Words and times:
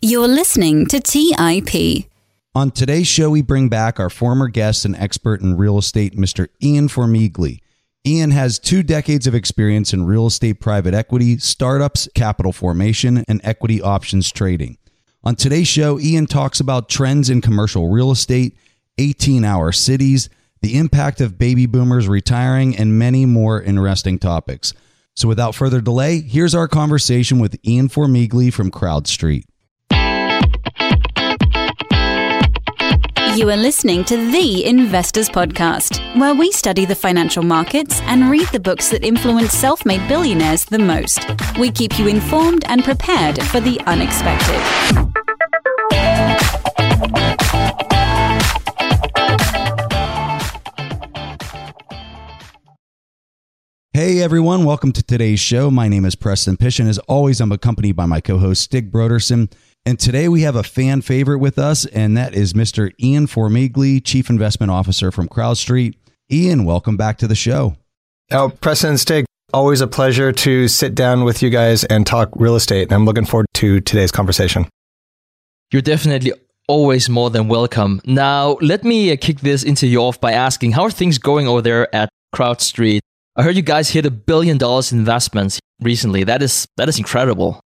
You're 0.00 0.28
listening 0.28 0.86
to 0.86 1.00
TIP. 1.00 2.08
On 2.54 2.70
today's 2.70 3.08
show, 3.08 3.30
we 3.30 3.42
bring 3.42 3.68
back 3.68 3.98
our 3.98 4.08
former 4.08 4.46
guest 4.46 4.84
and 4.84 4.94
expert 4.94 5.40
in 5.40 5.56
real 5.56 5.76
estate, 5.76 6.16
Mr. 6.16 6.46
Ian 6.62 6.86
Formigle. 6.86 7.58
Ian 8.06 8.30
has 8.30 8.60
two 8.60 8.84
decades 8.84 9.26
of 9.26 9.34
experience 9.34 9.92
in 9.92 10.06
real 10.06 10.28
estate 10.28 10.60
private 10.60 10.94
equity, 10.94 11.38
startups, 11.38 12.08
capital 12.14 12.52
formation, 12.52 13.24
and 13.26 13.40
equity 13.42 13.82
options 13.82 14.30
trading. 14.30 14.78
On 15.24 15.34
today's 15.34 15.66
show, 15.66 15.98
Ian 15.98 16.26
talks 16.26 16.60
about 16.60 16.88
trends 16.88 17.28
in 17.28 17.40
commercial 17.40 17.88
real 17.88 18.12
estate, 18.12 18.56
18 18.98 19.44
hour 19.44 19.72
cities, 19.72 20.28
the 20.62 20.78
impact 20.78 21.20
of 21.20 21.38
baby 21.38 21.66
boomers 21.66 22.06
retiring, 22.06 22.76
and 22.76 23.00
many 23.00 23.26
more 23.26 23.60
interesting 23.60 24.20
topics. 24.20 24.74
So, 25.16 25.26
without 25.26 25.56
further 25.56 25.80
delay, 25.80 26.20
here's 26.20 26.54
our 26.54 26.68
conversation 26.68 27.40
with 27.40 27.58
Ian 27.66 27.88
Formigle 27.88 28.52
from 28.52 28.70
CrowdStreet. 28.70 29.42
You 33.38 33.48
are 33.50 33.56
listening 33.56 34.04
to 34.06 34.16
The 34.16 34.64
Investors 34.64 35.28
Podcast, 35.28 36.18
where 36.18 36.34
we 36.34 36.50
study 36.50 36.84
the 36.84 36.96
financial 36.96 37.44
markets 37.44 38.00
and 38.00 38.32
read 38.32 38.48
the 38.48 38.58
books 38.58 38.88
that 38.88 39.04
influence 39.04 39.52
self 39.52 39.86
made 39.86 40.08
billionaires 40.08 40.64
the 40.64 40.80
most. 40.80 41.24
We 41.56 41.70
keep 41.70 42.00
you 42.00 42.08
informed 42.08 42.64
and 42.66 42.82
prepared 42.82 43.40
for 43.44 43.60
the 43.60 43.80
unexpected. 43.86 44.58
Hey 53.92 54.20
everyone, 54.20 54.64
welcome 54.64 54.90
to 54.90 55.02
today's 55.04 55.38
show. 55.38 55.70
My 55.70 55.86
name 55.86 56.04
is 56.04 56.16
Preston 56.16 56.56
Pysh, 56.56 56.80
and 56.80 56.88
as 56.88 56.98
always, 57.06 57.40
I'm 57.40 57.52
accompanied 57.52 57.92
by 57.92 58.06
my 58.06 58.20
co 58.20 58.38
host 58.38 58.62
Stig 58.62 58.90
Brodersen. 58.90 59.52
And 59.88 59.98
today 59.98 60.28
we 60.28 60.42
have 60.42 60.54
a 60.54 60.62
fan 60.62 61.00
favorite 61.00 61.38
with 61.38 61.58
us, 61.58 61.86
and 61.86 62.14
that 62.14 62.34
is 62.34 62.52
Mr. 62.52 62.92
Ian 63.00 63.26
Formigle, 63.26 64.04
Chief 64.04 64.28
Investment 64.28 64.70
Officer 64.70 65.10
from 65.10 65.30
CrowdStreet. 65.30 65.94
Ian, 66.30 66.66
welcome 66.66 66.98
back 66.98 67.16
to 67.16 67.26
the 67.26 67.34
show. 67.34 67.74
Oh, 68.30 68.50
Preston 68.50 68.90
and 68.90 69.00
Stig, 69.00 69.24
always 69.54 69.80
a 69.80 69.86
pleasure 69.86 70.30
to 70.30 70.68
sit 70.68 70.94
down 70.94 71.24
with 71.24 71.42
you 71.42 71.48
guys 71.48 71.84
and 71.84 72.06
talk 72.06 72.28
real 72.36 72.54
estate. 72.54 72.82
And 72.82 72.92
I'm 72.92 73.06
looking 73.06 73.24
forward 73.24 73.46
to 73.54 73.80
today's 73.80 74.12
conversation. 74.12 74.66
You're 75.72 75.80
definitely 75.80 76.34
always 76.66 77.08
more 77.08 77.30
than 77.30 77.48
welcome. 77.48 78.02
Now, 78.04 78.58
let 78.60 78.84
me 78.84 79.10
uh, 79.10 79.16
kick 79.18 79.40
this 79.40 79.62
into 79.62 79.86
you 79.86 80.00
off 80.00 80.20
by 80.20 80.32
asking 80.32 80.72
how 80.72 80.82
are 80.82 80.90
things 80.90 81.16
going 81.16 81.48
over 81.48 81.62
there 81.62 81.96
at 81.96 82.10
CrowdStreet? 82.34 83.00
I 83.36 83.42
heard 83.42 83.56
you 83.56 83.62
guys 83.62 83.88
hit 83.88 84.04
a 84.04 84.10
billion 84.10 84.58
dollars 84.58 84.92
in 84.92 84.98
investments 84.98 85.58
recently. 85.80 86.24
That 86.24 86.42
is 86.42 86.68
that 86.76 86.90
is 86.90 86.98
incredible. 86.98 87.62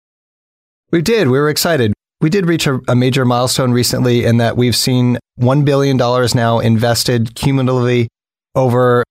We 0.91 1.01
did. 1.01 1.29
We 1.29 1.39
were 1.39 1.49
excited. 1.49 1.93
We 2.21 2.29
did 2.29 2.47
reach 2.47 2.67
a, 2.67 2.81
a 2.87 2.95
major 2.95 3.23
milestone 3.23 3.71
recently 3.71 4.25
in 4.25 4.37
that 4.37 4.57
we've 4.57 4.75
seen 4.75 5.17
$1 5.39 5.63
billion 5.63 5.97
now 5.97 6.59
invested 6.59 7.33
cumulatively 7.33 8.09
over 8.55 9.03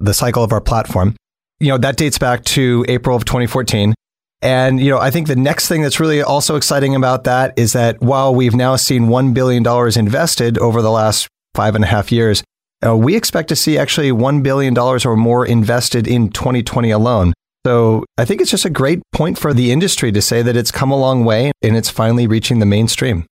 the 0.00 0.12
cycle 0.12 0.42
of 0.42 0.52
our 0.52 0.60
platform. 0.60 1.14
You 1.60 1.68
know, 1.68 1.78
that 1.78 1.96
dates 1.96 2.18
back 2.18 2.44
to 2.44 2.84
April 2.88 3.16
of 3.16 3.24
2014. 3.24 3.94
And, 4.42 4.80
you 4.80 4.90
know, 4.90 4.98
I 4.98 5.10
think 5.10 5.28
the 5.28 5.36
next 5.36 5.68
thing 5.68 5.82
that's 5.82 6.00
really 6.00 6.22
also 6.22 6.56
exciting 6.56 6.94
about 6.94 7.24
that 7.24 7.54
is 7.56 7.72
that 7.72 8.00
while 8.02 8.34
we've 8.34 8.54
now 8.54 8.76
seen 8.76 9.06
$1 9.06 9.32
billion 9.32 9.64
invested 9.98 10.58
over 10.58 10.82
the 10.82 10.90
last 10.90 11.28
five 11.54 11.74
and 11.74 11.84
a 11.84 11.86
half 11.86 12.12
years, 12.12 12.42
uh, 12.84 12.94
we 12.96 13.16
expect 13.16 13.48
to 13.48 13.56
see 13.56 13.78
actually 13.78 14.10
$1 14.10 14.42
billion 14.42 14.76
or 14.76 15.16
more 15.16 15.46
invested 15.46 16.06
in 16.06 16.30
2020 16.30 16.90
alone. 16.90 17.32
So 17.66 18.04
I 18.16 18.24
think 18.24 18.40
it's 18.40 18.52
just 18.52 18.64
a 18.64 18.70
great 18.70 19.02
point 19.10 19.36
for 19.36 19.52
the 19.52 19.72
industry 19.72 20.12
to 20.12 20.22
say 20.22 20.40
that 20.40 20.56
it's 20.56 20.70
come 20.70 20.92
a 20.92 20.96
long 20.96 21.24
way 21.24 21.50
and 21.62 21.76
it's 21.76 21.90
finally 21.90 22.28
reaching 22.28 22.60
the 22.60 22.64
mainstream. 22.64 23.26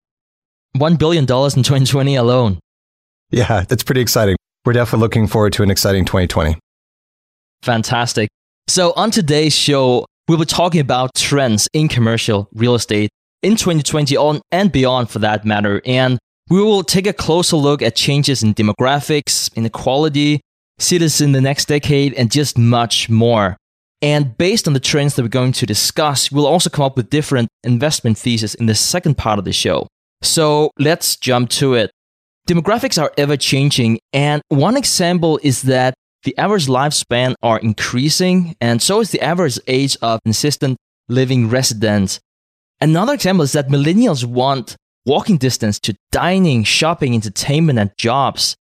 $1 0.78 0.98
billion 0.98 1.24
in 1.24 1.28
2020 1.28 2.16
alone. 2.16 2.58
Yeah, 3.30 3.66
that's 3.68 3.84
pretty 3.84 4.00
exciting. 4.00 4.38
We're 4.64 4.72
definitely 4.72 5.02
looking 5.02 5.28
forward 5.28 5.52
to 5.52 5.64
an 5.64 5.70
exciting 5.70 6.06
2020. 6.06 6.56
Fantastic. 7.62 8.30
So, 8.70 8.94
on 8.96 9.12
today's 9.12 9.54
show, 9.54 10.06
we'll 10.30 10.38
be 10.38 10.46
talking 10.46 10.80
about 10.80 11.14
trends 11.14 11.68
in 11.74 11.90
commercial 11.90 12.48
real 12.54 12.76
estate 12.76 13.10
in 13.44 13.58
2020 13.58 14.16
on 14.16 14.40
and 14.54 14.72
beyond 14.72 15.10
for 15.10 15.20
that 15.20 15.44
matter. 15.44 15.82
And 15.86 16.18
we 16.50 16.62
will 16.62 16.84
take 16.84 17.06
a 17.06 17.12
closer 17.12 17.58
look 17.58 17.82
at 17.82 17.98
changes 17.98 18.44
in 18.44 18.54
demographics, 18.54 19.54
inequality, 19.58 20.40
cities 20.80 21.20
in 21.20 21.34
the 21.34 21.42
next 21.42 21.66
decade, 21.66 22.14
and 22.14 22.32
just 22.32 22.58
much 22.58 23.10
more. 23.10 23.58
And 24.02 24.38
based 24.38 24.68
on 24.68 24.74
the 24.74 24.80
trends 24.80 25.16
that 25.16 25.22
we're 25.22 25.30
going 25.30 25.52
to 25.54 25.66
discuss, 25.66 26.32
we'll 26.32 26.48
also 26.48 26.70
come 26.70 26.86
up 26.86 26.98
with 26.98 27.10
different 27.10 27.50
investment 27.64 28.18
theses 28.18 28.56
in 28.56 28.66
the 28.66 28.76
second 28.76 29.18
part 29.18 29.38
of 29.38 29.46
the 29.46 29.54
show. 29.54 29.88
So 30.24 30.72
let's 30.80 31.16
jump 31.16 31.50
to 31.52 31.76
it. 31.76 31.92
Demographics 32.48 33.02
are 33.02 33.12
ever 33.18 33.38
changing, 33.38 34.00
and 34.14 34.42
one 34.50 34.76
example 34.76 35.40
is 35.44 35.62
that 35.64 35.94
the 36.24 36.36
average 36.38 36.68
lifespan 36.68 37.36
are 37.44 37.60
increasing, 37.60 38.56
and 38.60 38.82
so 38.82 39.00
is 39.00 39.12
the 39.12 39.22
average 39.22 39.60
age 39.68 39.96
of 40.02 40.20
assisted 40.26 40.76
living 41.08 41.50
residents. 41.50 42.20
Another 42.80 43.14
example 43.14 43.44
is 43.44 43.52
that 43.54 43.70
millennials 43.70 44.26
want 44.26 44.76
walking 45.06 45.38
distance 45.38 45.80
to 45.80 45.96
dining, 46.12 46.64
shopping, 46.64 47.14
entertainment, 47.14 47.80
and 47.80 47.92
jobs. 47.98 48.56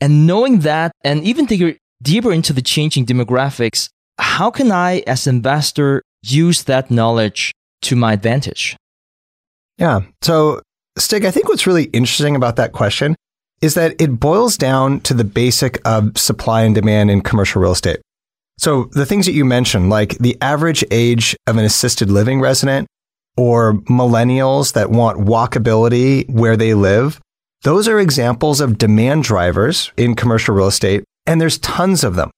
And 0.00 0.26
knowing 0.26 0.60
that, 0.60 0.92
and 1.02 1.24
even 1.24 1.46
digging 1.46 1.76
deeper 2.02 2.32
into 2.32 2.52
the 2.52 2.62
changing 2.62 3.06
demographics, 3.06 3.88
how 4.18 4.50
can 4.50 4.72
I, 4.72 5.02
as 5.06 5.26
an 5.26 5.36
investor, 5.36 6.02
use 6.22 6.64
that 6.64 6.90
knowledge 6.90 7.52
to 7.82 7.96
my 7.96 8.12
advantage? 8.12 8.76
Yeah. 9.78 10.02
So, 10.22 10.60
Stig, 10.96 11.24
I 11.24 11.30
think 11.30 11.48
what's 11.48 11.66
really 11.66 11.84
interesting 11.84 12.36
about 12.36 12.56
that 12.56 12.72
question 12.72 13.16
is 13.60 13.74
that 13.74 14.00
it 14.00 14.20
boils 14.20 14.56
down 14.56 15.00
to 15.00 15.14
the 15.14 15.24
basic 15.24 15.80
of 15.86 16.16
supply 16.18 16.62
and 16.62 16.74
demand 16.74 17.10
in 17.10 17.20
commercial 17.20 17.62
real 17.62 17.72
estate. 17.72 18.00
So, 18.58 18.84
the 18.92 19.06
things 19.06 19.26
that 19.26 19.32
you 19.32 19.44
mentioned, 19.44 19.90
like 19.90 20.18
the 20.18 20.36
average 20.40 20.84
age 20.90 21.36
of 21.46 21.56
an 21.56 21.64
assisted 21.64 22.10
living 22.10 22.40
resident 22.40 22.86
or 23.36 23.74
millennials 23.88 24.74
that 24.74 24.90
want 24.90 25.18
walkability 25.18 26.28
where 26.30 26.56
they 26.56 26.74
live, 26.74 27.20
those 27.62 27.88
are 27.88 27.98
examples 27.98 28.60
of 28.60 28.78
demand 28.78 29.24
drivers 29.24 29.90
in 29.96 30.14
commercial 30.14 30.54
real 30.54 30.68
estate, 30.68 31.02
and 31.26 31.40
there's 31.40 31.58
tons 31.58 32.04
of 32.04 32.14
them. 32.14 32.30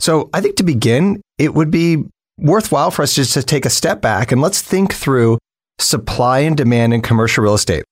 So 0.00 0.30
I 0.32 0.40
think 0.40 0.56
to 0.56 0.62
begin, 0.62 1.20
it 1.38 1.54
would 1.54 1.70
be 1.70 2.04
worthwhile 2.38 2.90
for 2.90 3.02
us 3.02 3.14
just 3.14 3.34
to 3.34 3.42
take 3.42 3.66
a 3.66 3.70
step 3.70 4.00
back 4.00 4.30
and 4.30 4.40
let's 4.40 4.62
think 4.62 4.92
through 4.94 5.38
supply 5.80 6.40
and 6.40 6.56
demand 6.56 6.94
in 6.94 7.02
commercial 7.02 7.44
real 7.44 7.54
estate. 7.54 7.84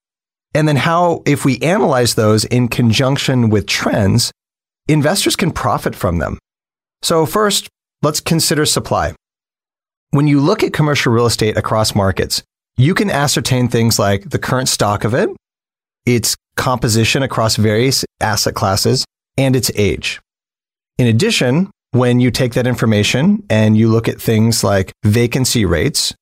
And 0.55 0.67
then 0.67 0.77
how, 0.77 1.23
if 1.27 1.45
we 1.45 1.59
analyze 1.59 2.15
those 2.15 2.45
in 2.45 2.69
conjunction 2.69 3.51
with 3.51 3.67
trends, 3.67 4.33
investors 4.89 5.37
can 5.37 5.51
profit 5.51 5.95
from 5.95 6.19
them. 6.19 6.39
So 7.03 7.27
first, 7.27 7.69
let's 8.03 8.21
consider 8.21 8.65
supply. 8.65 9.15
When 10.11 10.27
you 10.27 10.41
look 10.41 10.63
at 10.63 10.73
commercial 10.73 11.13
real 11.13 11.27
estate 11.27 11.57
across 11.57 11.95
markets, 11.95 12.43
you 12.77 12.95
can 12.95 13.11
ascertain 13.11 13.69
things 13.69 13.99
like 13.99 14.31
the 14.31 14.39
current 14.39 14.69
stock 14.69 15.05
of 15.05 15.13
it, 15.15 15.29
its 16.07 16.37
composition 16.57 17.23
across 17.23 17.57
various 17.57 18.05
asset 18.21 18.55
classes, 18.55 19.05
and 19.37 19.57
its 19.57 19.71
age. 19.75 20.21
In 20.99 21.07
addition, 21.07 21.71
when 21.97 22.21
you 22.21 22.31
take 22.31 22.53
that 22.55 22.67
information 22.67 23.43
and 23.49 23.77
you 23.77 23.89
look 23.89 24.09
at 24.09 24.21
things 24.21 24.63
like 24.63 24.93
vacancy 25.03 25.65
rates, 25.65 26.15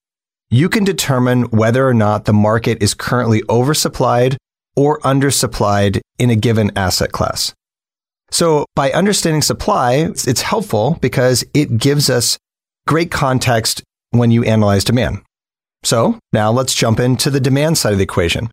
you 0.51 0.69
can 0.69 0.85
determine 0.85 1.43
whether 1.45 1.87
or 1.89 1.95
not 1.95 2.27
the 2.27 2.33
market 2.33 2.81
is 2.81 2.95
currently 2.95 3.43
oversupplied 3.43 4.37
or 4.77 5.01
undersupplied 5.01 6.01
in 6.19 6.31
a 6.31 6.37
given 6.37 6.71
asset 6.77 7.11
class. 7.12 7.53
So 8.31 8.67
by 8.75 8.93
understanding 8.93 9.43
supply, 9.43 9.95
it's 9.95 10.43
helpful 10.43 10.99
because 11.01 11.45
it 11.55 11.77
gives 11.79 12.09
us 12.09 12.39
great 12.87 13.11
context 13.11 13.83
when 14.11 14.31
you 14.31 14.45
analyze 14.45 14.85
demand. 14.85 15.23
So 15.83 16.19
now 16.33 16.51
let's 16.53 16.75
jump 16.75 17.01
into 17.01 17.31
the 17.31 17.41
demand 17.41 17.79
side 17.79 17.93
of 17.93 17.99
the 17.99 18.05
equation. 18.05 18.51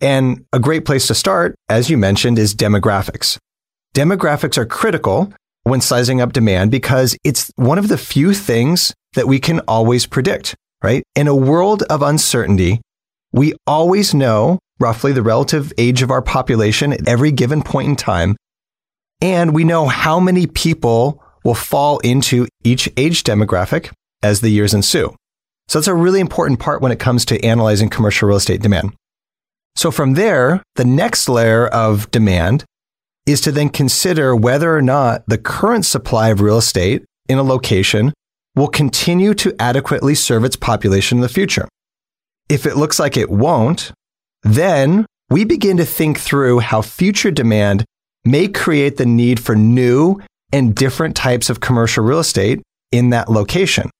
And 0.00 0.44
a 0.52 0.60
great 0.60 0.84
place 0.84 1.06
to 1.08 1.14
start, 1.14 1.54
as 1.68 1.90
you 1.90 1.98
mentioned, 1.98 2.38
is 2.38 2.54
demographics. 2.54 3.38
Demographics 3.94 4.56
are 4.56 4.66
critical 4.66 5.32
when 5.68 5.80
sizing 5.80 6.20
up 6.20 6.32
demand 6.32 6.70
because 6.70 7.16
it's 7.24 7.50
one 7.56 7.78
of 7.78 7.88
the 7.88 7.98
few 7.98 8.34
things 8.34 8.94
that 9.14 9.28
we 9.28 9.38
can 9.38 9.60
always 9.60 10.06
predict, 10.06 10.54
right? 10.82 11.02
In 11.14 11.28
a 11.28 11.34
world 11.34 11.82
of 11.84 12.02
uncertainty, 12.02 12.80
we 13.32 13.54
always 13.66 14.14
know 14.14 14.58
roughly 14.80 15.12
the 15.12 15.22
relative 15.22 15.72
age 15.78 16.02
of 16.02 16.10
our 16.10 16.22
population 16.22 16.92
at 16.92 17.08
every 17.08 17.32
given 17.32 17.62
point 17.62 17.88
in 17.88 17.96
time. 17.96 18.36
And 19.20 19.54
we 19.54 19.64
know 19.64 19.88
how 19.88 20.20
many 20.20 20.46
people 20.46 21.22
will 21.44 21.54
fall 21.54 21.98
into 21.98 22.46
each 22.64 22.88
age 22.96 23.24
demographic 23.24 23.90
as 24.22 24.40
the 24.40 24.50
years 24.50 24.74
ensue. 24.74 25.14
So 25.68 25.78
that's 25.78 25.88
a 25.88 25.94
really 25.94 26.20
important 26.20 26.60
part 26.60 26.80
when 26.80 26.92
it 26.92 26.98
comes 26.98 27.24
to 27.26 27.44
analyzing 27.44 27.90
commercial 27.90 28.28
real 28.28 28.38
estate 28.38 28.62
demand. 28.62 28.94
So 29.76 29.90
from 29.90 30.14
there, 30.14 30.62
the 30.76 30.84
next 30.84 31.28
layer 31.28 31.66
of 31.68 32.10
demand 32.10 32.64
is 33.28 33.42
to 33.42 33.52
then 33.52 33.68
consider 33.68 34.34
whether 34.34 34.74
or 34.74 34.80
not 34.80 35.22
the 35.26 35.36
current 35.36 35.84
supply 35.84 36.30
of 36.30 36.40
real 36.40 36.56
estate 36.56 37.04
in 37.28 37.36
a 37.36 37.42
location 37.42 38.12
will 38.56 38.68
continue 38.68 39.34
to 39.34 39.54
adequately 39.60 40.14
serve 40.14 40.44
its 40.44 40.56
population 40.56 41.18
in 41.18 41.22
the 41.22 41.28
future. 41.28 41.68
If 42.48 42.64
it 42.64 42.76
looks 42.76 42.98
like 42.98 43.18
it 43.18 43.28
won't, 43.30 43.92
Then 44.42 45.06
we 45.30 45.44
begin 45.44 45.76
to 45.78 45.84
think 45.84 46.18
through 46.18 46.60
how 46.60 46.82
future 46.82 47.30
demand 47.30 47.84
may 48.24 48.48
create 48.48 48.96
the 48.96 49.06
need 49.06 49.40
for 49.40 49.54
new 49.54 50.20
and 50.52 50.74
different 50.74 51.16
types 51.16 51.50
of 51.50 51.60
commercial 51.60 52.04
real 52.04 52.20
estate 52.20 52.62
in 52.90 53.10
that 53.10 53.30
location. 53.30 53.90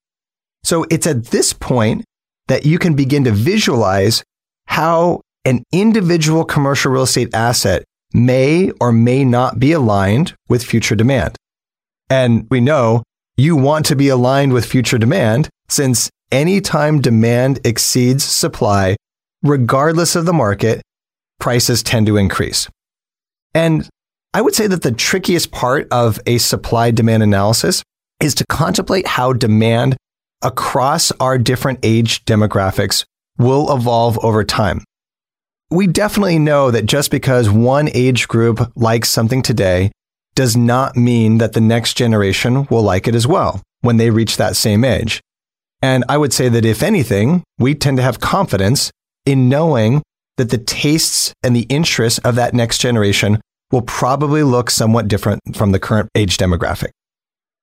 So 0.64 0.86
it's 0.90 1.06
at 1.06 1.26
this 1.26 1.52
point 1.52 2.04
that 2.48 2.64
you 2.64 2.78
can 2.78 2.94
begin 2.94 3.24
to 3.24 3.32
visualize 3.32 4.22
how 4.66 5.20
an 5.44 5.62
individual 5.72 6.44
commercial 6.44 6.92
real 6.92 7.02
estate 7.02 7.34
asset 7.34 7.84
may 8.12 8.70
or 8.80 8.92
may 8.92 9.24
not 9.24 9.58
be 9.58 9.72
aligned 9.72 10.34
with 10.48 10.64
future 10.64 10.94
demand. 10.94 11.36
And 12.10 12.46
we 12.50 12.60
know 12.60 13.02
you 13.36 13.56
want 13.56 13.86
to 13.86 13.96
be 13.96 14.08
aligned 14.08 14.52
with 14.52 14.64
future 14.64 14.98
demand 14.98 15.48
since 15.68 16.10
anytime 16.32 17.00
demand 17.00 17.60
exceeds 17.64 18.24
supply, 18.24 18.96
regardless 19.42 20.16
of 20.16 20.26
the 20.26 20.32
market, 20.32 20.82
prices 21.38 21.82
tend 21.82 22.06
to 22.06 22.16
increase. 22.16 22.68
And 23.54 23.88
I 24.34 24.40
would 24.40 24.54
say 24.54 24.66
that 24.66 24.82
the 24.82 24.92
trickiest 24.92 25.50
part 25.50 25.88
of 25.90 26.20
a 26.26 26.38
supply 26.38 26.90
demand 26.90 27.22
analysis 27.22 27.82
is 28.20 28.34
to 28.36 28.44
contemplate 28.48 29.06
how 29.06 29.32
demand 29.32 29.96
across 30.42 31.10
our 31.12 31.38
different 31.38 31.78
age 31.82 32.24
demographics 32.24 33.04
will 33.38 33.74
evolve 33.74 34.18
over 34.24 34.44
time. 34.44 34.84
We 35.70 35.86
definitely 35.86 36.38
know 36.38 36.70
that 36.70 36.86
just 36.86 37.10
because 37.10 37.50
one 37.50 37.90
age 37.92 38.26
group 38.26 38.72
likes 38.74 39.10
something 39.10 39.42
today 39.42 39.92
does 40.34 40.56
not 40.56 40.96
mean 40.96 41.38
that 41.38 41.52
the 41.52 41.60
next 41.60 41.94
generation 41.94 42.66
will 42.70 42.82
like 42.82 43.06
it 43.06 43.14
as 43.14 43.26
well 43.26 43.60
when 43.82 43.98
they 43.98 44.08
reach 44.08 44.38
that 44.38 44.56
same 44.56 44.82
age. 44.82 45.20
And 45.82 46.04
I 46.08 46.16
would 46.16 46.32
say 46.32 46.48
that 46.48 46.64
if 46.64 46.82
anything, 46.82 47.44
we 47.58 47.74
tend 47.74 47.98
to 47.98 48.02
have 48.02 48.18
confidence 48.18 48.90
in 49.26 49.50
knowing 49.50 50.02
that 50.38 50.50
the 50.50 50.58
tastes 50.58 51.34
and 51.42 51.54
the 51.54 51.66
interests 51.68 52.18
of 52.20 52.34
that 52.36 52.54
next 52.54 52.78
generation 52.78 53.38
will 53.70 53.82
probably 53.82 54.42
look 54.42 54.70
somewhat 54.70 55.06
different 55.06 55.40
from 55.54 55.72
the 55.72 55.78
current 55.78 56.08
age 56.14 56.38
demographic. 56.38 56.90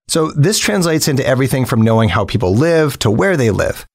So 0.08 0.32
this 0.32 0.60
translates 0.60 1.08
into 1.08 1.26
everything 1.26 1.66
from 1.66 1.82
knowing 1.82 2.10
how 2.10 2.26
people 2.26 2.54
live 2.54 3.00
to 3.00 3.10
where 3.10 3.36
they 3.36 3.50
live. 3.50 3.88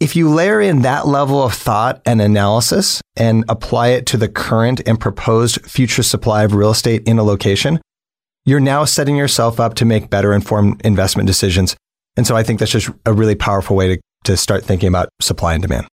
If 0.00 0.14
you 0.14 0.32
layer 0.32 0.60
in 0.60 0.82
that 0.82 1.08
level 1.08 1.42
of 1.42 1.54
thought 1.54 2.00
and 2.06 2.20
analysis 2.20 3.02
and 3.16 3.44
apply 3.48 3.88
it 3.88 4.06
to 4.06 4.16
the 4.16 4.28
current 4.28 4.80
and 4.86 5.00
proposed 5.00 5.60
future 5.68 6.04
supply 6.04 6.44
of 6.44 6.54
real 6.54 6.70
estate 6.70 7.02
in 7.08 7.18
a 7.18 7.24
location, 7.24 7.80
you're 8.44 8.60
now 8.60 8.84
setting 8.84 9.16
yourself 9.16 9.58
up 9.58 9.74
to 9.74 9.84
make 9.84 10.08
better 10.08 10.32
informed 10.32 10.80
investment 10.86 11.26
decisions. 11.26 11.74
And 12.16 12.28
so 12.28 12.36
I 12.36 12.44
think 12.44 12.60
that's 12.60 12.70
just 12.70 12.90
a 13.06 13.12
really 13.12 13.34
powerful 13.34 13.74
way 13.74 13.96
to, 13.96 14.00
to 14.24 14.36
start 14.36 14.64
thinking 14.64 14.88
about 14.88 15.08
supply 15.20 15.54
and 15.54 15.62
demand. 15.62 15.88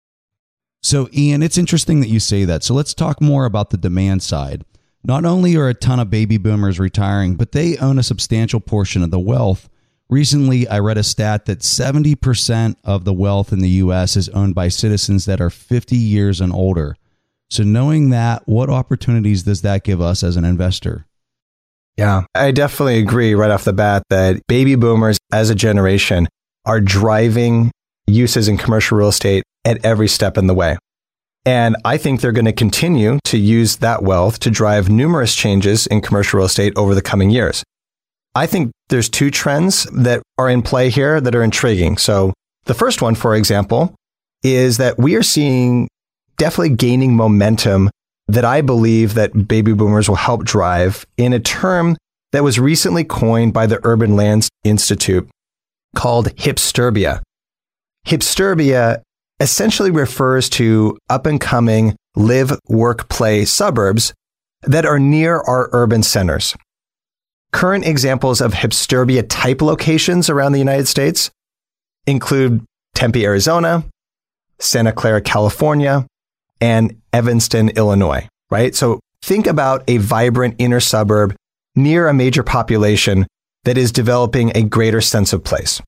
So, 0.83 1.09
Ian, 1.11 1.41
it's 1.41 1.57
interesting 1.57 1.99
that 2.01 2.09
you 2.09 2.19
say 2.19 2.45
that. 2.45 2.63
So, 2.63 2.75
let's 2.75 2.93
talk 2.93 3.19
more 3.19 3.45
about 3.45 3.71
the 3.71 3.77
demand 3.77 4.21
side. 4.21 4.63
Not 5.03 5.25
only 5.25 5.55
are 5.55 5.67
a 5.67 5.73
ton 5.73 5.99
of 5.99 6.11
baby 6.11 6.37
boomers 6.37 6.79
retiring, 6.79 7.37
but 7.37 7.53
they 7.53 7.75
own 7.77 7.97
a 7.97 8.03
substantial 8.03 8.59
portion 8.59 9.01
of 9.01 9.09
the 9.09 9.19
wealth. 9.19 9.67
Recently, 10.09 10.67
I 10.67 10.79
read 10.79 10.99
a 10.99 11.03
stat 11.03 11.45
that 11.45 11.59
70% 11.59 12.75
of 12.83 13.05
the 13.05 13.13
wealth 13.13 13.51
in 13.51 13.59
the 13.59 13.69
US 13.69 14.15
is 14.15 14.29
owned 14.29 14.53
by 14.53 14.67
citizens 14.67 15.25
that 15.25 15.41
are 15.41 15.49
50 15.49 15.95
years 15.95 16.39
and 16.39 16.53
older. 16.53 16.95
So, 17.49 17.63
knowing 17.63 18.09
that, 18.11 18.43
what 18.47 18.69
opportunities 18.69 19.43
does 19.43 19.61
that 19.61 19.83
give 19.83 20.01
us 20.01 20.23
as 20.23 20.37
an 20.37 20.45
investor? 20.45 21.05
Yeah, 21.97 22.25
I 22.35 22.51
definitely 22.51 22.99
agree 22.99 23.33
right 23.33 23.49
off 23.49 23.63
the 23.63 23.73
bat 23.73 24.03
that 24.09 24.45
baby 24.47 24.75
boomers 24.75 25.17
as 25.31 25.49
a 25.49 25.55
generation 25.55 26.27
are 26.65 26.81
driving 26.81 27.71
uses 28.05 28.47
in 28.47 28.57
commercial 28.57 28.97
real 28.97 29.09
estate 29.09 29.43
at 29.63 29.83
every 29.83 30.07
step 30.07 30.37
in 30.37 30.47
the 30.47 30.53
way. 30.53 30.77
And 31.45 31.75
I 31.85 31.97
think 31.97 32.21
they're 32.21 32.31
going 32.31 32.45
to 32.45 32.53
continue 32.53 33.19
to 33.25 33.37
use 33.37 33.77
that 33.77 34.03
wealth 34.03 34.39
to 34.39 34.51
drive 34.51 34.89
numerous 34.89 35.35
changes 35.35 35.87
in 35.87 36.01
commercial 36.01 36.37
real 36.37 36.47
estate 36.47 36.73
over 36.75 36.93
the 36.93 37.01
coming 37.01 37.29
years. 37.29 37.63
I 38.35 38.45
think 38.47 38.71
there's 38.89 39.09
two 39.09 39.31
trends 39.31 39.85
that 39.85 40.21
are 40.37 40.49
in 40.49 40.61
play 40.61 40.89
here 40.89 41.21
that 41.21 41.33
are 41.33 41.43
intriguing. 41.43 41.97
So 41.97 42.33
the 42.65 42.73
first 42.73 43.01
one, 43.01 43.15
for 43.15 43.35
example, 43.35 43.95
is 44.43 44.77
that 44.77 44.99
we 44.99 45.15
are 45.15 45.23
seeing 45.23 45.87
definitely 46.37 46.75
gaining 46.75 47.15
momentum 47.15 47.89
that 48.27 48.43
I 48.43 48.61
believe 48.61 49.13
that 49.13 49.47
baby 49.47 49.73
boomers 49.73 50.09
will 50.09 50.15
help 50.15 50.43
drive 50.43 51.05
in 51.17 51.31
a 51.31 51.39
term 51.39 51.95
that 52.31 52.43
was 52.43 52.59
recently 52.59 53.03
coined 53.03 53.53
by 53.53 53.65
the 53.67 53.79
Urban 53.83 54.15
Lands 54.15 54.49
Institute 54.63 55.29
called 55.95 56.27
hipsturbia. 56.35 57.21
Hipsturbia 58.05 59.01
essentially 59.39 59.91
refers 59.91 60.49
to 60.49 60.97
up 61.09 61.25
and 61.25 61.39
coming 61.39 61.95
live, 62.15 62.51
work, 62.67 63.07
play 63.09 63.45
suburbs 63.45 64.13
that 64.63 64.85
are 64.85 64.99
near 64.99 65.39
our 65.41 65.69
urban 65.71 66.03
centers. 66.03 66.55
Current 67.55 67.85
examples 67.85 68.41
of 68.41 68.53
hipsturbia 68.53 69.25
type 69.29 69.61
locations 69.61 70.29
around 70.29 70.51
the 70.51 70.59
United 70.59 70.89
States 70.89 71.31
include 72.05 72.65
Tempe, 72.95 73.23
Arizona, 73.23 73.85
Santa 74.59 74.91
Clara, 74.91 75.21
California, 75.21 76.05
and 76.59 77.01
Evanston, 77.13 77.69
Illinois, 77.69 78.27
right? 78.51 78.75
So 78.75 78.99
think 79.21 79.47
about 79.47 79.85
a 79.87 79.99
vibrant 79.99 80.55
inner 80.57 80.81
suburb 80.81 81.33
near 81.77 82.09
a 82.09 82.13
major 82.13 82.43
population 82.43 83.25
that 83.63 83.77
is 83.77 83.93
developing 83.93 84.51
a 84.53 84.63
greater 84.63 84.99
sense 84.99 85.31
of 85.31 85.45
place. 85.45 85.81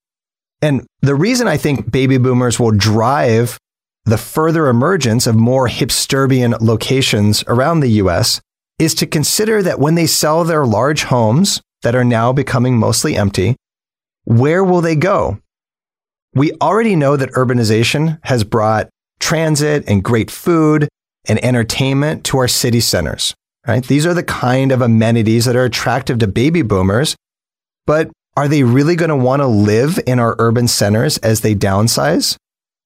And 0.62 0.88
the 1.02 1.16
reason 1.16 1.50
I 1.50 1.58
think 1.58 1.92
baby 1.92 2.18
boomers 2.18 2.62
will 2.62 2.72
drive 2.72 3.58
the 4.06 4.18
further 4.18 4.70
emergence 4.70 5.28
of 5.28 5.36
more 5.36 5.68
hipsturbian 5.68 6.56
locations 6.62 7.44
around 7.46 7.82
the 7.82 8.00
US 8.04 8.40
is 8.80 8.94
to 8.96 9.08
consider 9.08 9.64
that 9.64 9.80
when 9.80 9.96
they 9.96 10.06
sell 10.06 10.44
their 10.44 10.66
large 10.66 11.04
homes 11.04 11.62
that 11.82 11.96
are 11.96 12.04
now 12.04 12.32
becoming 12.32 12.78
mostly 12.78 13.16
empty, 13.16 13.56
where 14.26 14.64
will 14.64 14.82
they 14.82 14.96
go? 14.96 15.40
We 16.34 16.52
already 16.62 16.96
know 16.96 17.16
that 17.16 17.32
urbanization 17.32 18.20
has 18.24 18.44
brought 18.44 18.90
transit 19.20 19.84
and 19.88 20.04
great 20.04 20.30
food 20.30 20.88
and 21.28 21.44
entertainment 21.44 22.24
to 22.26 22.38
our 22.38 22.48
city 22.48 22.80
centers, 22.80 23.34
right? 23.68 23.84
These 23.84 24.06
are 24.06 24.14
the 24.14 24.24
kind 24.24 24.72
of 24.72 24.82
amenities 24.82 25.46
that 25.46 25.56
are 25.56 25.66
attractive 25.66 26.20
to 26.20 26.28
baby 26.28 26.62
boomers. 26.62 27.16
But 27.86 28.12
are 28.36 28.48
they 28.48 28.64
really 28.64 28.96
going 28.96 29.10
to 29.10 29.16
want 29.16 29.42
to 29.42 29.48
live 29.48 30.00
in 30.06 30.20
our 30.20 30.36
urban 30.38 30.68
centers 30.68 31.18
as 31.20 31.42
they 31.42 31.56
downsize? 31.56 32.38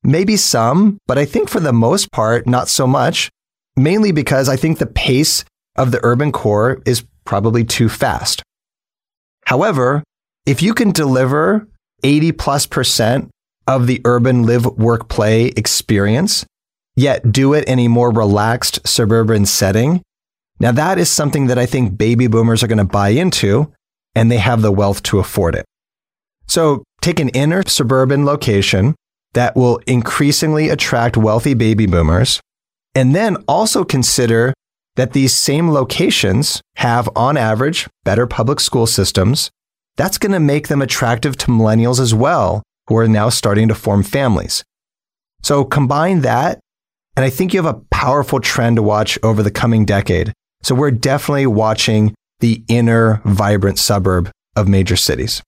Maybe 0.03 0.37
some, 0.37 0.97
but 1.07 1.17
I 1.17 1.25
think 1.25 1.49
for 1.49 1.59
the 1.59 1.73
most 1.73 2.11
part, 2.11 2.47
not 2.47 2.69
so 2.69 2.87
much, 2.87 3.29
mainly 3.75 4.11
because 4.11 4.47
I 4.47 4.55
think 4.55 4.79
the 4.79 4.85
pace 4.85 5.43
of 5.75 5.91
the 5.91 5.99
urban 6.03 6.31
core 6.31 6.81
is 6.85 7.05
probably 7.25 7.63
too 7.63 7.89
fast. 7.89 8.43
However, 9.45 10.03
if 10.45 10.61
you 10.61 10.73
can 10.73 10.91
deliver 10.91 11.67
80 12.03 12.31
plus 12.33 12.65
percent 12.65 13.29
of 13.67 13.87
the 13.87 14.01
urban 14.05 14.43
live, 14.43 14.65
work, 14.65 15.07
play 15.07 15.47
experience, 15.55 16.45
yet 16.95 17.31
do 17.31 17.53
it 17.53 17.67
in 17.67 17.79
a 17.79 17.87
more 17.87 18.11
relaxed 18.11 18.85
suburban 18.87 19.45
setting. 19.45 20.01
Now, 20.59 20.71
that 20.71 20.97
is 20.97 21.09
something 21.09 21.47
that 21.47 21.57
I 21.57 21.65
think 21.65 21.97
baby 21.97 22.27
boomers 22.27 22.63
are 22.63 22.67
going 22.67 22.77
to 22.77 22.83
buy 22.83 23.09
into, 23.09 23.71
and 24.15 24.31
they 24.31 24.37
have 24.37 24.61
the 24.61 24.71
wealth 24.71 25.01
to 25.03 25.19
afford 25.19 25.55
it. 25.55 25.65
So, 26.47 26.83
take 27.01 27.19
an 27.19 27.29
inner 27.29 27.63
suburban 27.65 28.25
location 28.25 28.95
that 29.33 29.55
will 29.55 29.77
increasingly 29.87 30.69
attract 30.69 31.17
wealthy 31.17 31.53
baby 31.53 31.85
boomers, 31.85 32.41
and 32.93 33.15
then 33.15 33.37
also 33.47 33.83
consider 33.83 34.53
that 35.01 35.13
these 35.13 35.33
same 35.33 35.71
locations 35.71 36.61
have, 36.75 37.09
on 37.15 37.35
average, 37.35 37.87
better 38.03 38.27
public 38.27 38.59
school 38.59 38.85
systems. 38.85 39.49
That's 39.97 40.19
going 40.19 40.31
to 40.31 40.39
make 40.39 40.67
them 40.67 40.79
attractive 40.79 41.35
to 41.37 41.47
millennials 41.47 41.99
as 41.99 42.13
well, 42.13 42.61
who 42.87 42.97
are 42.97 43.07
now 43.07 43.29
starting 43.29 43.67
to 43.69 43.73
form 43.73 44.03
families. 44.03 44.63
So 45.41 45.65
combine 45.65 46.21
that, 46.21 46.59
and 47.15 47.25
I 47.25 47.31
think 47.31 47.51
you 47.51 47.63
have 47.63 47.75
a 47.75 47.81
powerful 47.89 48.39
trend 48.39 48.75
to 48.75 48.83
watch 48.83 49.17
over 49.23 49.41
the 49.41 49.49
coming 49.49 49.85
decade. 49.85 50.33
So 50.61 50.75
we're 50.75 50.91
definitely 50.91 51.47
watching 51.47 52.13
the 52.39 52.63
inner 52.67 53.23
vibrant 53.25 53.79
suburb 53.79 54.29
of 54.55 54.67
major 54.67 54.95
cities. 54.95 55.41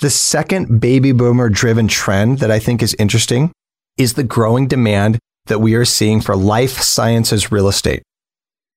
The 0.00 0.10
second 0.10 0.78
baby 0.78 1.12
boomer 1.12 1.48
driven 1.48 1.88
trend 1.88 2.40
that 2.40 2.50
I 2.50 2.58
think 2.58 2.82
is 2.82 2.94
interesting 2.98 3.50
is 3.96 4.12
the 4.12 4.24
growing 4.24 4.68
demand 4.68 5.18
that 5.46 5.60
we 5.60 5.74
are 5.74 5.86
seeing 5.86 6.20
for 6.20 6.36
life 6.36 6.82
sciences 6.82 7.50
real 7.50 7.68
estate. 7.68 8.02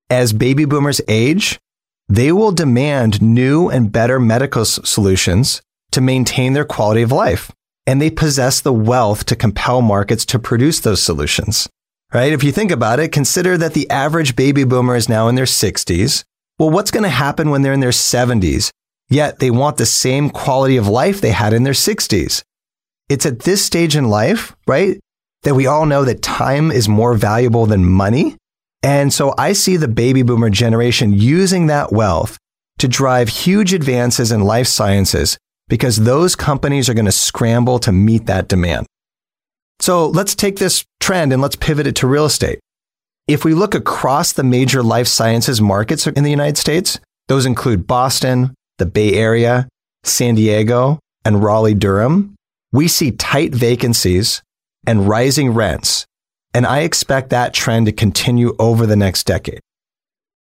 As 0.10 0.34
baby 0.34 0.66
boomers 0.66 1.02
age, 1.08 1.60
they 2.08 2.32
will 2.32 2.52
demand 2.52 3.22
new 3.22 3.70
and 3.70 3.92
better 3.92 4.20
medical 4.20 4.64
solutions 4.64 5.62
to 5.92 6.02
maintain 6.02 6.54
their 6.54 6.66
quality 6.66 7.02
of 7.02 7.12
life. 7.12 7.52
And 7.88 8.02
they 8.02 8.12
possess 8.12 8.62
the 8.62 8.74
wealth 8.74 9.26
to 9.26 9.36
compel 9.36 9.82
markets 9.82 10.26
to 10.28 10.40
produce 10.40 10.80
those 10.80 11.02
solutions. 11.02 11.68
Right? 12.14 12.34
If 12.34 12.44
you 12.44 12.52
think 12.52 12.72
about 12.72 13.00
it, 13.00 13.12
consider 13.12 13.58
that 13.58 13.74
the 13.74 13.90
average 13.90 14.36
baby 14.36 14.64
boomer 14.64 14.96
is 14.96 15.10
now 15.10 15.28
in 15.28 15.36
their 15.36 15.46
60s. 15.46 16.24
Well, 16.60 16.70
what's 16.70 16.92
going 16.92 17.04
to 17.04 17.10
happen 17.10 17.50
when 17.50 17.62
they're 17.62 17.74
in 17.74 17.80
their 17.80 17.90
70s? 17.90 18.72
Yet 19.10 19.40
they 19.40 19.52
want 19.52 19.78
the 19.78 19.86
same 19.86 20.30
quality 20.30 20.78
of 20.78 20.88
life 20.88 21.20
they 21.20 21.32
had 21.32 21.54
in 21.54 21.64
their 21.64 21.74
60s. 21.74 22.44
It's 23.10 23.26
at 23.26 23.40
this 23.40 23.64
stage 23.66 23.96
in 23.96 24.10
life, 24.10 24.56
right, 24.68 25.00
that 25.44 25.56
we 25.56 25.68
all 25.68 25.86
know 25.86 26.06
that 26.06 26.22
time 26.22 26.72
is 26.72 26.88
more 26.88 27.16
valuable 27.16 27.66
than 27.66 27.86
money. 27.86 28.38
And 28.86 29.12
so 29.12 29.34
I 29.36 29.54
see 29.54 29.78
the 29.78 29.88
baby 29.88 30.22
boomer 30.22 30.52
generation 30.52 31.12
using 31.12 31.66
that 31.66 31.92
wealth 31.92 32.38
to 32.78 32.88
drive 32.88 33.30
huge 33.30 33.74
advances 33.74 34.32
in 34.32 34.42
life 34.42 34.68
sciences 34.68 35.40
because 35.68 35.98
those 35.98 36.36
companies 36.36 36.88
are 36.88 36.94
going 36.94 37.06
to 37.08 37.12
scramble 37.12 37.80
to 37.80 37.92
meet 37.92 38.28
that 38.28 38.48
demand. 38.48 38.86
So 39.80 40.06
let's 40.10 40.36
take 40.36 40.60
this 40.60 40.86
trend 41.00 41.34
and 41.34 41.42
let's 41.42 41.56
pivot 41.56 41.88
it 41.88 41.96
to 41.96 42.08
real 42.08 42.26
estate. 42.26 42.60
If 43.28 43.44
we 43.44 43.56
look 43.56 43.74
across 43.74 44.34
the 44.34 44.44
major 44.44 44.84
life 44.84 45.08
sciences 45.08 45.60
markets 45.60 46.06
in 46.06 46.24
the 46.24 46.30
United 46.30 46.58
States, 46.60 47.00
those 47.28 47.48
include 47.48 47.88
Boston, 47.88 48.54
the 48.78 48.86
Bay 48.86 49.14
Area, 49.14 49.68
San 50.04 50.36
Diego, 50.36 51.00
and 51.26 51.44
Raleigh 51.44 51.74
Durham. 51.74 52.36
We 52.72 52.88
see 52.88 53.10
tight 53.10 53.56
vacancies 53.56 54.44
and 54.86 55.10
rising 55.10 55.56
rents, 55.56 56.06
and 56.56 56.66
I 56.66 56.80
expect 56.80 57.32
that 57.32 57.54
trend 57.54 57.86
to 57.88 57.92
continue 57.92 58.56
over 58.60 58.86
the 58.86 58.96
next 58.96 59.26
decade. 59.26 59.60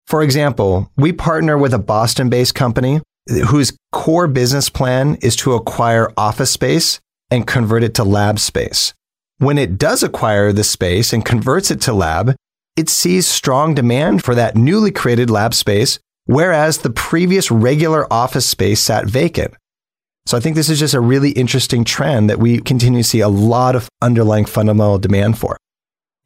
For 0.06 0.22
example, 0.22 0.92
we 0.98 1.14
partner 1.14 1.58
with 1.58 1.74
a 1.74 1.80
Boston 1.80 2.30
based 2.30 2.56
company 2.56 3.00
whose 3.48 3.72
core 3.94 4.28
business 4.28 4.70
plan 4.70 5.16
is 5.22 5.38
to 5.38 5.54
acquire 5.54 6.12
office 6.18 6.52
space 6.52 7.00
and 7.32 7.48
convert 7.48 7.84
it 7.84 7.94
to 7.94 8.04
lab 8.04 8.38
space. 8.38 8.94
When 9.38 9.58
it 9.58 9.78
does 9.78 10.04
acquire 10.04 10.52
the 10.52 10.66
space 10.66 11.14
and 11.14 11.24
converts 11.24 11.72
it 11.72 11.80
to 11.84 11.94
lab, 11.94 12.36
it 12.76 12.90
sees 12.90 13.26
strong 13.26 13.74
demand 13.74 14.26
for 14.26 14.36
that 14.36 14.58
newly 14.58 14.92
created 14.92 15.30
lab 15.30 15.54
space, 15.54 16.00
whereas 16.26 16.80
the 16.80 16.90
previous 16.90 17.50
regular 17.50 18.12
office 18.12 18.46
space 18.46 18.82
sat 18.82 19.06
vacant. 19.06 19.54
So 20.26 20.36
I 20.36 20.42
think 20.42 20.58
this 20.58 20.70
is 20.70 20.80
just 20.80 20.94
a 20.94 21.00
really 21.00 21.32
interesting 21.32 21.86
trend 21.86 22.30
that 22.30 22.40
we 22.40 22.60
continue 22.60 23.04
to 23.04 23.08
see 23.08 23.22
a 23.22 23.30
lot 23.30 23.78
of 23.78 23.88
underlying 24.02 24.46
fundamental 24.46 25.00
demand 25.00 25.38
for. 25.38 25.56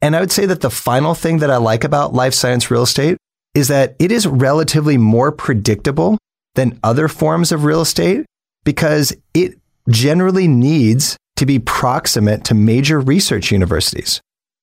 And 0.00 0.14
I 0.14 0.20
would 0.20 0.32
say 0.32 0.46
that 0.46 0.60
the 0.60 0.70
final 0.70 1.14
thing 1.14 1.38
that 1.38 1.50
I 1.50 1.56
like 1.56 1.84
about 1.84 2.14
life 2.14 2.34
science 2.34 2.70
real 2.70 2.82
estate 2.82 3.16
is 3.54 3.68
that 3.68 3.96
it 3.98 4.12
is 4.12 4.26
relatively 4.26 4.96
more 4.96 5.32
predictable 5.32 6.18
than 6.54 6.78
other 6.82 7.08
forms 7.08 7.50
of 7.50 7.64
real 7.64 7.80
estate 7.80 8.24
because 8.64 9.12
it 9.34 9.58
generally 9.88 10.46
needs 10.46 11.16
to 11.36 11.46
be 11.46 11.58
proximate 11.58 12.44
to 12.44 12.54
major 12.54 13.00
research 13.00 13.50
universities. 13.50 14.20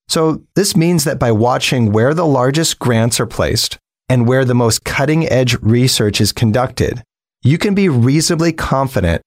So 0.08 0.44
this 0.56 0.76
means 0.76 1.04
that 1.04 1.20
by 1.20 1.32
watching 1.32 1.92
where 1.92 2.14
the 2.14 2.26
largest 2.26 2.80
grants 2.80 3.20
are 3.20 3.26
placed 3.26 3.78
and 4.08 4.28
where 4.28 4.46
the 4.46 4.54
most 4.54 4.84
cutting 4.84 5.28
edge 5.28 5.56
research 5.62 6.22
is 6.22 6.32
conducted, 6.32 7.02
you 7.44 7.58
can 7.58 7.74
be 7.74 7.90
reasonably 7.90 8.54
confident 8.54 9.22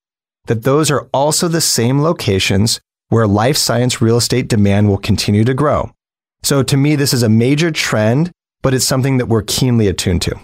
that 0.47 0.63
those 0.63 0.91
are 0.91 1.09
also 1.13 1.49
the 1.49 1.61
same 1.61 2.01
locations 2.01 2.81
where 3.09 3.27
life 3.27 3.57
science 3.57 4.01
real 4.01 4.17
estate 4.17 4.49
demand 4.49 4.89
will 4.89 4.99
continue 4.99 5.45
to 5.45 5.55
grow. 5.55 5.91
So 6.43 6.63
to 6.63 6.77
me, 6.77 6.97
this 6.97 7.13
is 7.13 7.23
a 7.23 7.29
major 7.29 7.71
trend, 7.71 8.31
but 8.63 8.75
it's 8.75 8.85
something 8.85 9.19
that 9.19 9.27
we're 9.27 9.43
keenly 9.43 9.89
attuned 9.89 10.23
to. 10.23 10.39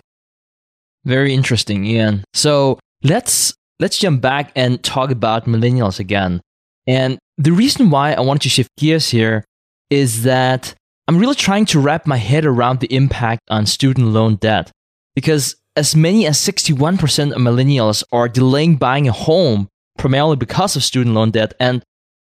Very 1.05 1.35
interesting, 1.35 1.85
Ian. 1.85 2.25
So 2.35 2.79
let's 3.03 3.55
let's 3.79 3.99
jump 3.99 4.21
back 4.21 4.53
and 4.57 4.83
talk 4.83 5.11
about 5.11 5.47
millennials 5.47 5.99
again. 6.01 6.41
And 6.87 7.19
the 7.37 7.53
reason 7.53 7.91
why 7.91 8.13
I 8.13 8.21
wanted 8.21 8.43
to 8.43 8.49
shift 8.49 8.71
gears 8.79 9.09
here 9.11 9.45
is 9.91 10.23
that 10.23 10.75
I'm 11.07 11.19
really 11.19 11.35
trying 11.35 11.67
to 11.67 11.81
wrap 11.81 12.07
my 12.07 12.17
head 12.17 12.45
around 12.45 12.81
the 12.81 12.95
impact 12.95 13.43
on 13.49 13.67
student 13.67 14.09
loan 14.09 14.37
debt. 14.37 14.71
Because 15.15 15.57
as 15.77 15.95
many 15.95 16.27
as 16.27 16.39
61% 16.39 17.33
of 17.33 17.39
millennials 17.39 18.05
are 18.13 18.29
delaying 18.29 18.77
buying 18.77 19.09
a 19.09 19.13
home 19.13 19.69
primarily 19.99 20.37
because 20.37 20.77
of 20.77 20.85
student 20.85 21.15
loan 21.15 21.31
debt. 21.31 21.55
And 21.61 21.83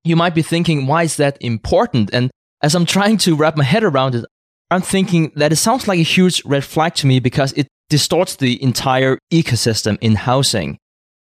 you 0.05 0.17
might 0.17 0.35
be 0.35 0.43
thinking, 0.43 0.87
why 0.87 1.05
is 1.05 1.17
that 1.17 1.37
important? 1.41 2.11
And 2.13 2.31
as 2.63 2.75
I'm 2.75 2.87
trying 2.87 3.19
to 3.19 3.37
wrap 3.37 3.57
my 3.57 3.65
head 3.65 3.85
around 3.85 4.15
it, 4.15 4.25
I'm 4.71 4.83
thinking 4.83 5.33
that 5.37 5.53
it 5.53 5.57
sounds 5.57 5.87
like 5.87 5.99
a 5.99 6.03
huge 6.03 6.45
red 6.45 6.65
flag 6.65 6.95
to 6.97 7.07
me 7.07 7.21
because 7.21 7.53
it 7.53 7.69
distorts 7.89 8.37
the 8.37 8.61
entire 8.63 9.19
ecosystem 9.33 9.97
in 10.01 10.17
housing. 10.17 10.79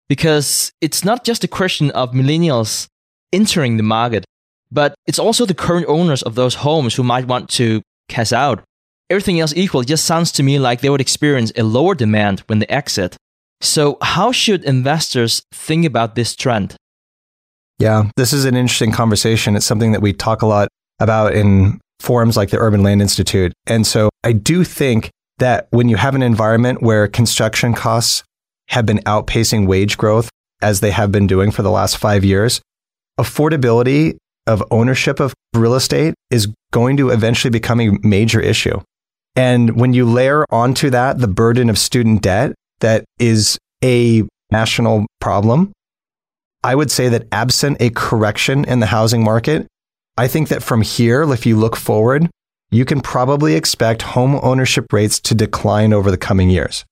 Because 0.09 0.73
it's 0.81 1.05
not 1.05 1.25
just 1.25 1.45
a 1.45 1.49
question 1.49 1.91
of 1.93 2.13
millennials 2.13 2.89
entering 3.33 3.77
the 3.77 3.83
market, 3.83 4.25
but 4.73 4.95
it's 5.07 5.19
also 5.19 5.45
the 5.47 5.55
current 5.55 5.87
owners 5.89 6.23
of 6.23 6.35
those 6.35 6.57
homes 6.57 6.95
who 6.95 7.03
might 7.03 7.27
want 7.27 7.49
to 7.51 7.83
cash 8.09 8.33
out. 8.33 8.63
Everything 9.11 9.41
else 9.41 9.55
equal, 9.55 9.83
just 9.83 10.05
sounds 10.05 10.33
to 10.33 10.43
me 10.43 10.59
like 10.59 10.81
they 10.81 10.91
would 10.91 11.01
experience 11.01 11.53
a 11.57 11.63
lower 11.63 11.95
demand 11.95 12.41
when 12.47 12.59
they 12.59 12.67
exit. 12.67 13.17
So, 13.61 13.97
how 14.03 14.33
should 14.33 14.65
investors 14.65 15.43
think 15.53 15.87
about 15.87 16.15
this 16.15 16.37
trend? 16.37 16.77
Yeah, 17.79 18.11
this 18.17 18.33
is 18.33 18.45
an 18.45 18.57
interesting 18.57 18.93
conversation. 18.93 19.57
It's 19.57 19.67
something 19.67 19.93
that 19.93 20.03
we 20.03 20.13
talk 20.13 20.43
a 20.43 20.47
lot 20.47 20.69
about 21.01 21.35
in 21.35 21.81
forums 22.01 22.37
like 22.37 22.51
the 22.51 22.59
Urban 22.59 22.83
Land 22.83 23.03
Institute. 23.03 23.53
And 23.67 23.87
so 23.87 24.09
I 24.25 24.33
do 24.33 24.65
think 24.65 25.11
that 25.39 25.69
when 25.71 25.89
you 25.89 25.97
have 25.97 26.15
an 26.15 26.23
environment 26.23 26.83
where 26.83 27.07
construction 27.09 27.75
costs 27.75 28.23
have 28.69 28.87
been 28.87 28.99
outpacing 28.99 29.67
wage 29.67 29.97
growth, 29.97 30.31
as 30.61 30.81
they 30.81 30.91
have 30.91 31.13
been 31.13 31.27
doing 31.27 31.51
for 31.51 31.63
the 31.63 31.71
last 31.71 31.97
five 31.97 32.25
years, 32.25 32.61
affordability 33.19 34.17
of 34.47 34.63
ownership 34.71 35.21
of 35.21 35.35
real 35.55 35.75
estate 35.75 36.15
is 36.31 36.49
going 36.73 36.97
to 36.97 37.11
eventually 37.11 37.51
become 37.51 37.81
a 37.81 37.91
major 38.03 38.41
issue. 38.41 38.81
And 39.37 39.77
when 39.77 39.93
you 39.93 40.05
layer 40.05 40.45
onto 40.51 40.91
that 40.91 41.19
the 41.19 41.29
burden 41.29 41.71
of 41.71 41.79
student 41.79 42.23
debt 42.23 42.55
that 42.81 43.05
is 43.19 43.59
a 43.85 44.25
national 44.51 45.07
problem, 45.21 45.73
I 46.65 46.75
would 46.75 46.91
say 46.91 47.09
that 47.09 47.29
absent 47.31 47.77
a 47.81 47.91
correction 47.91 48.65
in 48.65 48.81
the 48.81 48.87
housing 48.87 49.23
market, 49.23 49.67
I 50.19 50.27
think 50.27 50.49
that 50.49 50.65
from 50.65 50.83
here, 50.83 51.23
if 51.33 51.47
you 51.47 51.57
look 51.57 51.77
forward, 51.77 52.29
you 52.73 52.85
can 52.85 53.01
probably 53.01 53.55
expect 53.55 54.03
home 54.03 54.39
ownership 54.43 54.93
rates 54.93 55.21
to 55.21 55.35
decline 55.35 55.93
over 55.93 56.11
the 56.11 56.19
coming 56.19 56.51
years. 56.51 56.85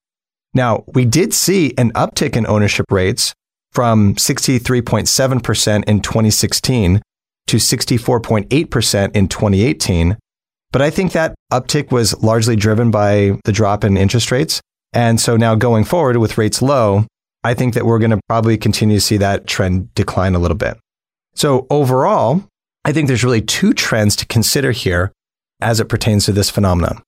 Now, 0.53 0.85
we 0.87 1.03
did 1.03 1.33
see 1.33 1.73
an 1.77 1.91
uptick 1.91 2.37
in 2.37 2.47
ownership 2.47 2.85
rates 2.89 3.33
from 3.73 4.15
63.7% 4.15 5.83
in 5.83 5.99
2016 5.99 7.01
to 7.47 7.57
64.8% 7.57 9.15
in 9.15 9.27
2018. 9.27 10.17
But 10.71 10.81
I 10.81 10.89
think 10.89 11.11
that 11.11 11.35
uptick 11.51 11.91
was 11.91 12.17
largely 12.23 12.55
driven 12.55 12.91
by 12.91 13.39
the 13.43 13.51
drop 13.51 13.83
in 13.83 13.97
interest 13.97 14.31
rates. 14.31 14.61
And 14.93 15.19
so 15.19 15.35
now 15.35 15.53
going 15.53 15.83
forward 15.83 16.15
with 16.15 16.37
rates 16.37 16.61
low, 16.61 17.05
I 17.43 17.53
think 17.53 17.73
that 17.73 17.85
we're 17.85 17.99
going 17.99 18.11
to 18.11 18.21
probably 18.29 18.57
continue 18.57 18.97
to 18.97 19.01
see 19.01 19.17
that 19.17 19.47
trend 19.47 19.93
decline 19.95 20.33
a 20.33 20.39
little 20.39 20.57
bit. 20.57 20.77
So 21.35 21.67
overall, 21.69 22.45
I 22.87 22.93
think 22.93 23.09
there's 23.09 23.25
really 23.25 23.41
two 23.41 23.73
trends 23.73 24.15
to 24.15 24.25
consider 24.25 24.71
here 24.71 25.11
as 25.59 25.81
it 25.81 25.89
pertains 25.89 26.23
to 26.25 26.31
this 26.31 26.49
phenomenon. 26.49 27.03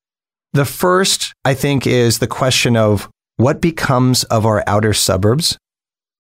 The 0.52 0.66
first, 0.66 1.32
I 1.46 1.54
think, 1.54 1.88
is 1.88 2.20
the 2.20 2.28
question 2.28 2.76
of 2.76 3.10
what 3.38 3.62
becomes 3.62 4.26
of 4.26 4.46
our 4.46 4.62
outer 4.68 4.94
suburbs. 4.94 5.58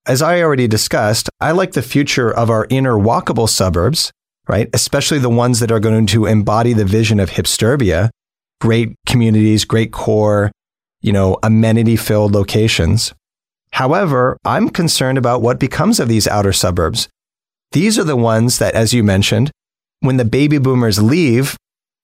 As 0.07 0.21
I 0.21 0.41
already 0.41 0.69
discussed, 0.69 1.29
I 1.41 1.51
like 1.51 1.73
the 1.73 1.81
future 1.81 2.33
of 2.33 2.49
our 2.49 2.67
inner 2.69 2.93
walkable 2.93 3.49
suburbs, 3.49 4.13
right? 4.47 4.69
Especially 4.73 5.19
the 5.19 5.29
ones 5.29 5.59
that 5.59 5.73
are 5.73 5.81
going 5.81 6.05
to 6.07 6.25
embody 6.25 6.71
the 6.71 6.85
vision 6.85 7.19
of 7.19 7.31
hipsturbia, 7.31 8.11
great 8.61 8.95
communities, 9.07 9.65
great 9.65 9.91
core, 9.91 10.53
you 11.01 11.11
know, 11.11 11.37
amenity 11.43 11.97
filled 11.97 12.31
locations. 12.31 13.13
However, 13.73 14.37
I'm 14.45 14.69
concerned 14.69 15.17
about 15.17 15.41
what 15.41 15.59
becomes 15.59 15.99
of 15.99 16.07
these 16.07 16.29
outer 16.29 16.53
suburbs. 16.53 17.09
These 17.71 17.99
are 17.99 18.03
the 18.03 18.15
ones 18.15 18.57
that, 18.59 18.73
as 18.73 18.93
you 18.93 19.03
mentioned, 19.03 19.51
when 19.99 20.17
the 20.17 20.25
baby 20.25 20.57
boomers 20.57 21.01
leave, 21.01 21.55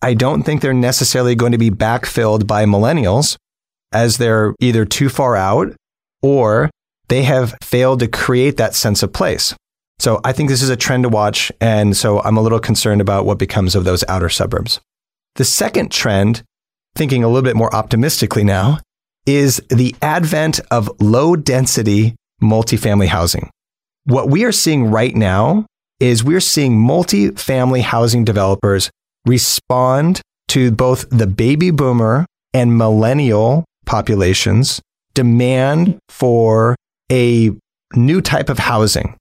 I 0.02 0.14
don't 0.14 0.44
think 0.44 0.62
they're 0.62 0.74
necessarily 0.74 1.36
going 1.36 1.54
to 1.54 1.58
be 1.58 1.72
backfilled 1.72 2.46
by 2.46 2.66
millennials 2.66 3.38
as 3.92 4.18
they're 4.18 4.54
either 4.60 4.86
too 4.86 5.10
far 5.10 5.36
out 5.36 5.74
or 6.22 6.70
they 7.08 7.24
have 7.24 7.56
failed 7.62 8.00
to 8.02 8.08
create 8.08 8.58
that 8.58 8.76
sense 8.76 9.02
of 9.02 9.14
place. 9.14 9.56
So 10.00 10.20
I 10.24 10.34
think 10.34 10.50
this 10.50 10.62
is 10.62 10.70
a 10.70 10.76
trend 10.76 11.04
to 11.04 11.10
watch. 11.10 11.52
And 11.62 11.96
so 11.96 12.22
I'm 12.22 12.38
a 12.38 12.42
little 12.42 12.60
concerned 12.60 13.02
about 13.02 13.26
what 13.26 13.40
becomes 13.40 13.76
of 13.76 13.86
those 13.86 14.04
outer 14.08 14.30
suburbs. 14.30 14.80
The 15.36 15.46
second 15.46 15.92
trend, 15.92 16.44
thinking 16.96 17.24
a 17.24 17.28
little 17.28 17.42
bit 17.42 17.56
more 17.56 17.74
optimistically 17.74 18.44
now, 18.44 18.80
is 19.26 19.62
the 19.70 19.96
advent 20.02 20.60
of 20.70 20.92
low 21.00 21.36
density 21.36 22.16
multifamily 22.42 23.08
housing. 23.08 23.50
What 24.06 24.30
we 24.30 24.46
are 24.46 24.52
seeing 24.52 24.92
right 24.92 25.16
now 25.16 25.66
is 26.00 26.24
we're 26.24 26.40
seeing 26.40 26.78
multifamily 26.78 27.82
housing 27.82 28.24
developers 28.24 28.92
respond 29.26 30.22
to 30.50 30.72
both 30.72 31.10
the 31.10 31.26
baby 31.26 31.72
boomer 31.72 32.26
and 32.54 32.78
millennial 32.78 33.66
populations 33.86 34.80
demand 35.16 35.98
for 36.10 36.76
a 37.12 37.52
new 37.96 38.22
type 38.22 38.50
of 38.50 38.60
housing 38.60 39.18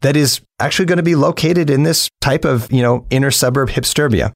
that 0.00 0.16
is 0.16 0.40
actually 0.58 0.86
going 0.86 0.96
to 0.96 1.02
be 1.02 1.14
located 1.14 1.68
in 1.68 1.82
this 1.82 2.08
type 2.22 2.46
of, 2.46 2.72
you 2.72 2.82
know, 2.82 3.06
inner 3.10 3.30
suburb 3.30 3.68
hipsturbia. 3.68 4.32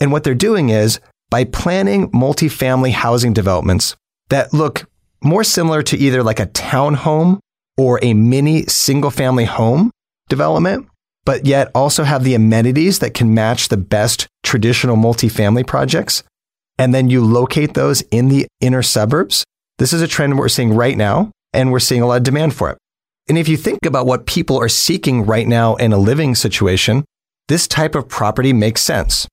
And 0.00 0.12
what 0.12 0.22
they're 0.22 0.34
doing 0.34 0.70
is 0.70 1.00
by 1.28 1.44
planning 1.44 2.10
multifamily 2.12 2.92
housing 2.92 3.32
developments 3.32 3.96
that 4.28 4.52
look 4.54 4.88
more 5.22 5.44
similar 5.44 5.82
to 5.82 5.96
either 5.96 6.22
like 6.22 6.40
a 6.40 6.46
townhome 6.46 7.40
or 7.80 7.98
a 8.02 8.12
mini 8.12 8.66
single 8.66 9.10
family 9.10 9.46
home 9.46 9.90
development, 10.28 10.86
but 11.24 11.46
yet 11.46 11.70
also 11.74 12.04
have 12.04 12.24
the 12.24 12.34
amenities 12.34 12.98
that 12.98 13.14
can 13.14 13.32
match 13.32 13.68
the 13.68 13.76
best 13.78 14.26
traditional 14.42 14.98
multifamily 14.98 15.66
projects. 15.66 16.22
And 16.76 16.94
then 16.94 17.08
you 17.08 17.24
locate 17.24 17.72
those 17.72 18.02
in 18.10 18.28
the 18.28 18.46
inner 18.60 18.82
suburbs. 18.82 19.44
This 19.78 19.94
is 19.94 20.02
a 20.02 20.08
trend 20.08 20.38
we're 20.38 20.50
seeing 20.50 20.74
right 20.74 20.94
now, 20.94 21.30
and 21.54 21.72
we're 21.72 21.78
seeing 21.78 22.02
a 22.02 22.06
lot 22.06 22.18
of 22.18 22.22
demand 22.22 22.52
for 22.52 22.68
it. 22.68 22.76
And 23.30 23.38
if 23.38 23.48
you 23.48 23.56
think 23.56 23.86
about 23.86 24.04
what 24.04 24.26
people 24.26 24.58
are 24.58 24.68
seeking 24.68 25.24
right 25.24 25.48
now 25.48 25.76
in 25.76 25.94
a 25.94 25.98
living 25.98 26.34
situation, 26.34 27.06
this 27.48 27.66
type 27.66 27.94
of 27.94 28.08
property 28.08 28.52
makes 28.52 28.82
sense. 28.82 29.26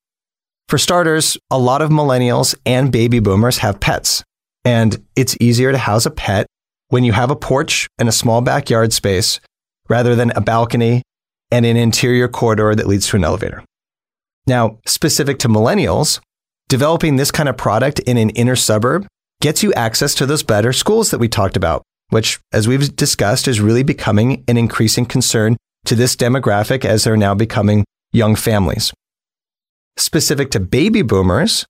For 0.70 0.78
starters, 0.78 1.36
a 1.50 1.58
lot 1.58 1.82
of 1.82 1.90
millennials 1.90 2.54
and 2.64 2.90
baby 2.90 3.20
boomers 3.20 3.58
have 3.58 3.78
pets, 3.78 4.24
and 4.64 5.04
it's 5.16 5.36
easier 5.38 5.70
to 5.70 5.76
house 5.76 6.06
a 6.06 6.10
pet 6.10 6.46
when 6.88 7.04
you 7.04 7.12
have 7.12 7.30
a 7.30 7.36
porch 7.36 7.88
and 7.98 8.08
a 8.08 8.12
small 8.12 8.40
backyard 8.40 8.92
space 8.92 9.40
rather 9.88 10.14
than 10.14 10.30
a 10.32 10.40
balcony 10.40 11.02
and 11.50 11.64
an 11.64 11.76
interior 11.76 12.28
corridor 12.28 12.74
that 12.74 12.86
leads 12.86 13.08
to 13.08 13.16
an 13.16 13.24
elevator. 13.24 13.64
Now, 14.46 14.78
specific 14.86 15.38
to 15.40 15.48
millennials, 15.48 16.20
developing 16.68 17.16
this 17.16 17.30
kind 17.30 17.48
of 17.48 17.56
product 17.56 17.98
in 18.00 18.16
an 18.16 18.30
inner 18.30 18.56
suburb 18.56 19.06
gets 19.40 19.62
you 19.62 19.72
access 19.74 20.14
to 20.16 20.26
those 20.26 20.42
better 20.42 20.72
schools 20.72 21.10
that 21.10 21.18
we 21.18 21.28
talked 21.28 21.56
about, 21.56 21.82
which, 22.10 22.38
as 22.52 22.66
we've 22.66 22.94
discussed, 22.96 23.46
is 23.46 23.60
really 23.60 23.82
becoming 23.82 24.44
an 24.48 24.56
increasing 24.56 25.06
concern 25.06 25.56
to 25.84 25.94
this 25.94 26.16
demographic 26.16 26.84
as 26.84 27.04
they're 27.04 27.16
now 27.16 27.34
becoming 27.34 27.84
young 28.12 28.34
families. 28.34 28.92
Specific 29.96 30.50
to 30.52 30.60
baby 30.60 31.02
boomers, 31.02 31.66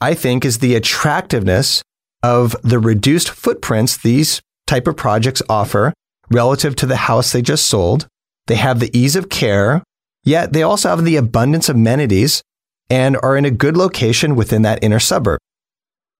I 0.00 0.14
think 0.14 0.44
is 0.44 0.58
the 0.58 0.74
attractiveness 0.74 1.82
of 2.22 2.56
the 2.62 2.78
reduced 2.78 3.30
footprints 3.30 3.96
these 3.96 4.40
type 4.66 4.86
of 4.86 4.96
projects 4.96 5.42
offer 5.48 5.92
relative 6.30 6.76
to 6.76 6.86
the 6.86 6.96
house 6.96 7.32
they 7.32 7.42
just 7.42 7.66
sold. 7.66 8.06
They 8.46 8.56
have 8.56 8.80
the 8.80 8.96
ease 8.96 9.16
of 9.16 9.28
care, 9.28 9.82
yet 10.24 10.52
they 10.52 10.62
also 10.62 10.90
have 10.90 11.04
the 11.04 11.16
abundance 11.16 11.68
of 11.68 11.76
amenities 11.76 12.42
and 12.88 13.16
are 13.22 13.36
in 13.36 13.44
a 13.44 13.50
good 13.50 13.76
location 13.76 14.36
within 14.36 14.62
that 14.62 14.82
inner 14.82 15.00
suburb. 15.00 15.38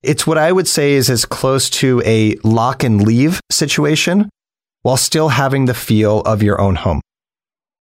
It's 0.02 0.26
what 0.26 0.38
I 0.38 0.52
would 0.52 0.68
say 0.68 0.92
is 0.92 1.10
as 1.10 1.24
close 1.24 1.70
to 1.70 2.02
a 2.04 2.36
lock 2.44 2.84
and 2.84 3.02
leave 3.02 3.40
situation 3.50 4.28
while 4.82 4.96
still 4.96 5.30
having 5.30 5.64
the 5.64 5.74
feel 5.74 6.20
of 6.20 6.42
your 6.42 6.60
own 6.60 6.76
home. 6.76 7.00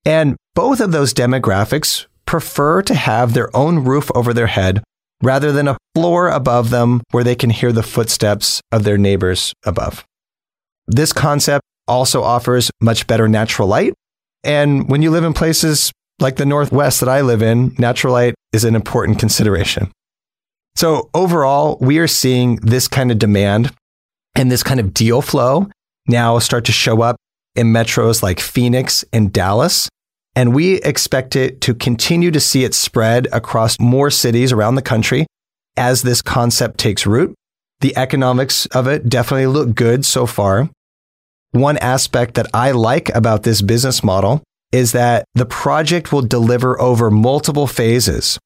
And 0.06 0.38
both 0.56 0.80
of 0.80 0.92
those 0.92 1.14
demographics 1.14 2.06
prefer 2.26 2.82
to 2.84 2.96
have 2.96 3.34
their 3.34 3.56
own 3.56 3.80
roof 3.80 4.10
over 4.16 4.34
their 4.34 4.48
head 4.48 4.82
rather 5.22 5.52
than 5.52 5.68
a 5.68 5.78
floor 5.96 6.30
above 6.30 6.70
them 6.70 7.02
where 7.12 7.24
they 7.24 7.36
can 7.36 7.50
hear 7.50 7.72
the 7.72 7.84
footsteps 7.84 8.62
of 8.72 8.84
their 8.84 8.98
neighbors 8.98 9.54
above. 9.66 10.06
This 10.88 11.14
concept 11.14 11.64
also 11.88 12.24
offers 12.24 12.72
much 12.82 13.08
better 13.08 13.28
natural 13.28 13.68
light. 13.68 13.94
And 14.44 14.90
when 14.90 15.02
you 15.02 15.12
live 15.12 15.24
in 15.24 15.34
places 15.34 15.92
like 16.20 16.38
the 16.38 16.46
Northwest 16.46 17.00
that 17.00 17.10
I 17.10 17.22
live 17.22 17.42
in, 17.42 17.76
natural 17.78 18.14
light 18.14 18.36
is 18.54 18.64
an 18.64 18.76
important 18.76 19.20
consideration. 19.20 19.92
So 20.76 21.10
overall, 21.14 21.78
we 21.82 21.98
are 22.00 22.08
seeing 22.08 22.58
this 22.58 22.88
kind 22.88 23.12
of 23.12 23.20
demand 23.20 23.74
and 24.36 24.52
this 24.52 24.64
kind 24.64 24.80
of 24.80 24.94
deal 24.94 25.22
flow 25.22 25.70
now 26.08 26.40
start 26.40 26.66
to 26.66 26.72
show 26.72 27.02
up 27.02 27.18
in 27.56 27.68
metros 27.68 28.22
like 28.22 28.40
Phoenix 28.40 29.04
and 29.12 29.34
Dallas. 29.34 29.90
And 30.36 30.54
we 30.54 30.76
expect 30.82 31.36
it 31.36 31.62
to 31.62 31.74
continue 31.74 32.30
to 32.30 32.40
see 32.40 32.64
it 32.64 32.76
spread 32.76 33.28
across 33.32 33.80
more 33.80 34.12
cities 34.12 34.52
around 34.52 34.76
the 34.76 34.84
country 34.84 35.26
as 35.76 36.04
this 36.04 36.22
concept 36.22 36.78
takes 36.78 37.08
root. 37.08 37.34
The 37.80 37.98
economics 37.98 38.68
of 38.68 38.88
it 38.88 39.10
definitely 39.10 39.48
look 39.48 39.74
good 39.74 40.06
so 40.06 40.26
far. 40.28 40.70
One 41.52 41.78
aspect 41.78 42.36
that 42.36 42.48
I 42.54 42.72
like 42.72 43.10
about 43.16 43.44
this 43.44 43.62
business 43.62 44.04
model 44.04 44.44
is 44.72 44.92
that 44.92 45.26
the 45.34 45.46
project 45.46 46.12
will 46.12 46.22
deliver 46.22 46.80
over 46.80 47.10
multiple 47.10 47.68
phases, 47.68 48.38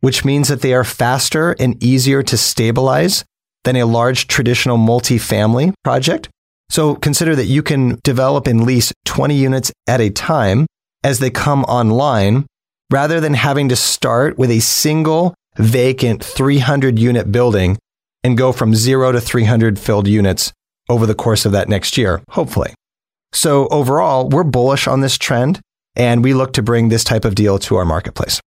which 0.00 0.24
means 0.24 0.48
that 0.48 0.60
they 0.62 0.72
are 0.72 0.84
faster 0.84 1.56
and 1.58 1.82
easier 1.82 2.22
to 2.22 2.36
stabilize 2.36 3.24
than 3.64 3.76
a 3.76 3.86
large 3.86 4.28
traditional 4.28 4.78
multifamily 4.78 5.74
project. 5.82 6.28
So 6.70 6.94
consider 6.94 7.34
that 7.36 7.46
you 7.46 7.62
can 7.62 7.98
develop 8.04 8.46
and 8.46 8.64
lease 8.64 8.92
20 9.04 9.34
units 9.34 9.72
at 9.86 10.00
a 10.00 10.10
time 10.10 10.66
as 11.02 11.18
they 11.18 11.30
come 11.30 11.64
online 11.64 12.46
rather 12.90 13.20
than 13.20 13.34
having 13.34 13.68
to 13.68 13.76
start 13.76 14.38
with 14.38 14.50
a 14.50 14.60
single 14.60 15.34
vacant 15.56 16.24
300 16.24 16.98
unit 16.98 17.30
building 17.30 17.78
and 18.22 18.38
go 18.38 18.52
from 18.52 18.74
zero 18.74 19.12
to 19.12 19.20
300 19.20 19.78
filled 19.78 20.08
units 20.08 20.52
over 20.88 21.06
the 21.06 21.14
course 21.14 21.44
of 21.44 21.52
that 21.52 21.68
next 21.68 21.96
year, 21.96 22.22
hopefully. 22.30 22.74
So 23.32 23.68
overall, 23.68 24.28
we're 24.28 24.44
bullish 24.44 24.86
on 24.86 25.00
this 25.00 25.18
trend 25.18 25.60
and 25.96 26.22
we 26.22 26.34
look 26.34 26.52
to 26.54 26.62
bring 26.62 26.88
this 26.88 27.04
type 27.04 27.24
of 27.24 27.34
deal 27.34 27.58
to 27.60 27.76
our 27.76 27.84
marketplace. 27.84 28.40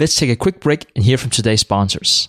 Let's 0.00 0.16
take 0.16 0.30
a 0.30 0.36
quick 0.36 0.60
break 0.60 0.90
and 0.96 1.04
hear 1.04 1.18
from 1.18 1.30
today's 1.30 1.60
sponsors. 1.60 2.28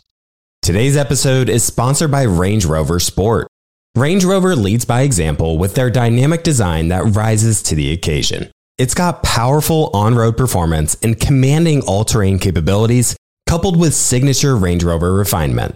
Today's 0.62 0.98
episode 0.98 1.50
is 1.50 1.64
sponsored 1.64 2.12
by 2.12 2.24
Range 2.24 2.66
Rover 2.66 3.00
Sport. 3.00 3.48
Range 3.96 4.24
Rover 4.26 4.56
leads 4.56 4.84
by 4.84 5.02
example 5.02 5.58
with 5.58 5.76
their 5.76 5.90
dynamic 5.90 6.44
design 6.44 6.90
that 6.90 7.16
rises 7.16 7.62
to 7.64 7.76
the 7.76 7.92
occasion. 7.92 8.52
It's 8.78 8.94
got 8.94 9.24
powerful 9.24 9.90
on 9.94 10.16
road 10.16 10.36
performance 10.36 10.98
and 11.02 11.20
commanding 11.20 11.82
all 11.84 12.04
terrain 12.04 12.40
capabilities, 12.40 13.16
coupled 13.48 13.80
with 13.80 13.94
signature 13.94 14.56
Range 14.58 14.84
Rover 14.84 15.14
refinement. 15.14 15.76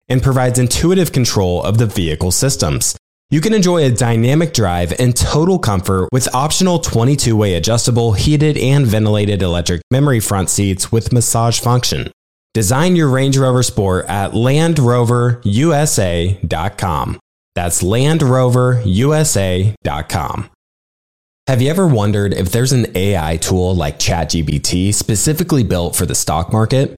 and 0.11 0.21
provides 0.21 0.59
intuitive 0.59 1.11
control 1.11 1.63
of 1.63 1.79
the 1.79 1.87
vehicle 1.87 2.31
systems. 2.31 2.95
You 3.31 3.39
can 3.39 3.53
enjoy 3.53 3.85
a 3.85 3.91
dynamic 3.91 4.53
drive 4.53 4.91
and 4.99 5.15
total 5.15 5.57
comfort 5.57 6.09
with 6.11 6.35
optional 6.35 6.79
22 6.79 7.37
way 7.37 7.55
adjustable, 7.55 8.11
heated, 8.11 8.57
and 8.57 8.85
ventilated 8.85 9.41
electric 9.41 9.81
memory 9.89 10.19
front 10.19 10.49
seats 10.49 10.91
with 10.91 11.13
massage 11.13 11.61
function. 11.61 12.11
Design 12.53 12.97
your 12.97 13.07
Range 13.07 13.37
Rover 13.37 13.63
Sport 13.63 14.07
at 14.09 14.33
LandRoverUSA.com. 14.33 17.19
That's 17.55 17.81
LandRoverUSA.com. 17.81 20.49
Have 21.47 21.61
you 21.61 21.69
ever 21.69 21.87
wondered 21.87 22.33
if 22.33 22.51
there's 22.51 22.73
an 22.73 22.87
AI 22.95 23.37
tool 23.37 23.73
like 23.73 23.97
ChatGPT 23.97 24.93
specifically 24.93 25.63
built 25.63 25.95
for 25.95 26.05
the 26.05 26.15
stock 26.15 26.51
market? 26.51 26.97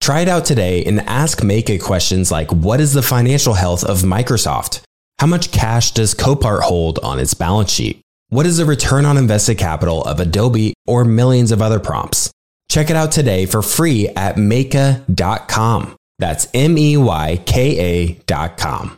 Try 0.00 0.20
it 0.20 0.28
out 0.28 0.44
today 0.44 0.84
and 0.84 1.00
ask 1.02 1.40
Meyka 1.40 1.80
questions 1.80 2.30
like 2.30 2.50
What 2.52 2.80
is 2.80 2.92
the 2.92 3.02
financial 3.02 3.54
health 3.54 3.84
of 3.84 3.98
Microsoft? 4.02 4.80
How 5.18 5.26
much 5.26 5.50
cash 5.50 5.90
does 5.90 6.14
Copart 6.14 6.60
hold 6.60 6.98
on 7.00 7.18
its 7.18 7.34
balance 7.34 7.70
sheet? 7.70 8.00
What 8.30 8.46
is 8.46 8.58
the 8.58 8.64
return 8.64 9.04
on 9.04 9.16
invested 9.16 9.58
capital 9.58 10.04
of 10.04 10.20
Adobe 10.20 10.74
or 10.86 11.04
millions 11.04 11.50
of 11.50 11.62
other 11.62 11.80
prompts? 11.80 12.30
Check 12.70 12.90
it 12.90 12.96
out 12.96 13.10
today 13.10 13.46
for 13.46 13.62
free 13.62 14.08
at 14.08 14.36
Meyka.com. 14.36 15.96
That's 16.18 16.48
M 16.52 16.76
E 16.76 16.96
Y 16.96 17.42
K 17.46 18.18
A.com. 18.26 18.97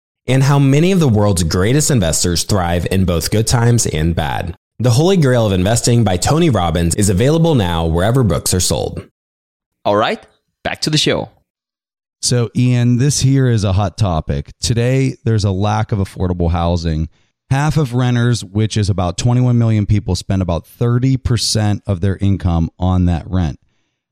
and 0.27 0.43
how 0.43 0.59
many 0.59 0.91
of 0.91 0.99
the 0.99 1.07
world's 1.07 1.43
greatest 1.43 1.91
investors 1.91 2.43
thrive 2.43 2.87
in 2.91 3.05
both 3.05 3.31
good 3.31 3.47
times 3.47 3.85
and 3.87 4.15
bad. 4.15 4.55
The 4.79 4.91
Holy 4.91 5.17
Grail 5.17 5.45
of 5.45 5.51
Investing 5.51 6.03
by 6.03 6.17
Tony 6.17 6.49
Robbins 6.49 6.95
is 6.95 7.09
available 7.09 7.55
now 7.55 7.85
wherever 7.85 8.23
books 8.23 8.53
are 8.53 8.59
sold. 8.59 9.07
All 9.85 9.95
right, 9.95 10.25
back 10.63 10.81
to 10.81 10.89
the 10.89 10.97
show. 10.97 11.29
So, 12.21 12.49
Ian, 12.55 12.97
this 12.97 13.21
here 13.21 13.47
is 13.47 13.63
a 13.63 13.73
hot 13.73 13.97
topic. 13.97 14.51
Today, 14.59 15.15
there's 15.23 15.43
a 15.43 15.51
lack 15.51 15.91
of 15.91 15.99
affordable 15.99 16.51
housing. 16.51 17.09
Half 17.49 17.77
of 17.77 17.93
renters, 17.93 18.45
which 18.45 18.77
is 18.77 18.89
about 18.89 19.17
21 19.17 19.57
million 19.57 19.85
people, 19.85 20.15
spend 20.15 20.41
about 20.41 20.65
30% 20.65 21.81
of 21.87 21.99
their 21.99 22.17
income 22.17 22.69
on 22.79 23.05
that 23.05 23.27
rent. 23.27 23.59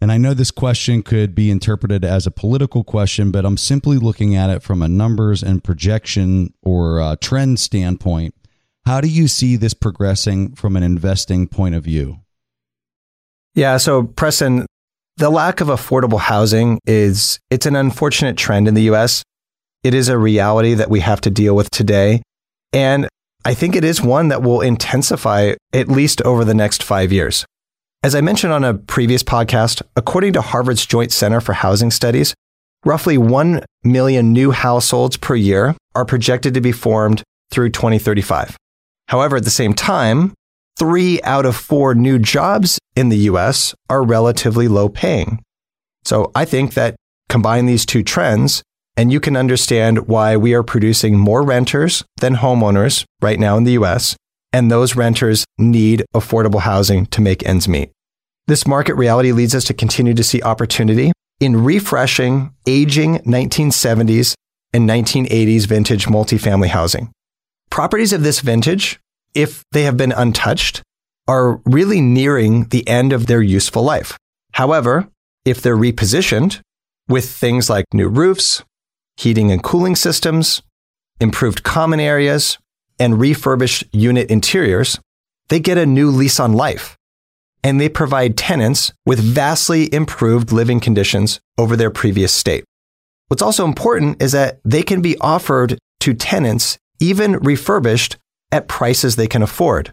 And 0.02 0.12
I 0.12 0.18
know 0.18 0.34
this 0.34 0.52
question 0.52 1.04
could 1.04 1.36
be 1.36 1.52
interpreted 1.52 2.06
as 2.06 2.26
a 2.26 2.32
political 2.32 2.86
question, 2.86 3.32
but 3.32 3.46
I'm 3.46 3.58
simply 3.58 3.98
looking 3.98 4.34
at 4.36 4.50
it 4.50 4.64
from 4.64 4.82
a 4.82 4.88
numbers 4.88 5.44
and 5.44 5.64
projection 5.64 6.54
or 6.64 7.18
trend 7.18 7.60
standpoint. 7.60 8.34
How 8.86 9.02
do 9.02 9.10
you 9.10 9.28
see 9.28 9.58
this 9.58 9.74
progressing 9.74 10.56
from 10.56 10.78
an 10.78 10.84
investing 10.84 11.48
point 11.48 11.76
of 11.76 11.84
view? 11.84 12.20
Yeah, 13.56 13.76
so 13.78 14.04
Preston, 14.04 14.66
the 15.18 15.30
lack 15.30 15.60
of 15.60 15.68
affordable 15.68 16.20
housing 16.20 16.80
is 16.86 17.40
it's 17.50 17.66
an 17.66 17.76
unfortunate 17.76 18.38
trend 18.38 18.70
in 18.70 18.76
the 18.76 18.84
US. 18.84 19.22
It 19.84 19.94
is 19.94 20.08
a 20.08 20.18
reality 20.18 20.76
that 20.76 20.90
we 20.90 21.02
have 21.02 21.20
to 21.22 21.30
deal 21.30 21.56
with 21.56 21.70
today, 21.72 22.22
and 22.72 23.10
I 23.44 23.54
think 23.54 23.76
it 23.76 23.84
is 23.84 24.02
one 24.02 24.30
that 24.30 24.42
will 24.42 24.62
intensify 24.62 25.56
at 25.74 25.90
least 25.90 26.22
over 26.22 26.46
the 26.46 26.54
next 26.54 26.84
5 26.84 27.12
years. 27.12 27.46
As 28.02 28.16
I 28.16 28.22
mentioned 28.22 28.54
on 28.54 28.64
a 28.64 28.76
previous 28.76 29.24
podcast, 29.24 29.82
according 29.98 30.32
to 30.32 30.42
Harvard's 30.42 30.86
Joint 30.86 31.12
Center 31.12 31.42
for 31.42 31.52
Housing 31.52 31.92
Studies, 31.92 32.34
roughly 32.86 33.18
1 33.18 33.62
million 33.84 34.32
new 34.32 34.52
households 34.52 35.18
per 35.18 35.36
year 35.36 35.76
are 35.96 36.06
projected 36.06 36.54
to 36.54 36.62
be 36.62 36.72
formed 36.72 37.24
through 37.52 37.72
2035. 37.72 38.56
However, 39.10 39.36
at 39.36 39.44
the 39.44 39.50
same 39.50 39.74
time, 39.74 40.34
three 40.78 41.22
out 41.24 41.46
of 41.46 41.58
four 41.58 41.94
new 41.94 42.18
jobs 42.20 42.80
in 42.96 43.10
the 43.10 43.18
US 43.18 43.76
are 43.90 44.02
relatively 44.02 44.70
low 44.70 44.88
paying. 44.88 45.44
So 46.06 46.32
I 46.34 46.46
think 46.46 46.76
that 46.76 46.96
combine 47.28 47.66
these 47.66 47.86
two 47.86 48.02
trends, 48.02 48.64
and 48.96 49.12
you 49.12 49.20
can 49.20 49.36
understand 49.36 50.08
why 50.08 50.38
we 50.38 50.54
are 50.54 50.64
producing 50.64 51.18
more 51.18 51.44
renters 51.44 52.06
than 52.22 52.38
homeowners 52.38 53.04
right 53.20 53.42
now 53.42 53.58
in 53.58 53.66
the 53.66 53.74
US, 53.74 54.16
and 54.54 54.70
those 54.70 54.96
renters 54.96 55.46
need 55.58 56.04
affordable 56.14 56.62
housing 56.62 57.06
to 57.08 57.22
make 57.22 57.46
ends 57.46 57.68
meet. 57.68 57.92
This 58.48 58.66
market 58.66 58.96
reality 58.96 59.32
leads 59.32 59.54
us 59.54 59.64
to 59.66 59.74
continue 59.74 60.14
to 60.14 60.24
see 60.24 60.42
opportunity 60.42 61.12
in 61.40 61.64
refreshing 61.64 62.54
aging 62.66 63.20
1970s 63.20 64.34
and 64.74 64.90
1980s 64.90 65.66
vintage 65.66 66.06
multifamily 66.08 66.68
housing. 66.68 67.12
Properties 67.70 68.14
of 68.14 68.24
this 68.24 68.40
vintage, 68.40 69.00
if 69.34 69.64
they 69.72 69.84
have 69.84 69.98
been 69.98 70.12
untouched, 70.12 70.82
are 71.28 71.62
really 71.66 72.02
nearing 72.02 72.66
the 72.70 72.88
end 72.88 73.14
of 73.14 73.28
their 73.28 73.42
useful 73.42 73.84
life. 73.84 74.18
However, 74.54 75.08
if 75.46 75.62
they're 75.62 75.78
repositioned 75.78 76.62
with 77.08 77.30
things 77.30 77.70
like 77.70 77.86
new 77.94 78.08
roofs, 78.08 78.64
heating 79.18 79.52
and 79.52 79.62
cooling 79.62 79.96
systems, 79.96 80.64
improved 81.20 81.64
common 81.64 82.00
areas, 82.00 82.58
and 83.00 83.20
refurbished 83.20 83.84
unit 83.92 84.30
interiors, 84.30 85.00
they 85.50 85.60
get 85.60 85.78
a 85.78 85.86
new 85.86 86.10
lease 86.10 86.40
on 86.40 86.54
life. 86.54 86.96
And 87.64 87.80
they 87.80 87.90
provide 87.90 88.38
tenants 88.38 88.94
with 89.06 89.20
vastly 89.20 89.94
improved 89.94 90.52
living 90.52 90.80
conditions 90.80 91.40
over 91.58 91.76
their 91.76 91.92
previous 91.92 92.32
state. 92.32 92.64
What's 93.28 93.42
also 93.42 93.66
important 93.66 94.22
is 94.22 94.32
that 94.32 94.60
they 94.64 94.82
can 94.82 95.02
be 95.02 95.18
offered 95.20 95.78
to 96.00 96.14
tenants, 96.14 96.78
even 97.00 97.34
refurbished, 97.34 98.18
at 98.52 98.68
prices 98.68 99.16
they 99.16 99.28
can 99.28 99.42
afford. 99.42 99.92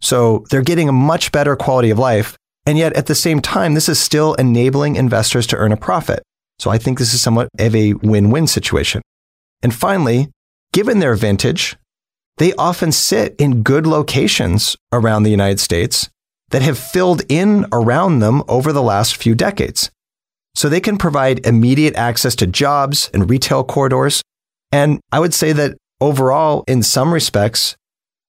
So 0.00 0.44
they're 0.50 0.62
getting 0.62 0.88
a 0.88 0.92
much 0.92 1.32
better 1.32 1.56
quality 1.56 1.90
of 1.90 1.98
life. 1.98 2.36
And 2.66 2.78
yet 2.78 2.92
at 2.94 3.06
the 3.06 3.14
same 3.14 3.40
time, 3.40 3.74
this 3.74 3.88
is 3.88 3.98
still 3.98 4.34
enabling 4.34 4.96
investors 4.96 5.46
to 5.48 5.56
earn 5.56 5.72
a 5.72 5.76
profit. 5.76 6.22
So 6.58 6.70
I 6.70 6.78
think 6.78 6.98
this 6.98 7.14
is 7.14 7.20
somewhat 7.20 7.48
of 7.58 7.74
a 7.74 7.94
win 7.94 8.30
win 8.30 8.46
situation. 8.46 9.02
And 9.62 9.74
finally, 9.74 10.28
given 10.72 10.98
their 10.98 11.14
vintage, 11.14 11.76
they 12.38 12.52
often 12.54 12.92
sit 12.92 13.34
in 13.38 13.62
good 13.62 13.86
locations 13.86 14.76
around 14.92 15.22
the 15.22 15.30
United 15.30 15.60
States 15.60 16.08
that 16.50 16.62
have 16.62 16.78
filled 16.78 17.22
in 17.28 17.66
around 17.72 18.20
them 18.20 18.42
over 18.48 18.72
the 18.72 18.82
last 18.82 19.16
few 19.16 19.34
decades. 19.34 19.90
So 20.54 20.68
they 20.68 20.80
can 20.80 20.96
provide 20.96 21.46
immediate 21.46 21.94
access 21.94 22.34
to 22.36 22.46
jobs 22.46 23.10
and 23.12 23.28
retail 23.28 23.64
corridors. 23.64 24.22
And 24.72 25.00
I 25.12 25.20
would 25.20 25.34
say 25.34 25.52
that 25.52 25.76
overall, 26.00 26.64
in 26.66 26.82
some 26.82 27.12
respects, 27.12 27.76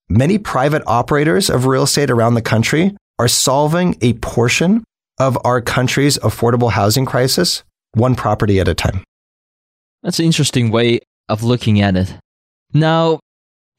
many 0.09 0.37
private 0.37 0.83
operators 0.85 1.49
of 1.49 1.65
real 1.65 1.83
estate 1.83 2.11
around 2.11 2.33
the 2.33 2.41
country 2.41 2.95
are 3.17 3.27
solving 3.27 3.97
a 4.01 4.13
portion 4.13 4.83
of 5.19 5.37
our 5.43 5.61
country's 5.61 6.17
affordable 6.19 6.71
housing 6.71 7.05
crisis 7.05 7.63
one 7.93 8.15
property 8.15 8.59
at 8.59 8.67
a 8.67 8.73
time. 8.73 9.03
That's 10.03 10.19
an 10.19 10.25
interesting 10.25 10.71
way 10.71 10.99
of 11.27 11.43
looking 11.43 11.81
at 11.81 11.95
it. 11.95 12.13
Now, 12.73 13.19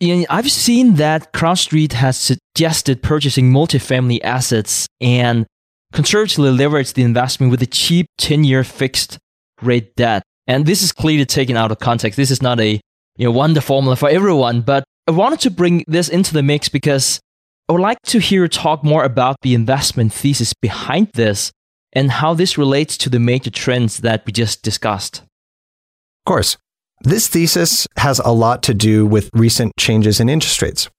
I've 0.03 0.51
seen 0.51 0.95
that 0.95 1.33
CrowdStreet 1.33 1.93
has 1.93 2.17
suggested 2.17 3.03
purchasing 3.03 3.53
multifamily 3.53 4.21
assets 4.25 4.87
and 5.01 5.47
conservatively 5.93 6.51
leverage 6.51 6.95
the 6.95 7.03
investment 7.03 7.51
with 7.51 7.61
a 7.63 7.67
cheap 7.67 8.07
10 8.19 8.45
year 8.45 8.65
fixed 8.65 9.19
rate 9.61 9.95
debt. 9.97 10.23
And 10.47 10.65
this 10.65 10.83
is 10.83 10.93
clearly 10.93 11.27
taken 11.27 11.57
out 11.57 11.71
of 11.71 11.81
context. 11.81 12.17
This 12.17 12.31
is 12.31 12.41
not 12.41 12.61
a 12.61 12.81
you 13.17 13.27
know, 13.27 13.31
one 13.31 13.55
formula 13.61 13.97
for 13.97 14.09
everyone, 14.09 14.63
but 14.63 14.85
I 15.07 15.11
wanted 15.11 15.41
to 15.41 15.51
bring 15.51 15.85
this 15.87 16.09
into 16.09 16.33
the 16.33 16.43
mix 16.43 16.71
because 16.71 17.21
I 17.69 17.73
would 17.73 17.83
like 17.83 18.01
to 18.07 18.19
hear 18.19 18.49
talk 18.49 18.83
more 18.83 19.05
about 19.05 19.37
the 19.43 19.55
investment 19.55 20.13
thesis 20.15 20.55
behind 20.55 21.09
this 21.13 21.53
and 21.93 22.11
how 22.11 22.33
this 22.33 22.57
relates 22.57 22.97
to 22.99 23.11
the 23.11 23.21
major 23.21 23.51
trends 23.51 23.99
that 23.99 24.25
we 24.25 24.33
just 24.33 24.63
discussed. 24.63 25.19
Of 25.19 26.25
course. 26.27 26.57
This 27.03 27.29
thesis 27.29 27.87
has 27.97 28.19
a 28.19 28.31
lot 28.31 28.63
to 28.65 28.75
do 28.75 29.07
with 29.07 29.31
recent 29.33 29.73
changes 29.79 30.21
in 30.21 30.29
interest 30.29 30.61
rates. 30.61 30.91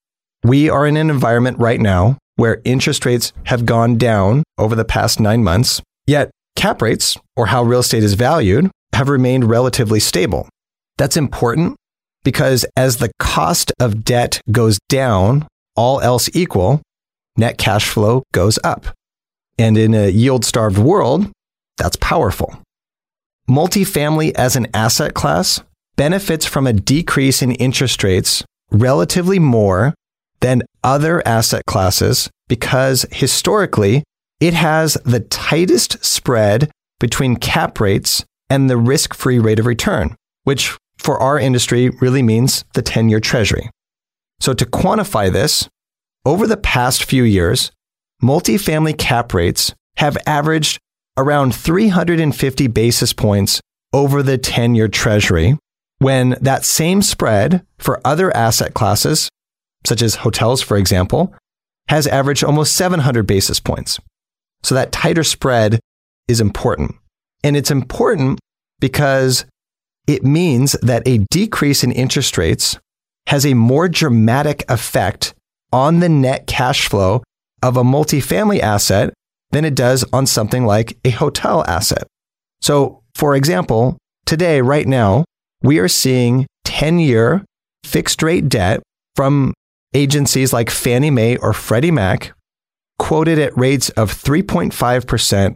We 0.43 0.67
are 0.67 0.87
in 0.87 0.97
an 0.97 1.11
environment 1.11 1.59
right 1.59 1.79
now 1.79 2.17
where 2.37 2.59
interest 2.63 3.05
rates 3.05 3.33
have 3.45 3.67
gone 3.67 3.97
down 3.97 4.41
over 4.57 4.75
the 4.75 4.83
past 4.83 5.19
nine 5.19 5.43
months, 5.43 5.79
yet 6.07 6.31
cap 6.55 6.81
rates, 6.81 7.17
or 7.35 7.47
how 7.47 7.61
real 7.61 7.81
estate 7.81 8.03
is 8.03 8.15
valued, 8.15 8.71
have 8.93 9.09
remained 9.09 9.47
relatively 9.47 9.99
stable. 9.99 10.49
That's 10.97 11.17
important 11.17 11.75
because 12.23 12.65
as 12.75 12.97
the 12.97 13.11
cost 13.19 13.71
of 13.79 14.03
debt 14.03 14.41
goes 14.51 14.79
down, 14.89 15.47
all 15.75 16.01
else 16.01 16.31
equal, 16.33 16.81
net 17.37 17.59
cash 17.59 17.87
flow 17.87 18.23
goes 18.33 18.57
up. 18.63 18.87
And 19.59 19.77
in 19.77 19.93
a 19.93 20.09
yield 20.09 20.45
starved 20.45 20.79
world, 20.79 21.29
that's 21.77 21.97
powerful. 21.97 22.59
Multifamily 23.47 24.33
as 24.33 24.55
an 24.55 24.65
asset 24.73 25.13
class 25.13 25.61
benefits 26.01 26.47
from 26.47 26.65
a 26.65 26.73
decrease 26.73 27.43
in 27.43 27.51
interest 27.51 28.03
rates 28.03 28.43
relatively 28.71 29.37
more 29.37 29.93
than 30.39 30.63
other 30.83 31.21
asset 31.27 31.63
classes 31.67 32.27
because 32.47 33.05
historically 33.11 34.03
it 34.39 34.55
has 34.55 34.95
the 35.05 35.19
tightest 35.19 36.03
spread 36.03 36.71
between 36.99 37.35
cap 37.35 37.79
rates 37.79 38.25
and 38.49 38.67
the 38.67 38.77
risk 38.77 39.13
free 39.13 39.37
rate 39.37 39.59
of 39.59 39.67
return, 39.67 40.15
which 40.43 40.75
for 40.97 41.19
our 41.19 41.37
industry 41.37 41.91
really 42.01 42.23
means 42.23 42.65
the 42.73 42.81
10 42.81 43.07
year 43.07 43.19
treasury. 43.19 43.69
So 44.39 44.55
to 44.55 44.65
quantify 44.65 45.31
this, 45.31 45.69
over 46.25 46.47
the 46.47 46.57
past 46.57 47.03
few 47.03 47.21
years, 47.21 47.71
multifamily 48.23 48.97
cap 48.97 49.35
rates 49.35 49.71
have 49.97 50.17
averaged 50.25 50.79
around 51.15 51.53
350 51.53 52.65
basis 52.69 53.13
points 53.13 53.61
over 53.93 54.23
the 54.23 54.39
10 54.39 54.73
year 54.73 54.87
treasury, 54.87 55.59
when 56.01 56.35
that 56.41 56.65
same 56.65 57.03
spread 57.03 57.63
for 57.77 58.01
other 58.03 58.35
asset 58.35 58.73
classes, 58.73 59.29
such 59.85 60.01
as 60.01 60.15
hotels, 60.15 60.59
for 60.59 60.75
example, 60.75 61.31
has 61.89 62.07
averaged 62.07 62.43
almost 62.43 62.75
700 62.75 63.27
basis 63.27 63.59
points. 63.59 63.99
So 64.63 64.73
that 64.73 64.91
tighter 64.91 65.23
spread 65.23 65.79
is 66.27 66.41
important. 66.41 66.95
And 67.43 67.55
it's 67.55 67.69
important 67.69 68.39
because 68.79 69.45
it 70.07 70.23
means 70.23 70.71
that 70.81 71.07
a 71.07 71.19
decrease 71.29 71.83
in 71.83 71.91
interest 71.91 72.35
rates 72.35 72.79
has 73.27 73.45
a 73.45 73.53
more 73.53 73.87
dramatic 73.87 74.65
effect 74.69 75.35
on 75.71 75.99
the 75.99 76.09
net 76.09 76.47
cash 76.47 76.87
flow 76.87 77.21
of 77.61 77.77
a 77.77 77.83
multifamily 77.83 78.59
asset 78.59 79.13
than 79.51 79.65
it 79.65 79.75
does 79.75 80.03
on 80.11 80.25
something 80.25 80.65
like 80.65 80.97
a 81.05 81.11
hotel 81.11 81.63
asset. 81.67 82.07
So, 82.59 83.03
for 83.13 83.35
example, 83.35 83.99
today, 84.25 84.61
right 84.61 84.87
now, 84.87 85.25
we 85.61 85.79
are 85.79 85.87
seeing 85.87 86.47
10 86.65 86.99
year 86.99 87.43
fixed 87.83 88.23
rate 88.23 88.49
debt 88.49 88.81
from 89.15 89.53
agencies 89.93 90.53
like 90.53 90.69
Fannie 90.69 91.11
Mae 91.11 91.37
or 91.37 91.53
Freddie 91.53 91.91
Mac 91.91 92.33
quoted 92.97 93.39
at 93.39 93.57
rates 93.57 93.89
of 93.91 94.11
3.5% 94.11 95.55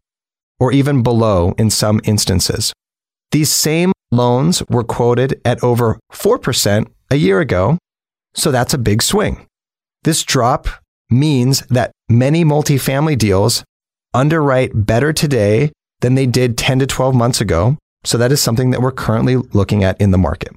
or 0.60 0.72
even 0.72 1.04
below 1.04 1.54
in 1.58 1.70
some 1.70 2.02
instances. 2.04 2.74
These 3.32 3.52
same 3.52 3.91
loans 4.12 4.63
were 4.70 4.84
quoted 4.84 5.39
at 5.46 5.63
over 5.63 6.00
4% 6.12 6.88
a 7.12 7.15
year 7.15 7.39
ago, 7.39 7.78
so 8.34 8.52
that's 8.52 8.74
a 8.74 8.80
big 8.80 9.02
swing. 9.02 9.46
This 10.04 10.24
drop 10.24 10.68
means 11.10 11.62
that 11.68 11.91
many 12.10 12.44
multifamily 12.44 13.18
deals 13.18 13.63
underwrite 14.13 14.72
better 14.86 15.13
today 15.13 15.72
than 16.02 16.15
they 16.15 16.26
did 16.26 16.58
10 16.58 16.80
to 16.80 16.88
12 16.88 17.15
months 17.15 17.41
ago. 17.41 17.78
So 18.06 18.18
that 18.18 18.32
is 18.32 18.41
something 18.41 18.72
that 18.72 18.82
we're 18.82 18.91
currently 18.91 19.36
looking 19.36 19.84
at 19.84 20.00
in 20.00 20.12
the 20.12 20.18
market. 20.18 20.54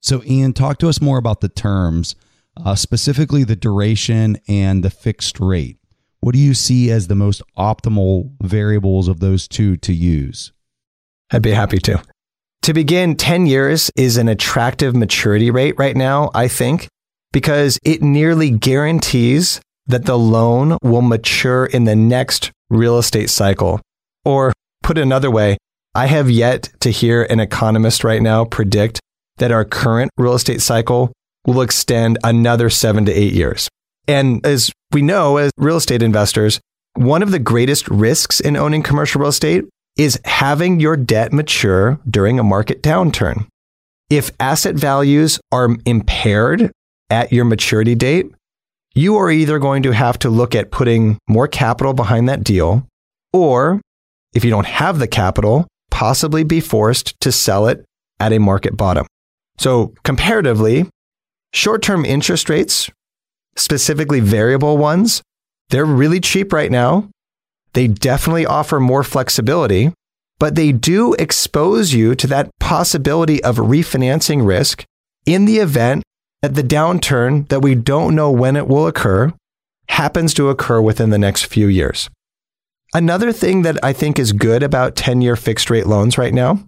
So, 0.00 0.22
Ian, 0.24 0.52
talk 0.52 0.78
to 0.78 0.88
us 0.88 1.00
more 1.00 1.18
about 1.18 1.40
the 1.40 1.48
terms, 1.48 2.14
uh, 2.56 2.76
specifically 2.76 3.44
the 3.44 3.56
duration 3.56 4.38
and 4.46 4.84
the 4.84 4.90
fixed 4.90 5.40
rate. 5.40 5.78
What 6.20 6.32
do 6.32 6.38
you 6.38 6.54
see 6.54 6.90
as 6.90 7.08
the 7.08 7.14
most 7.14 7.42
optimal 7.56 8.32
variables 8.40 9.08
of 9.08 9.20
those 9.20 9.48
two 9.48 9.76
to 9.78 9.92
use? 9.92 10.52
I'd 11.30 11.42
be 11.42 11.50
happy 11.50 11.78
to. 11.78 12.02
To 12.62 12.72
begin, 12.72 13.16
10 13.16 13.46
years 13.46 13.90
is 13.96 14.16
an 14.16 14.28
attractive 14.28 14.94
maturity 14.94 15.50
rate 15.50 15.74
right 15.78 15.96
now, 15.96 16.30
I 16.34 16.48
think, 16.48 16.88
because 17.32 17.78
it 17.84 18.02
nearly 18.02 18.50
guarantees 18.50 19.60
that 19.86 20.04
the 20.04 20.18
loan 20.18 20.76
will 20.82 21.02
mature 21.02 21.66
in 21.66 21.84
the 21.84 21.96
next 21.96 22.50
real 22.68 22.98
estate 22.98 23.30
cycle. 23.30 23.80
Or 24.24 24.52
put 24.82 24.98
another 24.98 25.30
way, 25.30 25.56
I 25.94 26.06
have 26.06 26.30
yet 26.30 26.70
to 26.80 26.90
hear 26.90 27.24
an 27.24 27.40
economist 27.40 28.04
right 28.04 28.22
now 28.22 28.44
predict 28.44 29.00
that 29.38 29.52
our 29.52 29.64
current 29.64 30.10
real 30.16 30.34
estate 30.34 30.60
cycle 30.60 31.12
will 31.46 31.62
extend 31.62 32.18
another 32.22 32.70
seven 32.70 33.04
to 33.06 33.12
eight 33.12 33.32
years. 33.32 33.68
And 34.06 34.44
as 34.44 34.70
we 34.92 35.02
know, 35.02 35.36
as 35.36 35.50
real 35.56 35.76
estate 35.76 36.02
investors, 36.02 36.60
one 36.94 37.22
of 37.22 37.30
the 37.30 37.38
greatest 37.38 37.88
risks 37.88 38.40
in 38.40 38.56
owning 38.56 38.82
commercial 38.82 39.20
real 39.20 39.30
estate 39.30 39.64
is 39.96 40.20
having 40.24 40.80
your 40.80 40.96
debt 40.96 41.32
mature 41.32 41.98
during 42.08 42.38
a 42.38 42.44
market 42.44 42.82
downturn. 42.82 43.46
If 44.10 44.30
asset 44.40 44.74
values 44.74 45.40
are 45.52 45.68
impaired 45.84 46.70
at 47.10 47.32
your 47.32 47.44
maturity 47.44 47.94
date, 47.94 48.32
you 48.94 49.16
are 49.16 49.30
either 49.30 49.58
going 49.58 49.82
to 49.82 49.92
have 49.92 50.18
to 50.20 50.30
look 50.30 50.54
at 50.54 50.70
putting 50.70 51.18
more 51.28 51.46
capital 51.46 51.92
behind 51.92 52.28
that 52.28 52.42
deal, 52.42 52.86
or 53.32 53.80
if 54.34 54.44
you 54.44 54.50
don't 54.50 54.66
have 54.66 54.98
the 54.98 55.08
capital, 55.08 55.66
possibly 55.98 56.44
be 56.44 56.60
forced 56.60 57.20
to 57.20 57.32
sell 57.32 57.66
it 57.66 57.84
at 58.20 58.32
a 58.32 58.38
market 58.38 58.76
bottom. 58.76 59.04
So, 59.58 59.94
comparatively, 60.04 60.86
short 61.52 61.82
term 61.82 62.04
interest 62.04 62.48
rates 62.48 62.88
specifically 63.56 64.20
variable 64.20 64.78
ones, 64.78 65.22
they're 65.70 65.84
really 65.84 66.20
cheap 66.20 66.52
right 66.52 66.70
now. 66.70 67.08
They 67.72 67.88
definitely 67.88 68.46
offer 68.46 68.78
more 68.78 69.02
flexibility, 69.02 69.92
but 70.38 70.54
they 70.54 70.70
do 70.70 71.14
expose 71.14 71.92
you 71.92 72.14
to 72.14 72.28
that 72.28 72.48
possibility 72.60 73.42
of 73.42 73.56
refinancing 73.56 74.46
risk 74.46 74.84
in 75.26 75.46
the 75.46 75.58
event 75.58 76.04
that 76.42 76.54
the 76.54 76.62
downturn 76.62 77.48
that 77.48 77.62
we 77.62 77.74
don't 77.74 78.14
know 78.14 78.30
when 78.30 78.54
it 78.54 78.68
will 78.68 78.86
occur 78.86 79.32
happens 79.88 80.32
to 80.34 80.48
occur 80.48 80.80
within 80.80 81.10
the 81.10 81.18
next 81.18 81.46
few 81.46 81.66
years. 81.66 82.08
Another 82.94 83.32
thing 83.32 83.62
that 83.62 83.82
I 83.84 83.92
think 83.92 84.18
is 84.18 84.32
good 84.32 84.62
about 84.62 84.96
10 84.96 85.20
year 85.20 85.36
fixed 85.36 85.70
rate 85.70 85.86
loans 85.86 86.16
right 86.16 86.32
now 86.32 86.58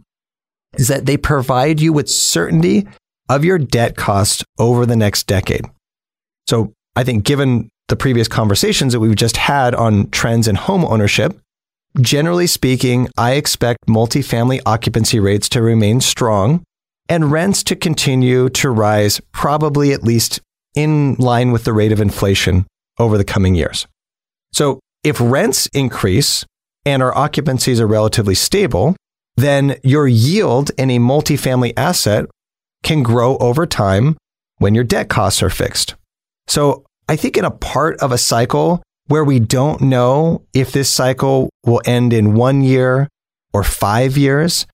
is 0.77 0.89
that 0.89 1.07
they 1.07 1.17
provide 1.17 1.81
you 1.81 1.93
with 1.93 2.11
certainty 2.11 2.87
of 3.29 3.45
your 3.45 3.59
debt 3.59 3.97
costs 3.97 4.45
over 4.59 4.85
the 4.85 4.97
next 4.97 5.27
decade. 5.27 5.65
So 6.49 6.73
I 6.95 7.05
think 7.05 7.25
given 7.25 7.71
the 7.89 7.97
previous 7.97 8.29
conversations 8.29 8.93
that 8.93 9.01
we've 9.01 9.17
just 9.17 9.37
had 9.37 9.75
on 9.75 10.11
trends 10.11 10.47
in 10.47 10.57
home 10.57 10.85
ownership, 10.85 11.39
generally 12.01 12.47
speaking, 12.47 13.09
I 13.17 13.33
expect 13.33 13.87
multifamily 13.89 14.61
occupancy 14.67 15.19
rates 15.19 15.49
to 15.51 15.63
remain 15.63 16.01
strong 16.01 16.63
and 17.09 17.33
rents 17.33 17.65
to 17.65 17.77
continue 17.77 18.49
to 18.51 18.71
rise, 18.71 19.21
probably 19.33 19.93
at 19.93 20.05
least 20.05 20.41
in 20.75 21.15
line 21.15 21.51
with 21.51 21.65
the 21.65 21.73
rate 21.73 21.93
of 21.93 22.01
inflation 22.01 22.67
over 22.99 23.19
the 23.19 23.25
coming 23.25 23.55
years. 23.55 23.87
So 24.53 24.81
if 25.03 25.21
rents 25.21 25.67
increase 25.69 26.45
and 26.85 27.03
our 27.03 27.13
occupancies 27.13 27.81
are 27.81 27.87
relatively 27.87 28.35
stable, 28.35 28.97
then 29.37 29.77
your 29.83 30.07
yield 30.07 30.71
in 30.77 30.91
a 30.91 30.99
multifamily 30.99 31.73
asset 31.77 32.27
can 32.83 33.03
grow 33.03 33.37
over 33.39 33.67
time 33.67 34.17
when 34.59 34.75
your 34.75 34.85
debt 34.85 35.09
costs 35.09 35.43
are 35.43 35.51
fixed. 35.51 35.95
So 36.47 36.85
I 37.09 37.17
think 37.17 37.37
in 37.37 37.45
a 37.45 37.51
part 37.51 37.99
of 38.01 38.13
a 38.13 38.19
cycle 38.19 38.83
where 39.07 39.25
we 39.25 39.41
don't 39.41 39.81
know 39.81 40.45
if 40.55 40.73
this 40.73 40.89
cycle 40.89 41.51
will 41.65 41.83
end 41.85 42.13
in 42.13 42.35
one 42.35 42.63
year 42.63 43.09
or 43.53 43.65
five 43.65 44.17
years, 44.17 44.67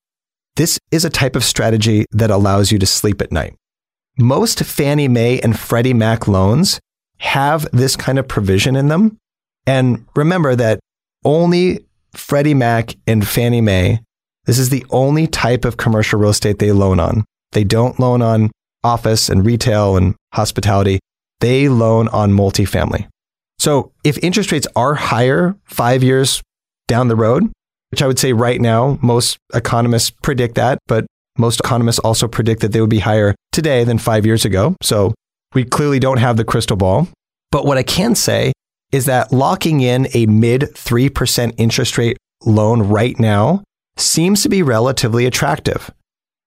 this 0.57 0.79
is 0.91 1.05
a 1.05 1.11
type 1.11 1.37
of 1.37 1.45
strategy 1.45 2.05
that 2.13 2.31
allows 2.31 2.73
you 2.73 2.79
to 2.79 2.87
sleep 2.87 3.23
at 3.23 3.33
night. 3.33 3.55
Most 4.19 4.61
Fannie 4.65 5.09
Mae 5.09 5.41
and 5.41 5.59
Freddie 5.59 5.95
Mac 5.95 6.27
loans 6.27 6.81
have 7.19 7.71
this 7.73 7.97
kind 7.97 8.19
of 8.19 8.29
provision 8.29 8.77
in 8.77 8.89
them. 8.89 9.19
And 9.67 10.07
remember 10.15 10.55
that 10.57 10.81
only 11.25 11.85
Freddie 12.13 12.55
Mac 12.55 12.95
and 13.07 13.27
Fannie 13.27 13.61
Mae, 13.61 14.01
this 14.45 14.59
is 14.59 14.71
the 14.71 14.87
only 14.91 15.27
type 15.27 15.65
of 15.65 15.77
commercial 15.77 16.21
real 16.21 16.31
estate 16.31 16.59
they 16.59 16.73
loan 16.73 17.01
on. 17.01 17.25
They 17.53 17.65
don't 17.65 17.99
loan 17.99 18.23
on 18.23 18.51
office 18.85 19.29
and 19.29 19.45
retail 19.45 19.97
and 19.97 20.15
hospitality 20.33 21.01
they 21.41 21.69
loan 21.69 22.09
on 22.09 22.33
multifamily. 22.33 23.09
So 23.59 23.93
if 24.05 24.19
interest 24.23 24.53
rates 24.53 24.67
are 24.77 24.95
higher 24.95 25.57
five 25.65 26.03
years 26.03 26.43
down 26.89 27.09
the 27.09 27.17
road, 27.17 27.51
which 27.91 28.03
I 28.03 28.07
would 28.07 28.19
say 28.19 28.33
right 28.33 28.61
now, 28.61 28.99
most 29.03 29.39
economists 29.55 30.11
predict 30.11 30.55
that, 30.57 30.79
but 30.87 31.07
most 31.39 31.61
economists 31.61 31.99
also 32.01 32.29
predict 32.29 32.63
that 32.63 32.73
they 32.73 32.81
would 32.81 32.91
be 32.91 33.01
higher 33.01 33.35
today 33.53 33.85
than 33.85 33.99
five 33.99 34.25
years 34.25 34.45
ago. 34.45 34.77
So 34.83 35.15
we 35.55 35.65
clearly 35.65 35.99
don't 35.99 36.19
have 36.19 36.37
the 36.37 36.45
crystal 36.45 36.77
ball. 36.77 37.09
But 37.51 37.65
what 37.65 37.79
I 37.79 37.83
can 37.83 38.15
say 38.15 38.53
is 38.97 39.05
that 39.05 39.31
locking 39.31 39.83
in 39.83 40.09
a 40.15 40.25
mid 40.25 40.63
3% 40.63 41.55
interest 41.59 41.99
rate 41.99 42.17
loan 42.47 42.81
right 42.83 43.21
now 43.21 43.63
seems 43.99 44.43
to 44.43 44.49
be 44.49 44.63
relatively 44.63 45.27
attractive. 45.27 45.91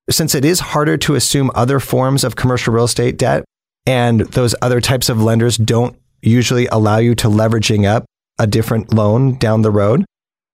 Since 0.09 0.33
it 0.33 0.43
is 0.43 0.59
harder 0.59 0.97
to 0.97 1.13
assume 1.13 1.51
other 1.53 1.79
forms 1.79 2.23
of 2.23 2.35
commercial 2.35 2.73
real 2.73 2.85
estate 2.85 3.17
debt, 3.19 3.45
and 3.85 4.21
those 4.21 4.55
other 4.63 4.81
types 4.81 5.09
of 5.09 5.21
lenders 5.21 5.57
don't 5.57 5.95
usually 6.23 6.65
allow 6.67 6.97
you 6.97 7.13
to 7.15 7.27
leveraging 7.27 7.85
up 7.85 8.05
a 8.39 8.47
different 8.47 8.93
loan 8.93 9.37
down 9.37 9.61
the 9.61 9.71
road. 9.71 10.03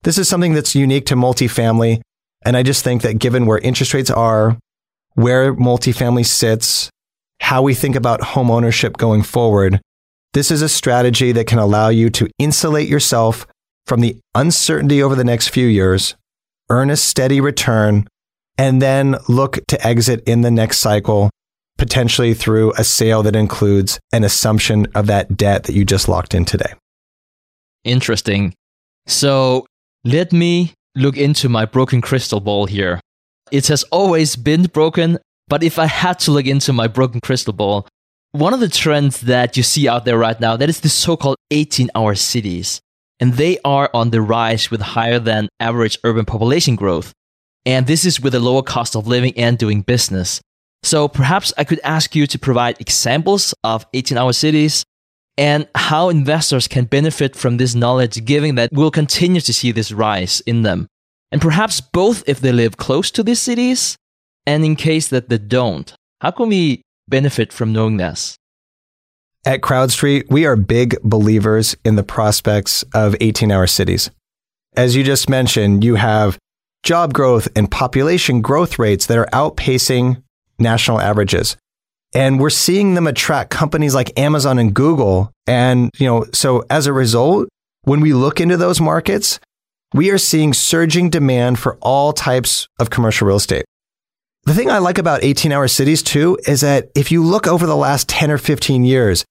This 0.03 0.17
is 0.17 0.27
something 0.27 0.53
that's 0.53 0.75
unique 0.75 1.05
to 1.07 1.15
multifamily. 1.15 2.01
And 2.43 2.57
I 2.57 2.63
just 2.63 2.83
think 2.83 3.03
that 3.03 3.19
given 3.19 3.45
where 3.45 3.57
interest 3.59 3.93
rates 3.93 4.11
are, 4.11 4.57
where 5.13 5.53
multifamily 5.53 6.25
sits, 6.25 6.89
how 7.39 7.61
we 7.61 7.73
think 7.73 7.95
about 7.95 8.21
home 8.21 8.51
ownership 8.51 8.97
going 8.97 9.23
forward, 9.23 9.79
this 10.35 10.51
is 10.51 10.61
a 10.61 10.67
strategy 10.67 11.31
that 11.31 11.47
can 11.47 11.59
allow 11.59 11.87
you 11.87 12.09
to 12.09 12.29
insulate 12.37 12.89
yourself 12.89 13.47
from 13.87 14.01
the 14.01 14.17
uncertainty 14.35 15.01
over 15.01 15.15
the 15.15 15.23
next 15.23 15.47
few 15.47 15.65
years, 15.65 16.15
earn 16.69 16.89
a 16.89 16.97
steady 16.97 17.39
return, 17.39 18.05
and 18.57 18.81
then 18.81 19.15
look 19.29 19.59
to 19.67 19.87
exit 19.87 20.21
in 20.27 20.41
the 20.41 20.51
next 20.51 20.79
cycle 20.79 21.29
potentially 21.77 22.33
through 22.33 22.73
a 22.73 22.83
sale 22.83 23.23
that 23.23 23.35
includes 23.35 23.97
an 24.11 24.25
assumption 24.25 24.87
of 24.93 25.07
that 25.07 25.37
debt 25.37 25.63
that 25.63 25.73
you 25.73 25.85
just 25.85 26.09
locked 26.09 26.35
in 26.35 26.43
today. 26.43 26.73
Interesting. 27.85 28.53
So 29.07 29.65
let 30.03 30.33
me 30.33 30.73
look 30.95 31.15
into 31.15 31.47
my 31.47 31.63
broken 31.63 32.01
crystal 32.01 32.41
ball 32.41 32.65
here. 32.65 32.99
It 33.51 33.67
has 33.67 33.83
always 33.83 34.35
been 34.35 34.63
broken, 34.63 35.17
but 35.47 35.63
if 35.63 35.79
I 35.79 35.85
had 35.85 36.19
to 36.19 36.31
look 36.31 36.45
into 36.45 36.73
my 36.73 36.87
broken 36.87 37.21
crystal 37.21 37.53
ball, 37.53 37.87
one 38.35 38.53
of 38.53 38.59
the 38.59 38.69
trends 38.69 39.21
that 39.21 39.55
you 39.55 39.63
see 39.63 39.87
out 39.87 40.05
there 40.05 40.17
right 40.17 40.39
now 40.39 40.57
that 40.57 40.69
is 40.69 40.81
the 40.81 40.89
so-called 40.89 41.37
18-hour 41.51 42.15
cities. 42.15 42.81
And 43.19 43.33
they 43.33 43.59
are 43.63 43.89
on 43.93 44.09
the 44.09 44.21
rise 44.21 44.69
with 44.69 44.81
higher 44.81 45.19
than 45.19 45.47
average 45.59 45.97
urban 46.03 46.25
population 46.25 46.75
growth. 46.75 47.13
And 47.65 47.87
this 47.87 48.03
is 48.03 48.19
with 48.19 48.35
a 48.35 48.39
lower 48.39 48.61
cost 48.61 48.95
of 48.95 49.07
living 49.07 49.33
and 49.37 49.57
doing 49.57 49.81
business. 49.81 50.41
So 50.83 51.07
perhaps 51.07 51.53
I 51.57 51.63
could 51.63 51.79
ask 51.83 52.15
you 52.15 52.27
to 52.27 52.37
provide 52.37 52.79
examples 52.79 53.53
of 53.63 53.85
18 53.93 54.17
hour 54.17 54.33
cities 54.33 54.83
and 55.37 55.67
how 55.75 56.09
investors 56.09 56.67
can 56.67 56.85
benefit 56.85 57.35
from 57.35 57.57
this 57.57 57.73
knowledge, 57.73 58.23
given 58.25 58.55
that 58.55 58.69
we'll 58.71 58.91
continue 58.91 59.41
to 59.41 59.53
see 59.53 59.71
this 59.71 59.91
rise 59.91 60.41
in 60.41 60.61
them. 60.61 60.87
And 61.31 61.41
perhaps 61.41 61.81
both 61.81 62.23
if 62.27 62.39
they 62.39 62.51
live 62.51 62.77
close 62.77 63.11
to 63.11 63.23
these 63.23 63.41
cities 63.41 63.97
and 64.45 64.63
in 64.63 64.75
case 64.75 65.07
that 65.07 65.29
they 65.29 65.37
don't. 65.37 65.93
How 66.21 66.31
can 66.31 66.49
we 66.49 66.81
benefit 67.07 67.53
from 67.53 67.73
knowing 67.73 67.97
this? 67.97 68.37
At 69.45 69.61
CrowdStreet, 69.61 70.29
we 70.29 70.45
are 70.45 70.55
big 70.55 70.97
believers 71.03 71.75
in 71.85 71.95
the 71.95 72.03
prospects 72.03 72.83
of 72.93 73.15
18 73.21 73.51
hour 73.51 73.67
cities. 73.67 74.09
As 74.75 74.95
you 74.95 75.03
just 75.03 75.29
mentioned, 75.29 75.83
you 75.83 75.95
have 75.95 76.37
job 76.83 77.13
growth 77.13 77.47
and 77.55 77.69
population 77.69 78.41
growth 78.41 78.79
rates 78.79 79.05
that 79.05 79.17
are 79.17 79.27
outpacing 79.27 80.23
national 80.57 80.99
averages. 80.99 81.57
And 82.13 82.39
we're 82.39 82.49
seeing 82.49 82.93
them 82.95 83.07
attract 83.07 83.49
companies 83.49 83.93
like 83.93 84.17
Amazon 84.17 84.57
and 84.57 84.73
Google. 84.73 85.31
And, 85.45 85.91
you 85.97 86.07
know, 86.07 86.25
so 86.33 86.63
as 86.69 86.87
a 86.87 86.93
result, 86.93 87.49
when 87.83 88.01
we 88.01 88.13
look 88.13 88.39
into 88.39 88.57
those 88.57 88.81
markets, 88.81 89.39
we 89.93 90.09
are 90.11 90.17
seeing 90.17 90.53
surging 90.53 91.09
demand 91.09 91.59
for 91.59 91.77
all 91.81 92.13
types 92.13 92.67
of 92.79 92.89
commercial 92.89 93.27
real 93.27 93.37
estate. 93.37 93.65
The 94.45 94.53
thing 94.53 94.69
I 94.69 94.77
like 94.77 94.99
about 94.99 95.23
18 95.23 95.51
hour 95.51 95.67
cities 95.67 96.03
too 96.03 96.37
is 96.45 96.61
that 96.61 96.91
if 96.93 97.11
you 97.11 97.23
look 97.23 97.47
over 97.47 97.65
the 97.65 97.75
last 97.75 98.07
10 98.09 98.29
or 98.29 98.37
15 98.37 98.85
years, 98.85 99.25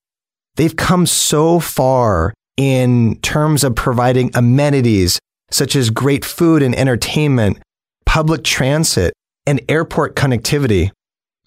they've 0.55 0.75
come 0.75 1.05
so 1.05 1.61
far 1.61 2.33
in 2.57 3.17
terms 3.21 3.63
of 3.63 3.75
providing 3.75 4.29
amenities 4.35 5.17
such 5.51 5.77
as 5.77 5.89
great 5.89 6.25
food 6.25 6.61
and 6.61 6.75
entertainment, 6.75 7.59
public 8.05 8.43
transit, 8.43 9.13
and 9.47 9.61
airport 9.69 10.17
connectivity. 10.17 10.91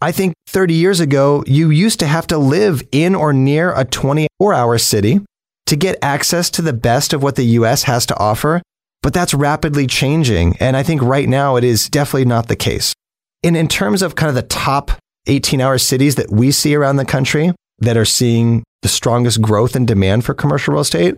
I 0.00 0.12
think 0.12 0.32
30 0.46 0.72
years 0.72 1.00
ago, 1.00 1.44
you 1.46 1.68
used 1.68 2.00
to 2.00 2.06
have 2.06 2.26
to 2.28 2.38
live 2.38 2.82
in 2.90 3.14
or 3.14 3.34
near 3.34 3.74
a 3.74 3.84
24 3.84 4.54
hour 4.54 4.78
city 4.78 5.20
to 5.66 5.76
get 5.76 5.98
access 6.00 6.48
to 6.50 6.62
the 6.62 6.72
best 6.72 7.12
of 7.12 7.22
what 7.22 7.36
the 7.36 7.44
US 7.44 7.82
has 7.82 8.06
to 8.06 8.18
offer. 8.18 8.62
But 9.02 9.12
that's 9.12 9.34
rapidly 9.34 9.86
changing. 9.86 10.56
And 10.58 10.74
I 10.74 10.82
think 10.82 11.02
right 11.02 11.28
now 11.28 11.56
it 11.56 11.64
is 11.64 11.90
definitely 11.90 12.24
not 12.24 12.48
the 12.48 12.56
case. 12.56 12.94
And 13.42 13.56
in 13.56 13.68
terms 13.68 14.02
of 14.02 14.14
kind 14.14 14.28
of 14.28 14.34
the 14.34 14.42
top 14.42 14.90
18 15.26 15.60
hour 15.60 15.78
cities 15.78 16.16
that 16.16 16.30
we 16.30 16.50
see 16.50 16.74
around 16.74 16.96
the 16.96 17.04
country 17.04 17.52
that 17.78 17.96
are 17.96 18.04
seeing 18.04 18.64
the 18.82 18.88
strongest 18.88 19.40
growth 19.40 19.76
and 19.76 19.86
demand 19.86 20.24
for 20.24 20.34
commercial 20.34 20.74
real 20.74 20.80
estate, 20.80 21.14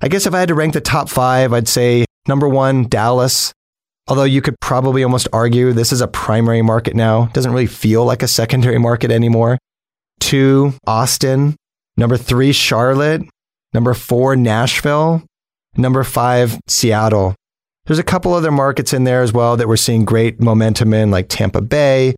I 0.00 0.08
guess 0.08 0.26
if 0.26 0.34
I 0.34 0.40
had 0.40 0.48
to 0.48 0.54
rank 0.54 0.74
the 0.74 0.80
top 0.80 1.08
five, 1.08 1.52
I'd 1.52 1.68
say 1.68 2.04
number 2.26 2.48
one, 2.48 2.84
Dallas, 2.84 3.52
Although 4.08 4.24
you 4.24 4.40
could 4.40 4.60
probably 4.60 5.02
almost 5.02 5.26
argue 5.32 5.72
this 5.72 5.92
is 5.92 6.00
a 6.00 6.06
primary 6.06 6.62
market 6.62 6.94
now, 6.94 7.26
doesn't 7.32 7.50
really 7.50 7.66
feel 7.66 8.04
like 8.04 8.22
a 8.22 8.28
secondary 8.28 8.78
market 8.78 9.10
anymore. 9.10 9.58
Two, 10.20 10.74
Austin. 10.86 11.56
Number 11.96 12.16
three, 12.16 12.52
Charlotte. 12.52 13.22
Number 13.74 13.94
four, 13.94 14.36
Nashville. 14.36 15.24
Number 15.76 16.04
five, 16.04 16.58
Seattle. 16.68 17.34
There's 17.86 17.98
a 17.98 18.04
couple 18.04 18.34
other 18.34 18.50
markets 18.50 18.92
in 18.92 19.04
there 19.04 19.22
as 19.22 19.32
well 19.32 19.56
that 19.56 19.68
we're 19.68 19.76
seeing 19.76 20.04
great 20.04 20.40
momentum 20.40 20.92
in, 20.92 21.10
like 21.10 21.28
Tampa 21.28 21.60
Bay. 21.60 22.14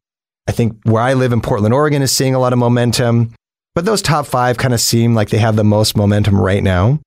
I 0.46 0.52
think 0.52 0.78
where 0.84 1.02
I 1.02 1.12
live 1.12 1.32
in 1.32 1.42
Portland, 1.42 1.74
Oregon 1.74 2.00
is 2.02 2.10
seeing 2.10 2.34
a 2.34 2.38
lot 2.38 2.52
of 2.54 2.58
momentum. 2.58 3.34
But 3.74 3.84
those 3.84 4.02
top 4.02 4.26
five 4.26 4.56
kind 4.56 4.74
of 4.74 4.80
seem 4.80 5.14
like 5.14 5.28
they 5.28 5.38
have 5.38 5.56
the 5.56 5.64
most 5.64 5.96
momentum 5.96 6.40
right 6.40 6.62
now. 6.62 7.00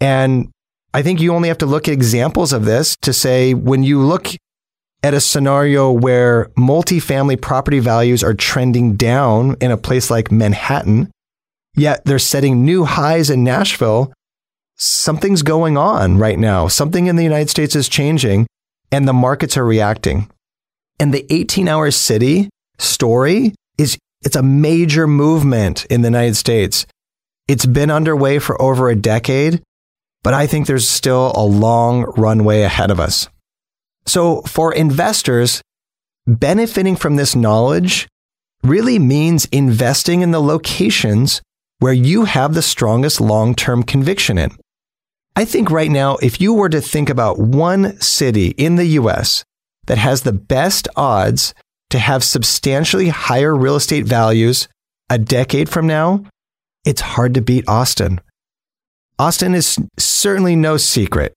And 0.00 0.50
I 0.92 1.02
think 1.02 1.20
you 1.20 1.34
only 1.34 1.48
have 1.48 1.58
to 1.58 1.66
look 1.66 1.88
at 1.88 1.92
examples 1.92 2.52
of 2.52 2.64
this 2.64 2.96
to 3.02 3.12
say 3.12 3.54
when 3.54 3.82
you 3.82 4.00
look 4.00 4.28
at 5.02 5.14
a 5.14 5.20
scenario 5.20 5.90
where 5.90 6.46
multifamily 6.58 7.40
property 7.40 7.78
values 7.78 8.22
are 8.22 8.34
trending 8.34 8.96
down 8.96 9.56
in 9.60 9.70
a 9.70 9.76
place 9.76 10.10
like 10.10 10.30
Manhattan, 10.30 11.10
yet 11.74 12.04
they're 12.04 12.18
setting 12.18 12.64
new 12.64 12.84
highs 12.84 13.30
in 13.30 13.44
Nashville, 13.44 14.12
something's 14.76 15.42
going 15.42 15.76
on 15.76 16.18
right 16.18 16.38
now. 16.38 16.68
Something 16.68 17.06
in 17.06 17.16
the 17.16 17.24
United 17.24 17.50
States 17.50 17.74
is 17.76 17.88
changing 17.88 18.46
and 18.92 19.06
the 19.06 19.12
markets 19.12 19.56
are 19.56 19.64
reacting. 19.64 20.30
And 20.98 21.12
the 21.12 21.26
18 21.30 21.68
hour 21.68 21.90
city 21.90 22.48
story 22.78 23.54
is 23.78 23.98
it's 24.22 24.36
a 24.36 24.42
major 24.42 25.06
movement 25.06 25.84
in 25.86 26.02
the 26.02 26.08
United 26.08 26.36
States. 26.36 26.86
It's 27.48 27.66
been 27.66 27.90
underway 27.90 28.38
for 28.38 28.60
over 28.60 28.88
a 28.88 28.96
decade 28.96 29.62
but 30.26 30.34
I 30.34 30.48
think 30.48 30.66
there's 30.66 30.88
still 30.88 31.30
a 31.36 31.44
long 31.44 32.02
runway 32.16 32.62
ahead 32.62 32.90
of 32.90 32.98
us. 32.98 33.28
So 34.06 34.40
for 34.42 34.74
investors, 34.74 35.62
benefiting 36.26 36.96
from 36.96 37.14
this 37.14 37.36
knowledge 37.36 38.08
really 38.64 38.98
means 38.98 39.44
investing 39.52 40.22
in 40.22 40.32
the 40.32 40.42
locations 40.42 41.42
where 41.78 41.92
you 41.92 42.24
have 42.24 42.54
the 42.54 42.62
strongest 42.62 43.20
long 43.20 43.54
term 43.54 43.84
conviction 43.84 44.36
in. 44.36 44.50
I 45.38 45.44
think 45.44 45.70
right 45.70 45.90
now, 45.90 46.16
if 46.16 46.40
you 46.40 46.54
were 46.54 46.70
to 46.70 46.80
think 46.80 47.10
about 47.10 47.38
one 47.38 48.00
city 48.00 48.48
in 48.56 48.76
the 48.76 48.86
US 49.00 49.44
that 49.86 49.98
has 49.98 50.22
the 50.22 50.32
best 50.32 50.88
odds 50.96 51.52
to 51.90 51.98
have 51.98 52.24
substantially 52.24 53.08
higher 53.10 53.54
real 53.54 53.76
estate 53.76 54.06
values 54.06 54.66
a 55.10 55.18
decade 55.18 55.68
from 55.68 55.86
now, 55.86 56.24
it's 56.86 57.02
hard 57.02 57.34
to 57.34 57.42
beat 57.42 57.68
Austin. 57.68 58.20
Austin 59.18 59.54
is 59.54 59.78
certainly 59.98 60.56
no 60.56 60.78
secret. 60.78 61.34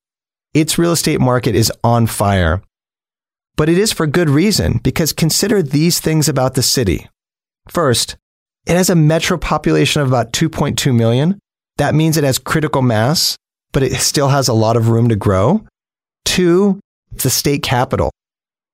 Its 0.54 0.78
real 0.78 0.92
estate 0.92 1.20
market 1.20 1.54
is 1.54 1.70
on 1.84 2.06
fire. 2.06 2.62
But 3.56 3.68
it 3.68 3.76
is 3.76 3.92
for 3.92 4.06
good 4.06 4.30
reason 4.30 4.80
because 4.82 5.12
consider 5.12 5.62
these 5.62 6.00
things 6.00 6.26
about 6.26 6.54
the 6.54 6.62
city. 6.62 7.06
First, 7.68 8.16
it 8.66 8.72
has 8.72 8.88
a 8.88 8.94
metro 8.94 9.36
population 9.36 10.00
of 10.00 10.08
about 10.08 10.32
2.2 10.32 10.94
million. 10.94 11.38
That 11.76 11.94
means 11.94 12.16
it 12.16 12.24
has 12.24 12.38
critical 12.38 12.82
mass, 12.82 13.36
but 13.72 13.82
it 13.82 13.94
still 13.94 14.28
has 14.28 14.48
a 14.48 14.52
lot 14.52 14.76
of 14.76 14.88
room 14.88 15.08
to 15.08 15.16
grow. 15.16 15.64
Two, 16.24 16.80
it's 17.12 17.24
the 17.24 17.30
state 17.30 17.62
capital. 17.62 18.10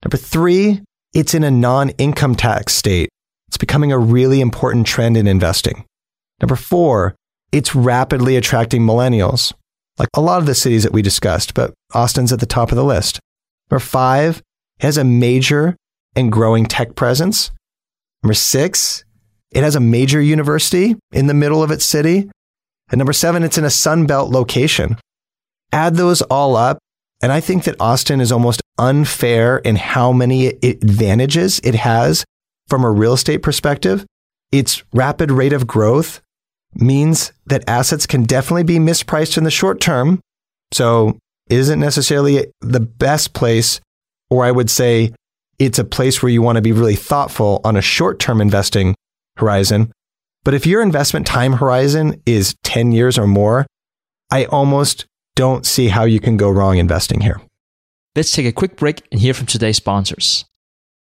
Number 0.04 0.16
three, 0.16 0.82
it's 1.14 1.34
in 1.34 1.44
a 1.44 1.50
non 1.50 1.90
income 1.90 2.34
tax 2.34 2.74
state. 2.74 3.08
It's 3.48 3.56
becoming 3.56 3.92
a 3.92 3.98
really 3.98 4.40
important 4.40 4.86
trend 4.86 5.16
in 5.16 5.26
investing. 5.26 5.84
Number 6.40 6.56
four, 6.56 7.14
it's 7.52 7.74
rapidly 7.74 8.36
attracting 8.36 8.82
millennials, 8.82 9.52
like 9.98 10.08
a 10.14 10.20
lot 10.20 10.40
of 10.40 10.46
the 10.46 10.54
cities 10.54 10.82
that 10.82 10.92
we 10.92 11.00
discussed, 11.00 11.54
but 11.54 11.72
Austin's 11.94 12.32
at 12.32 12.40
the 12.40 12.46
top 12.46 12.70
of 12.70 12.76
the 12.76 12.84
list. 12.84 13.20
Number 13.70 13.80
five, 13.80 14.42
it 14.78 14.84
has 14.84 14.98
a 14.98 15.04
major 15.04 15.76
and 16.14 16.30
growing 16.30 16.66
tech 16.66 16.94
presence. 16.94 17.50
Number 18.22 18.34
six, 18.34 19.04
it 19.52 19.62
has 19.62 19.76
a 19.76 19.80
major 19.80 20.20
university 20.20 20.96
in 21.12 21.26
the 21.26 21.34
middle 21.34 21.62
of 21.62 21.70
its 21.70 21.84
city. 21.84 22.28
And 22.90 22.98
number 22.98 23.12
seven, 23.12 23.42
it's 23.42 23.58
in 23.58 23.64
a 23.64 23.68
Sunbelt 23.68 24.30
location. 24.30 24.96
Add 25.72 25.96
those 25.96 26.22
all 26.22 26.56
up, 26.56 26.78
and 27.22 27.32
I 27.32 27.40
think 27.40 27.64
that 27.64 27.80
Austin 27.80 28.20
is 28.20 28.30
almost 28.30 28.62
unfair 28.78 29.58
in 29.58 29.76
how 29.76 30.12
many 30.12 30.48
advantages 30.62 31.60
it 31.64 31.74
has 31.74 32.24
from 32.68 32.84
a 32.84 32.90
real 32.90 33.14
estate 33.14 33.42
perspective. 33.42 34.04
Its 34.52 34.84
rapid 34.92 35.30
rate 35.30 35.52
of 35.52 35.66
growth, 35.66 36.20
means 36.80 37.32
that 37.46 37.64
assets 37.68 38.06
can 38.06 38.24
definitely 38.24 38.62
be 38.62 38.78
mispriced 38.78 39.38
in 39.38 39.44
the 39.44 39.50
short 39.50 39.80
term. 39.80 40.20
So 40.72 41.18
is 41.48 41.68
isn't 41.68 41.80
necessarily 41.80 42.46
the 42.60 42.80
best 42.80 43.32
place, 43.32 43.80
or 44.30 44.44
I 44.44 44.50
would 44.50 44.70
say 44.70 45.12
it's 45.58 45.78
a 45.78 45.84
place 45.84 46.22
where 46.22 46.30
you 46.30 46.42
want 46.42 46.56
to 46.56 46.62
be 46.62 46.72
really 46.72 46.96
thoughtful 46.96 47.60
on 47.64 47.76
a 47.76 47.82
short 47.82 48.18
term 48.18 48.40
investing 48.40 48.94
horizon. 49.36 49.92
But 50.46 50.54
if 50.54 50.64
your 50.64 50.80
investment 50.80 51.26
time 51.26 51.54
horizon 51.54 52.22
is 52.24 52.54
10 52.62 52.92
years 52.92 53.18
or 53.18 53.26
more, 53.26 53.66
I 54.30 54.44
almost 54.44 55.04
don't 55.34 55.66
see 55.66 55.88
how 55.88 56.04
you 56.04 56.20
can 56.20 56.36
go 56.36 56.48
wrong 56.48 56.78
investing 56.78 57.20
here. 57.20 57.40
Let's 58.14 58.30
take 58.30 58.46
a 58.46 58.52
quick 58.52 58.76
break 58.76 59.02
and 59.10 59.20
hear 59.20 59.34
from 59.34 59.46
today's 59.46 59.78
sponsors. 59.78 60.44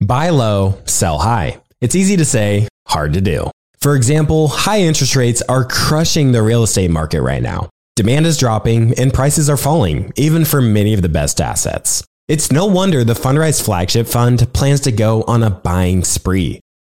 Buy 0.04 0.30
low, 0.30 0.80
sell 0.86 1.20
high. 1.20 1.60
It's 1.80 1.94
easy 1.94 2.16
to 2.16 2.24
say, 2.24 2.66
hard 2.88 3.12
to 3.12 3.20
do. 3.20 3.48
For 3.80 3.94
example, 3.94 4.48
high 4.48 4.80
interest 4.80 5.14
rates 5.14 5.40
are 5.42 5.64
crushing 5.64 6.32
the 6.32 6.42
real 6.42 6.64
estate 6.64 6.90
market 6.90 7.22
right 7.22 7.40
now. 7.40 7.70
Demand 7.94 8.26
is 8.26 8.38
dropping 8.38 8.98
and 8.98 9.14
prices 9.14 9.48
are 9.48 9.56
falling, 9.56 10.12
even 10.16 10.44
for 10.44 10.60
many 10.60 10.94
of 10.94 11.02
the 11.02 11.08
best 11.08 11.40
assets. 11.40 12.02
It's 12.26 12.50
no 12.50 12.66
wonder 12.66 13.04
the 13.04 13.14
Fundrise 13.14 13.64
flagship 13.64 14.08
fund 14.08 14.52
plans 14.52 14.80
to 14.80 14.90
go 14.90 15.22
on 15.28 15.44
a 15.44 15.50
buying 15.50 16.02
spree, 16.02 16.58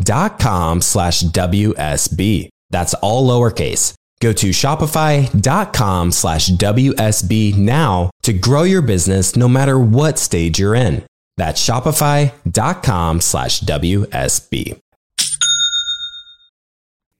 shopify.com 0.00 0.80
slash 0.80 1.22
WSB. 1.22 2.48
That's 2.70 2.94
all 2.94 3.28
lowercase. 3.28 3.94
Go 4.20 4.32
to 4.34 4.50
shopify.com 4.50 6.12
slash 6.12 6.50
WSB 6.50 7.56
now 7.56 8.10
to 8.22 8.32
grow 8.32 8.64
your 8.64 8.82
business 8.82 9.34
no 9.34 9.48
matter 9.48 9.78
what 9.78 10.18
stage 10.18 10.58
you're 10.58 10.74
in. 10.74 11.04
That's 11.36 11.66
shopify.com 11.66 13.20
slash 13.22 13.60
WSB. 13.60 14.78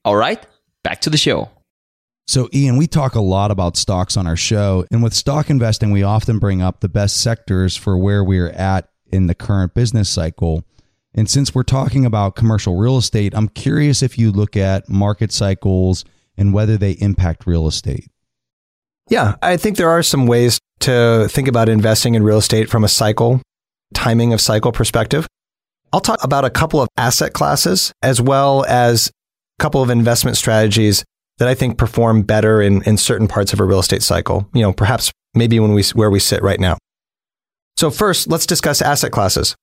All 0.04 0.16
right, 0.16 0.44
back 0.82 1.00
to 1.02 1.10
the 1.10 1.16
show. 1.16 1.50
So, 2.26 2.48
Ian, 2.54 2.76
we 2.76 2.86
talk 2.86 3.14
a 3.14 3.20
lot 3.20 3.50
about 3.50 3.76
stocks 3.76 4.16
on 4.16 4.26
our 4.26 4.36
show. 4.36 4.86
And 4.90 5.02
with 5.02 5.14
stock 5.14 5.50
investing, 5.50 5.90
we 5.90 6.02
often 6.02 6.38
bring 6.38 6.62
up 6.62 6.80
the 6.80 6.88
best 6.88 7.20
sectors 7.20 7.76
for 7.76 7.98
where 7.98 8.22
we're 8.22 8.50
at 8.50 8.88
in 9.10 9.26
the 9.26 9.34
current 9.34 9.74
business 9.74 10.08
cycle. 10.08 10.64
And 11.14 11.28
since 11.28 11.54
we're 11.54 11.62
talking 11.64 12.06
about 12.06 12.36
commercial 12.36 12.76
real 12.76 12.96
estate, 12.96 13.32
I'm 13.34 13.48
curious 13.48 14.02
if 14.02 14.18
you 14.18 14.30
look 14.30 14.56
at 14.56 14.88
market 14.88 15.32
cycles 15.32 16.04
and 16.36 16.54
whether 16.54 16.76
they 16.76 16.92
impact 16.92 17.46
real 17.46 17.66
estate. 17.66 18.08
Yeah, 19.08 19.34
I 19.42 19.56
think 19.56 19.76
there 19.76 19.90
are 19.90 20.02
some 20.02 20.26
ways 20.26 20.60
to 20.80 21.26
think 21.28 21.48
about 21.48 21.68
investing 21.68 22.14
in 22.14 22.22
real 22.22 22.38
estate 22.38 22.70
from 22.70 22.84
a 22.84 22.88
cycle, 22.88 23.42
timing 23.92 24.32
of 24.32 24.40
cycle 24.40 24.70
perspective. 24.70 25.26
I'll 25.92 26.00
talk 26.00 26.22
about 26.22 26.44
a 26.44 26.50
couple 26.50 26.80
of 26.80 26.88
asset 26.96 27.32
classes 27.32 27.92
as 28.02 28.20
well 28.20 28.64
as 28.68 29.08
a 29.08 29.62
couple 29.62 29.82
of 29.82 29.90
investment 29.90 30.36
strategies 30.36 31.04
that 31.38 31.48
I 31.48 31.54
think 31.54 31.76
perform 31.76 32.22
better 32.22 32.62
in, 32.62 32.82
in 32.82 32.96
certain 32.96 33.26
parts 33.26 33.52
of 33.52 33.58
a 33.58 33.64
real 33.64 33.80
estate 33.80 34.02
cycle, 34.02 34.48
you 34.54 34.62
know, 34.62 34.72
perhaps 34.72 35.10
maybe 35.34 35.58
when 35.58 35.72
we, 35.72 35.82
where 35.94 36.10
we 36.10 36.20
sit 36.20 36.42
right 36.42 36.60
now. 36.60 36.78
So 37.76 37.90
first, 37.90 38.28
let's 38.28 38.46
discuss 38.46 38.80
asset 38.80 39.10
classes. 39.10 39.56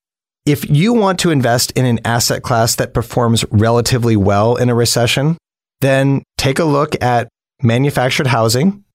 If 0.47 0.69
you 0.69 0.93
want 0.93 1.19
to 1.19 1.31
invest 1.31 1.71
in 1.71 1.85
an 1.85 1.99
asset 2.05 2.41
class 2.41 2.75
that 2.75 2.93
performs 2.93 3.43
relatively 3.51 4.15
well 4.15 4.55
in 4.55 4.69
a 4.69 4.75
recession, 4.75 5.37
then 5.81 6.23
take 6.37 6.57
a 6.57 6.63
look 6.63 6.95
at 7.03 7.27
manufactured 7.61 8.27
housing 8.27 8.85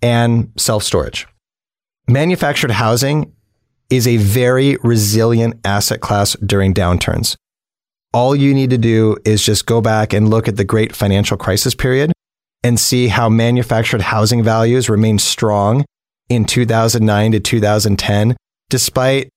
and 0.00 0.50
self 0.56 0.82
storage. 0.82 1.26
Manufactured 2.08 2.70
housing 2.70 3.30
is 3.90 4.08
a 4.08 4.16
very 4.16 4.78
resilient 4.82 5.60
asset 5.66 6.00
class 6.00 6.32
during 6.36 6.72
downturns. 6.72 7.36
All 8.14 8.34
you 8.34 8.54
need 8.54 8.70
to 8.70 8.78
do 8.78 9.18
is 9.26 9.44
just 9.44 9.66
go 9.66 9.82
back 9.82 10.14
and 10.14 10.30
look 10.30 10.48
at 10.48 10.56
the 10.56 10.64
great 10.64 10.96
financial 10.96 11.36
crisis 11.36 11.74
period 11.74 12.10
and 12.64 12.80
see 12.80 13.08
how 13.08 13.28
manufactured 13.28 14.00
housing 14.00 14.42
values 14.42 14.88
remained 14.88 15.20
strong 15.20 15.84
in 16.30 16.46
2009 16.46 17.32
to 17.32 17.40
2010, 17.40 18.34
despite 18.70 19.28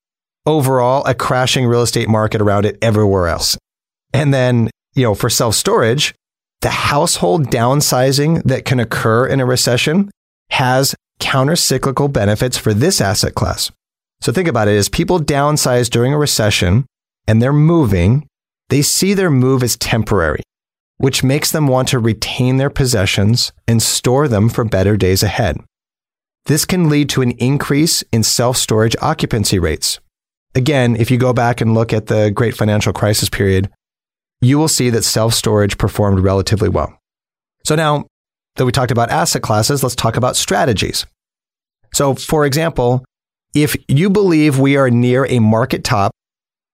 overall 0.45 1.03
a 1.05 1.13
crashing 1.13 1.65
real 1.65 1.81
estate 1.81 2.09
market 2.09 2.41
around 2.41 2.65
it 2.65 2.77
everywhere 2.81 3.27
else. 3.27 3.57
And 4.13 4.33
then, 4.33 4.69
you 4.93 5.03
know, 5.03 5.15
for 5.15 5.29
self 5.29 5.55
storage, 5.55 6.13
the 6.61 6.69
household 6.69 7.47
downsizing 7.47 8.43
that 8.43 8.65
can 8.65 8.79
occur 8.79 9.27
in 9.27 9.39
a 9.39 9.45
recession 9.45 10.09
has 10.51 10.95
countercyclical 11.19 12.11
benefits 12.11 12.57
for 12.57 12.73
this 12.73 13.01
asset 13.01 13.35
class. 13.35 13.71
So 14.21 14.31
think 14.31 14.47
about 14.47 14.67
it 14.67 14.77
as 14.77 14.89
people 14.89 15.19
downsize 15.19 15.89
during 15.89 16.13
a 16.13 16.17
recession 16.17 16.85
and 17.27 17.41
they're 17.41 17.53
moving, 17.53 18.27
they 18.69 18.81
see 18.81 19.13
their 19.13 19.29
move 19.29 19.63
as 19.63 19.77
temporary, 19.77 20.41
which 20.97 21.23
makes 21.23 21.51
them 21.51 21.67
want 21.67 21.87
to 21.89 21.99
retain 21.99 22.57
their 22.57 22.69
possessions 22.69 23.51
and 23.67 23.81
store 23.81 24.27
them 24.27 24.49
for 24.49 24.63
better 24.63 24.97
days 24.97 25.23
ahead. 25.23 25.57
This 26.45 26.65
can 26.65 26.89
lead 26.89 27.09
to 27.09 27.21
an 27.21 27.31
increase 27.31 28.03
in 28.11 28.23
self 28.23 28.57
storage 28.57 28.95
occupancy 29.01 29.59
rates. 29.59 29.99
Again, 30.55 30.95
if 30.95 31.11
you 31.11 31.17
go 31.17 31.33
back 31.33 31.59
and 31.59 31.73
look 31.73 31.91
at 31.91 32.07
the 32.07 32.31
great 32.31 32.55
financial 32.55 32.93
crisis 32.93 33.29
period, 33.29 33.69
you 34.41 34.57
will 34.57 34.69
see 34.69 34.89
that 34.89 35.03
self 35.03 35.33
storage 35.33 35.77
performed 35.77 36.19
relatively 36.19 36.69
well. 36.69 36.97
So 37.63 37.75
now 37.75 38.05
that 38.55 38.65
we 38.65 38.71
talked 38.71 38.91
about 38.91 39.09
asset 39.09 39.41
classes, 39.41 39.83
let's 39.83 39.95
talk 39.95 40.15
about 40.15 40.35
strategies. 40.35 41.05
So, 41.93 42.15
for 42.15 42.45
example, 42.45 43.03
if 43.53 43.75
you 43.87 44.09
believe 44.09 44.59
we 44.59 44.77
are 44.77 44.89
near 44.89 45.25
a 45.25 45.39
market 45.39 45.83
top 45.83 46.11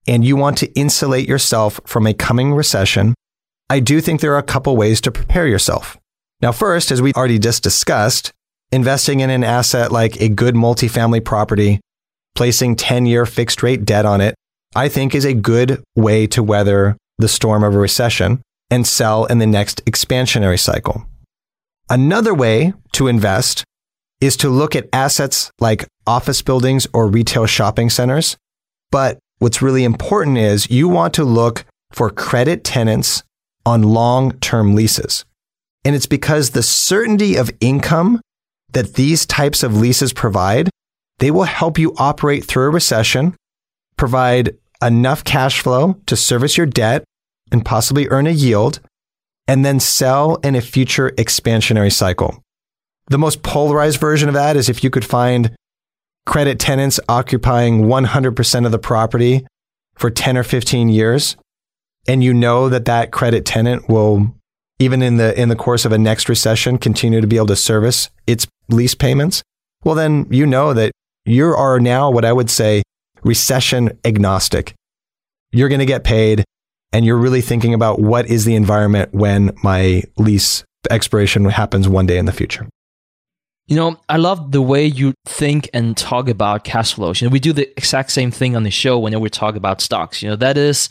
and 0.06 0.24
you 0.24 0.36
want 0.36 0.58
to 0.58 0.72
insulate 0.72 1.28
yourself 1.28 1.80
from 1.84 2.06
a 2.06 2.14
coming 2.14 2.54
recession, 2.54 3.14
I 3.70 3.80
do 3.80 4.00
think 4.00 4.20
there 4.20 4.34
are 4.34 4.38
a 4.38 4.42
couple 4.42 4.76
ways 4.76 5.00
to 5.02 5.12
prepare 5.12 5.46
yourself. 5.46 5.96
Now, 6.40 6.52
first, 6.52 6.90
as 6.90 7.00
we 7.00 7.12
already 7.14 7.38
just 7.38 7.62
discussed, 7.62 8.32
investing 8.72 9.20
in 9.20 9.30
an 9.30 9.44
asset 9.44 9.92
like 9.92 10.20
a 10.20 10.28
good 10.28 10.54
multifamily 10.54 11.24
property, 11.24 11.80
placing 12.34 12.76
10 12.76 13.06
year 13.06 13.26
fixed 13.26 13.62
rate 13.62 13.84
debt 13.84 14.06
on 14.06 14.20
it, 14.20 14.34
I 14.74 14.88
think 14.88 15.14
is 15.14 15.24
a 15.24 15.34
good 15.34 15.82
way 15.96 16.26
to 16.28 16.42
weather 16.42 16.96
the 17.18 17.28
storm 17.28 17.62
of 17.62 17.74
a 17.74 17.78
recession 17.78 18.42
and 18.70 18.86
sell 18.86 19.26
in 19.26 19.38
the 19.38 19.46
next 19.46 19.84
expansionary 19.84 20.58
cycle. 20.58 21.06
Another 21.90 22.32
way 22.32 22.72
to 22.92 23.06
invest 23.06 23.64
is 24.20 24.36
to 24.38 24.48
look 24.48 24.74
at 24.74 24.88
assets 24.92 25.50
like 25.60 25.84
office 26.06 26.42
buildings 26.42 26.86
or 26.94 27.06
retail 27.06 27.44
shopping 27.44 27.90
centers. 27.90 28.36
But 28.90 29.18
what's 29.40 29.60
really 29.60 29.84
important 29.84 30.38
is 30.38 30.70
you 30.70 30.88
want 30.88 31.12
to 31.14 31.24
look 31.24 31.64
for 31.90 32.08
credit 32.08 32.64
tenants 32.64 33.22
on 33.66 33.82
long 33.82 34.32
term 34.38 34.74
leases. 34.74 35.24
And 35.84 35.94
it's 35.94 36.06
because 36.06 36.50
the 36.50 36.62
certainty 36.62 37.36
of 37.36 37.50
income 37.60 38.20
that 38.70 38.94
these 38.94 39.26
types 39.26 39.62
of 39.62 39.76
leases 39.76 40.12
provide, 40.12 40.70
they 41.22 41.30
will 41.30 41.44
help 41.44 41.78
you 41.78 41.94
operate 41.98 42.44
through 42.44 42.64
a 42.64 42.70
recession, 42.70 43.36
provide 43.96 44.56
enough 44.84 45.22
cash 45.22 45.60
flow 45.60 45.94
to 46.06 46.16
service 46.16 46.56
your 46.56 46.66
debt 46.66 47.04
and 47.52 47.64
possibly 47.64 48.08
earn 48.08 48.26
a 48.26 48.30
yield, 48.30 48.80
and 49.46 49.64
then 49.64 49.78
sell 49.78 50.34
in 50.42 50.56
a 50.56 50.60
future 50.60 51.10
expansionary 51.10 51.92
cycle. 51.92 52.42
The 53.06 53.18
most 53.18 53.44
polarized 53.44 54.00
version 54.00 54.28
of 54.28 54.34
that 54.34 54.56
is 54.56 54.68
if 54.68 54.82
you 54.82 54.90
could 54.90 55.04
find 55.04 55.54
credit 56.26 56.58
tenants 56.58 56.98
occupying 57.08 57.82
100% 57.82 58.66
of 58.66 58.72
the 58.72 58.78
property 58.80 59.46
for 59.94 60.10
10 60.10 60.36
or 60.36 60.42
15 60.42 60.88
years, 60.88 61.36
and 62.08 62.24
you 62.24 62.34
know 62.34 62.68
that 62.68 62.86
that 62.86 63.12
credit 63.12 63.44
tenant 63.44 63.88
will 63.88 64.34
even 64.80 65.02
in 65.02 65.18
the 65.18 65.40
in 65.40 65.48
the 65.48 65.54
course 65.54 65.84
of 65.84 65.92
a 65.92 65.98
next 65.98 66.28
recession 66.28 66.78
continue 66.78 67.20
to 67.20 67.28
be 67.28 67.36
able 67.36 67.46
to 67.46 67.54
service 67.54 68.10
its 68.26 68.48
lease 68.68 68.96
payments, 68.96 69.44
well 69.84 69.94
then 69.94 70.26
you 70.28 70.46
know 70.46 70.74
that 70.74 70.90
you 71.24 71.46
are 71.46 71.80
now 71.80 72.10
what 72.10 72.24
I 72.24 72.32
would 72.32 72.50
say 72.50 72.82
recession 73.22 73.98
agnostic. 74.04 74.74
You're 75.52 75.68
going 75.68 75.80
to 75.80 75.86
get 75.86 76.04
paid 76.04 76.44
and 76.92 77.04
you're 77.04 77.16
really 77.16 77.40
thinking 77.40 77.74
about 77.74 78.00
what 78.00 78.26
is 78.26 78.44
the 78.44 78.54
environment 78.54 79.12
when 79.12 79.52
my 79.62 80.02
lease 80.16 80.64
expiration 80.90 81.44
happens 81.46 81.88
one 81.88 82.06
day 82.06 82.18
in 82.18 82.26
the 82.26 82.32
future. 82.32 82.68
You 83.66 83.76
know, 83.76 84.00
I 84.08 84.16
love 84.16 84.52
the 84.52 84.60
way 84.60 84.84
you 84.84 85.14
think 85.24 85.70
and 85.72 85.96
talk 85.96 86.28
about 86.28 86.64
cash 86.64 86.94
flows. 86.94 87.20
You 87.20 87.28
know, 87.28 87.32
we 87.32 87.38
do 87.38 87.52
the 87.52 87.70
exact 87.78 88.10
same 88.10 88.30
thing 88.30 88.56
on 88.56 88.64
the 88.64 88.70
show 88.70 88.98
whenever 88.98 89.22
we 89.22 89.30
talk 89.30 89.54
about 89.54 89.80
stocks. 89.80 90.22
You 90.22 90.30
know, 90.30 90.36
that 90.36 90.58
is 90.58 90.88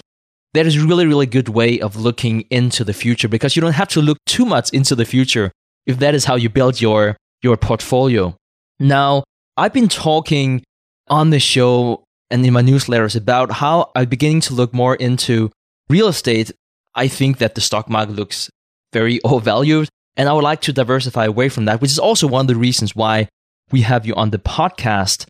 that 0.54 0.66
is 0.66 0.80
really, 0.80 1.06
really 1.06 1.26
good 1.26 1.50
way 1.50 1.80
of 1.80 1.96
looking 1.96 2.42
into 2.50 2.84
the 2.84 2.94
future 2.94 3.28
because 3.28 3.56
you 3.56 3.62
don't 3.62 3.74
have 3.74 3.88
to 3.90 4.02
look 4.02 4.18
too 4.26 4.46
much 4.46 4.72
into 4.72 4.96
the 4.96 5.06
future 5.06 5.52
if 5.86 6.00
that 6.00 6.14
is 6.14 6.26
how 6.26 6.36
you 6.36 6.50
build 6.50 6.82
your, 6.82 7.16
your 7.42 7.58
portfolio. 7.58 8.36
Now, 8.80 9.24
I've 9.62 9.74
been 9.74 9.90
talking 9.90 10.64
on 11.08 11.30
the 11.30 11.40
show 11.40 12.04
and 12.32 12.44
in 12.44 12.52
my 12.52 12.64
newsletters 12.64 13.16
about 13.16 13.52
how 13.52 13.92
I'm 13.94 14.10
beginning 14.10 14.42
to 14.42 14.56
look 14.56 14.74
more 14.74 14.96
into 14.96 15.52
real 15.88 16.08
estate. 16.08 16.52
I 16.96 17.08
think 17.08 17.38
that 17.38 17.54
the 17.54 17.62
stock 17.62 17.88
market 17.88 18.16
looks 18.16 18.50
very 18.92 19.22
overvalued 19.24 19.88
and 20.18 20.28
I 20.28 20.34
would 20.34 20.44
like 20.44 20.62
to 20.62 20.74
diversify 20.74 21.26
away 21.26 21.48
from 21.48 21.66
that, 21.66 21.80
which 21.80 21.92
is 21.92 22.00
also 22.00 22.26
one 22.26 22.46
of 22.46 22.48
the 22.48 22.56
reasons 22.56 22.96
why 22.96 23.28
we 23.72 23.82
have 23.82 24.04
you 24.04 24.16
on 24.16 24.32
the 24.32 24.40
podcast. 24.40 25.28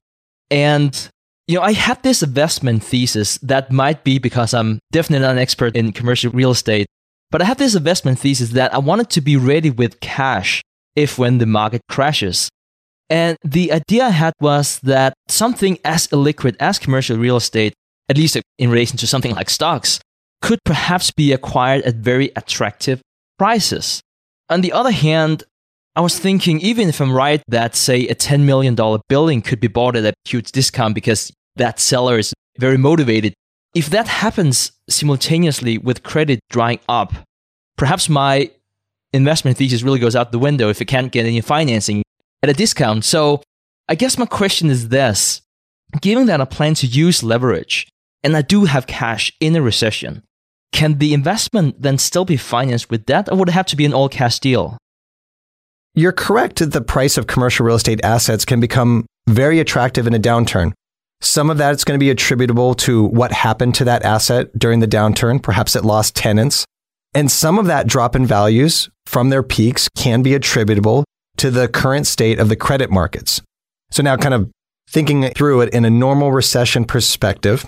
And 0.50 1.10
you 1.46 1.58
know, 1.58 1.64
I 1.64 1.74
had 1.74 2.02
this 2.02 2.24
investment 2.24 2.86
thesis 2.86 3.38
that 3.40 3.70
might 3.70 4.06
be 4.06 4.18
because 4.18 4.54
I'm 4.54 4.80
definitely 4.94 5.26
not 5.26 5.34
an 5.34 5.40
expert 5.40 5.76
in 5.76 5.92
commercial 5.92 6.32
real 6.32 6.52
estate, 6.52 6.88
but 7.32 7.42
I 7.42 7.46
have 7.46 7.58
this 7.58 7.76
investment 7.76 8.18
thesis 8.18 8.52
that 8.52 8.74
I 8.74 8.78
wanted 8.78 9.10
to 9.10 9.20
be 9.20 9.36
ready 9.36 9.72
with 9.72 10.00
cash 10.00 10.62
if 10.96 11.18
when 11.18 11.40
the 11.40 11.46
market 11.46 11.82
crashes. 11.90 12.50
And 13.12 13.38
the 13.44 13.74
idea 13.74 14.06
I 14.06 14.12
had 14.12 14.34
was 14.40 14.80
that 14.84 15.14
something 15.28 15.78
as 15.84 16.08
illiquid 16.08 16.56
as 16.62 16.80
commercial 16.80 17.18
real 17.18 17.36
estate, 17.36 17.74
at 18.08 18.18
least 18.18 18.38
in 18.58 18.72
relation 18.72 18.98
to 19.00 19.06
something 19.06 19.36
like 19.36 19.50
stocks, 19.50 20.00
could 20.42 20.60
perhaps 20.64 21.12
be 21.12 21.34
acquired 21.34 21.84
at 21.84 21.96
very 21.96 22.32
attractive 22.38 23.02
prices. 23.38 24.00
On 24.50 24.62
the 24.62 24.72
other 24.72 24.92
hand, 24.92 25.44
I 25.94 26.00
was 26.00 26.18
thinking, 26.18 26.62
even 26.62 26.88
if 26.88 27.02
I'm 27.02 27.12
right 27.12 27.44
that, 27.50 27.76
say, 27.76 28.08
a 28.08 28.16
$10 28.16 28.44
million 28.46 28.76
building 29.10 29.42
could 29.42 29.60
be 29.60 29.68
bought 29.68 29.98
at 29.98 30.06
a 30.06 30.14
huge 30.24 30.54
discount 30.54 30.96
because 30.96 31.34
that 31.58 31.82
seller 31.82 32.18
is 32.18 32.34
very 32.60 32.78
motivated. 32.78 33.34
If 33.76 33.90
that 33.90 34.08
happens 34.08 34.72
simultaneously 34.90 35.78
with 35.78 36.04
credit 36.04 36.40
drying 36.50 36.80
up, 36.88 37.12
perhaps 37.76 38.08
my 38.08 38.52
investment 39.12 39.58
thesis 39.58 39.84
really 39.84 40.00
goes 40.00 40.16
out 40.16 40.32
the 40.32 40.40
window 40.40 40.70
if 40.70 40.80
it 40.80 40.86
can't 40.86 41.12
get 41.12 41.26
any 41.26 41.42
financing 41.42 42.04
at 42.44 42.50
a 42.50 42.54
discount. 42.54 43.06
So 43.06 43.42
I 43.88 43.96
guess 43.96 44.18
my 44.18 44.26
question 44.26 44.70
is 44.70 44.90
this 44.90 45.42
given 46.00 46.28
that 46.28 46.42
I 46.42 46.46
plan 46.46 46.74
to 46.76 46.88
use 46.88 47.24
leverage 47.24 47.88
and 48.24 48.38
I 48.38 48.42
do 48.42 48.66
have 48.66 48.88
cash 48.88 49.32
in 49.40 49.56
a 49.56 49.62
recession, 49.62 50.24
can 50.72 51.00
the 51.00 51.14
investment 51.14 51.82
then 51.82 51.98
still 51.98 52.26
be 52.26 52.38
financed 52.38 52.90
with 52.90 53.06
debt 53.06 53.30
or 53.30 53.38
would 53.38 53.50
it 53.50 53.54
have 53.54 53.66
to 53.68 53.76
be 53.76 53.86
an 53.86 53.94
all 53.94 54.10
cash 54.10 54.40
deal? 54.40 54.78
You're 55.94 56.14
correct 56.14 56.60
that 56.60 56.72
the 56.72 56.82
price 56.82 57.18
of 57.18 57.28
commercial 57.28 57.66
real 57.66 57.76
estate 57.76 58.00
assets 58.04 58.46
can 58.46 58.62
become 58.62 59.06
very 59.28 59.60
attractive 59.60 60.08
in 60.08 60.14
a 60.14 60.20
downturn. 60.20 60.72
Some 61.20 61.50
of 61.50 61.58
that 61.58 61.76
is 61.76 61.84
going 61.84 62.00
to 62.00 62.04
be 62.04 62.10
attributable 62.10 62.74
to 62.76 63.04
what 63.04 63.32
happened 63.32 63.76
to 63.76 63.84
that 63.84 64.04
asset 64.04 64.58
during 64.58 64.80
the 64.80 64.88
downturn. 64.88 65.44
Perhaps 65.44 65.76
it 65.76 65.84
lost 65.84 66.16
tenants. 66.16 66.66
And 67.14 67.30
some 67.30 67.60
of 67.60 67.66
that 67.66 67.88
drop 67.88 68.16
in 68.16 68.26
values 68.26 68.90
from 69.06 69.30
their 69.30 69.44
peaks 69.44 69.90
can 69.98 70.24
be 70.24 70.34
attributable 70.34 71.04
to 71.42 71.50
the 71.50 71.68
current 71.68 72.06
state 72.06 72.38
of 72.38 72.50
the 72.50 72.56
credit 72.56 72.92
markets. 72.92 73.42
So 73.90 74.04
now 74.04 74.16
kind 74.16 74.36
of 74.36 74.52
thinking 74.88 75.28
through 75.32 75.62
it 75.62 75.74
in 75.74 75.86
a 75.86 75.90
normal 75.90 76.32
recession 76.32 76.86
perspective, 76.86 77.68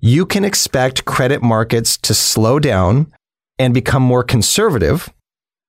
you 0.00 0.26
can 0.26 0.44
expect 0.44 1.06
credit 1.06 1.42
markets 1.42 1.96
to 1.96 2.12
slow 2.12 2.58
down 2.58 3.10
and 3.58 3.72
become 3.72 4.02
more 4.02 4.22
conservative. 4.22 5.08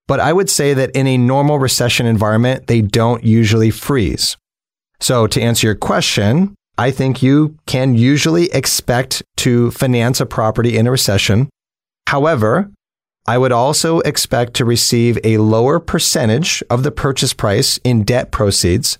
But 0.09 0.19
I 0.19 0.33
would 0.33 0.49
say 0.49 0.73
that 0.73 0.91
in 0.91 1.07
a 1.07 1.17
normal 1.17 1.57
recession 1.57 2.05
environment, 2.05 2.67
they 2.67 2.81
don't 2.81 3.23
usually 3.23 3.71
freeze. 3.71 4.35
So 4.99 5.25
to 5.27 5.41
answer 5.41 5.67
your 5.67 5.75
question, 5.75 6.53
I 6.77 6.91
think 6.91 7.23
you 7.23 7.55
can 7.65 7.95
usually 7.95 8.51
expect 8.51 9.23
to 9.37 9.71
finance 9.71 10.19
a 10.19 10.25
property 10.25 10.77
in 10.77 10.85
a 10.85 10.91
recession. 10.91 11.49
However, 12.07 12.69
I 13.27 13.37
would 13.37 13.51
also 13.51 13.99
expect 13.99 14.55
to 14.55 14.65
receive 14.65 15.19
a 15.23 15.37
lower 15.37 15.79
percentage 15.79 16.63
of 16.69 16.83
the 16.83 16.91
purchase 16.91 17.33
price 17.33 17.77
in 17.83 18.03
debt 18.03 18.31
proceeds. 18.31 18.97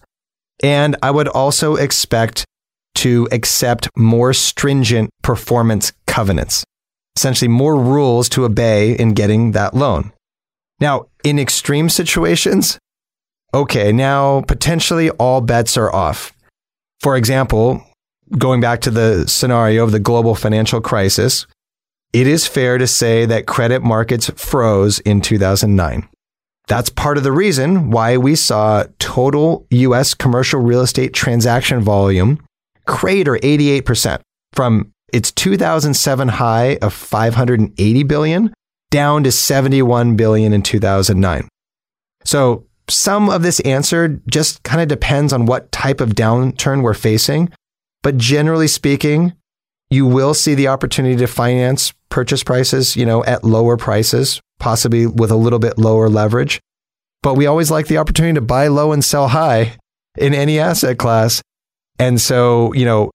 And 0.64 0.96
I 1.02 1.12
would 1.12 1.28
also 1.28 1.76
expect 1.76 2.46
to 2.96 3.28
accept 3.32 3.90
more 3.98 4.34
stringent 4.34 5.10
performance 5.24 5.92
covenants, 6.06 6.64
essentially 7.16 7.48
more 7.48 7.76
rules 7.76 8.30
to 8.30 8.46
obey 8.46 8.94
in 8.94 9.14
getting 9.14 9.52
that 9.54 9.74
loan. 9.74 10.12
Now, 10.80 11.08
in 11.24 11.40
extreme 11.40 11.90
situations, 11.90 12.78
okay, 13.54 13.92
now 13.92 14.42
potentially 14.42 15.10
all 15.12 15.42
bets 15.42 15.78
are 15.78 15.94
off. 15.94 16.34
For 17.00 17.16
example, 17.16 17.84
going 18.38 18.62
back 18.62 18.82
to 18.82 18.92
the 18.92 19.28
scenario 19.28 19.84
of 19.84 19.92
the 19.92 20.00
global 20.00 20.36
financial 20.36 20.82
crisis, 20.82 21.48
it 22.14 22.28
is 22.28 22.48
fair 22.48 22.78
to 22.78 22.88
say 22.88 23.26
that 23.26 23.48
credit 23.48 23.82
markets 23.82 24.30
froze 24.36 25.00
in 25.00 25.22
2009. 25.22 26.08
That's 26.68 26.90
part 26.90 27.18
of 27.18 27.24
the 27.24 27.32
reason 27.32 27.92
why 27.92 28.18
we 28.18 28.36
saw 28.36 28.86
total 29.00 29.66
US 29.72 30.14
commercial 30.14 30.60
real 30.62 30.82
estate 30.82 31.14
transaction 31.14 31.82
volume 31.82 32.40
crater 32.86 33.38
88% 33.38 34.22
from 34.54 34.92
its 35.14 35.32
2007 35.32 36.28
high 36.28 36.78
of 36.82 36.94
580 36.94 38.04
billion 38.04 38.54
down 38.90 39.24
to 39.24 39.32
71 39.32 40.16
billion 40.16 40.54
in 40.54 40.62
2009. 40.62 41.48
So 42.26 42.66
some 42.88 43.30
of 43.30 43.42
this 43.42 43.60
answer 43.62 44.20
just 44.30 44.64
kind 44.64 44.82
of 44.82 44.88
depends 44.88 45.34
on 45.34 45.46
what 45.46 45.72
type 45.72 46.02
of 46.02 46.10
downturn 46.10 46.84
we're 46.84 46.94
facing. 46.94 47.52
But 48.04 48.18
generally 48.18 48.68
speaking, 48.68 49.34
you 49.90 50.06
will 50.06 50.34
see 50.34 50.56
the 50.56 50.68
opportunity 50.68 51.16
to 51.18 51.28
finance 51.28 51.94
purchase 52.12 52.44
prices, 52.44 52.96
you 52.96 53.06
know, 53.06 53.24
at 53.24 53.44
lower 53.44 53.78
prices, 53.78 54.40
possibly 54.60 55.08
with 55.08 55.32
a 55.32 55.36
little 55.36 55.60
bit 55.60 55.78
lower 55.78 56.10
leverage. 56.10 56.60
But 57.24 57.36
we 57.36 57.48
always 57.48 57.72
like 57.72 57.88
the 57.88 57.98
opportunity 57.98 58.36
to 58.36 58.42
buy 58.42 58.68
low 58.68 58.92
and 58.92 59.04
sell 59.04 59.30
high 59.30 59.78
in 60.18 60.34
any 60.34 60.60
asset 60.60 60.98
class. 60.98 61.42
And 61.98 62.20
so, 62.20 62.74
you 62.74 62.86
know, 62.86 63.12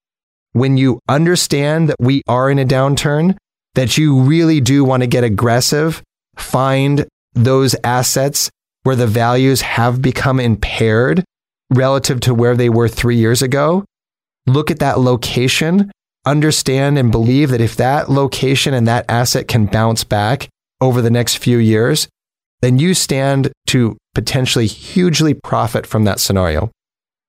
when 0.53 0.77
you 0.77 0.99
understand 1.09 1.91
that 1.91 1.97
we 2.01 2.23
are 2.27 2.51
in 2.51 2.59
a 2.59 2.65
downturn, 2.65 3.37
that 3.75 3.99
you 3.99 4.21
really 4.21 4.61
do 4.61 4.85
want 4.85 5.03
to 5.03 5.07
get 5.07 5.23
aggressive, 5.23 6.03
find 6.37 7.07
those 7.35 7.77
assets 7.85 8.51
where 8.85 8.97
the 8.97 9.07
values 9.07 9.61
have 9.61 10.01
become 10.01 10.41
impaired 10.41 11.25
relative 11.71 12.21
to 12.21 12.35
where 12.35 12.57
they 12.57 12.69
were 12.69 12.89
three 12.89 13.17
years 13.17 13.43
ago, 13.43 13.85
look 14.47 14.71
at 14.71 14.79
that 14.79 15.01
location, 15.01 15.91
understand 16.27 16.99
and 16.99 17.11
believe 17.13 17.51
that 17.51 17.61
if 17.61 17.77
that 17.77 18.11
location 18.11 18.75
and 18.75 18.87
that 18.87 19.07
asset 19.09 19.49
can 19.49 19.67
bounce 19.67 20.05
back 20.05 20.49
over 20.81 21.01
the 21.01 21.11
next 21.11 21.39
few 21.39 21.59
years, 21.59 22.09
then 22.61 22.79
you 22.79 22.95
stand 22.95 23.53
to 23.69 23.97
potentially 24.15 24.67
hugely 24.67 25.35
profit 25.35 25.87
from 25.87 26.05
that 26.05 26.21
scenario. 26.21 26.71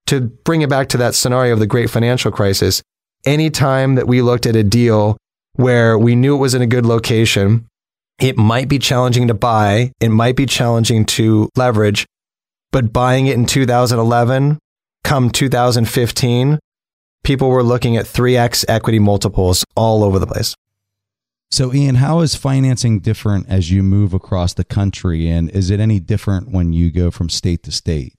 To 0.08 0.22
bring 0.22 0.62
it 0.62 0.70
back 0.70 0.90
to 0.90 0.98
that 0.98 1.16
scenario 1.16 1.54
of 1.54 1.60
the 1.60 1.68
great 1.68 1.90
financial 1.90 2.32
crisis, 2.32 2.82
anytime 3.26 3.96
that 3.96 4.08
we 4.08 4.22
looked 4.22 4.46
at 4.46 4.56
a 4.56 4.64
deal 4.64 5.18
where 5.54 5.98
we 5.98 6.16
knew 6.16 6.36
it 6.36 6.40
was 6.40 6.54
in 6.54 6.62
a 6.62 6.68
good 6.68 6.86
location, 6.86 7.68
it 8.20 8.38
might 8.38 8.68
be 8.68 8.80
challenging 8.80 9.28
to 9.28 9.34
buy. 9.34 9.92
It 10.00 10.10
might 10.10 10.36
be 10.36 10.46
challenging 10.46 11.06
to 11.06 11.50
leverage. 11.56 12.06
but 12.72 12.92
buying 12.92 13.28
it 13.28 13.36
in 13.36 13.46
2011, 13.46 14.60
come 15.04 15.30
2015, 15.30 16.60
people 17.28 17.50
were 17.50 17.62
looking 17.62 17.98
at 17.98 18.06
3x 18.06 18.64
equity 18.70 19.00
multiples 19.00 19.66
all 19.76 20.02
over 20.02 20.18
the 20.18 20.26
place. 20.26 20.56
So, 21.52 21.74
Ian, 21.74 21.96
how 21.96 22.22
is 22.22 22.36
financing 22.36 23.02
different 23.02 23.50
as 23.50 23.70
you 23.70 23.84
move 23.84 24.14
across 24.14 24.54
the 24.54 24.64
country? 24.64 25.28
And 25.28 25.50
is 25.50 25.70
it 25.70 25.82
any 25.82 26.00
different 26.00 26.52
when 26.52 26.72
you 26.72 26.90
go 26.90 27.12
from 27.12 27.28
state 27.28 27.64
to 27.64 27.72
state? 27.72 28.14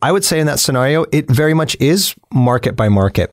I 0.00 0.10
would 0.10 0.24
say 0.24 0.40
in 0.40 0.46
that 0.46 0.58
scenario, 0.58 1.04
it 1.12 1.30
very 1.30 1.52
much 1.52 1.76
is 1.80 2.14
market 2.32 2.76
by 2.76 2.88
market. 2.88 3.30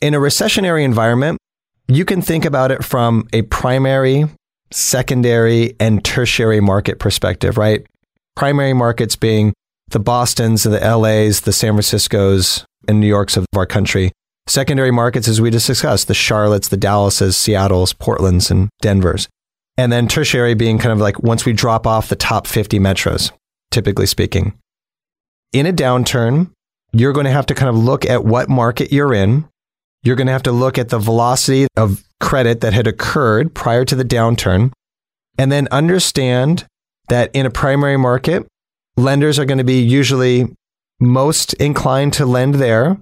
In 0.00 0.12
a 0.14 0.18
recessionary 0.18 0.82
environment, 0.82 1.38
you 1.86 2.04
can 2.04 2.20
think 2.20 2.44
about 2.44 2.72
it 2.72 2.84
from 2.84 3.28
a 3.32 3.42
primary, 3.42 4.24
secondary, 4.72 5.76
and 5.78 6.04
tertiary 6.04 6.60
market 6.60 6.98
perspective, 6.98 7.56
right? 7.56 7.86
Primary 8.34 8.72
markets 8.72 9.14
being 9.14 9.52
the 9.90 10.00
Bostons, 10.00 10.64
the 10.64 10.80
LAs, 10.80 11.42
the 11.42 11.52
San 11.52 11.74
Franciscos, 11.74 12.64
and 12.90 13.00
New 13.00 13.06
Yorks 13.06 13.36
of 13.36 13.46
our 13.56 13.66
country. 13.66 14.12
Secondary 14.46 14.90
markets, 14.90 15.28
as 15.28 15.40
we 15.40 15.50
just 15.50 15.66
discussed, 15.66 16.08
the 16.08 16.14
Charlottes, 16.14 16.68
the 16.68 16.76
Dallases, 16.76 17.36
Seattles, 17.36 17.92
Portlands, 17.92 18.50
and 18.50 18.68
Denvers. 18.82 19.28
And 19.78 19.92
then 19.92 20.08
tertiary 20.08 20.54
being 20.54 20.78
kind 20.78 20.92
of 20.92 20.98
like 20.98 21.22
once 21.22 21.46
we 21.46 21.52
drop 21.52 21.86
off 21.86 22.08
the 22.08 22.16
top 22.16 22.46
50 22.46 22.78
metros, 22.80 23.30
typically 23.70 24.06
speaking. 24.06 24.58
In 25.52 25.66
a 25.66 25.72
downturn, 25.72 26.50
you're 26.92 27.12
going 27.12 27.24
to 27.24 27.32
have 27.32 27.46
to 27.46 27.54
kind 27.54 27.68
of 27.68 27.76
look 27.76 28.04
at 28.04 28.24
what 28.24 28.48
market 28.48 28.92
you're 28.92 29.14
in. 29.14 29.48
You're 30.02 30.16
going 30.16 30.26
to 30.26 30.32
have 30.32 30.42
to 30.44 30.52
look 30.52 30.78
at 30.78 30.88
the 30.88 30.98
velocity 30.98 31.66
of 31.76 32.02
credit 32.20 32.60
that 32.60 32.72
had 32.72 32.86
occurred 32.86 33.54
prior 33.54 33.84
to 33.84 33.94
the 33.94 34.04
downturn, 34.04 34.72
and 35.38 35.52
then 35.52 35.68
understand 35.70 36.66
that 37.08 37.30
in 37.34 37.46
a 37.46 37.50
primary 37.50 37.96
market, 37.96 38.46
lenders 38.96 39.38
are 39.38 39.44
going 39.44 39.58
to 39.58 39.64
be 39.64 39.80
usually 39.80 40.52
most 41.00 41.54
inclined 41.54 42.12
to 42.14 42.26
lend 42.26 42.56
there 42.56 42.98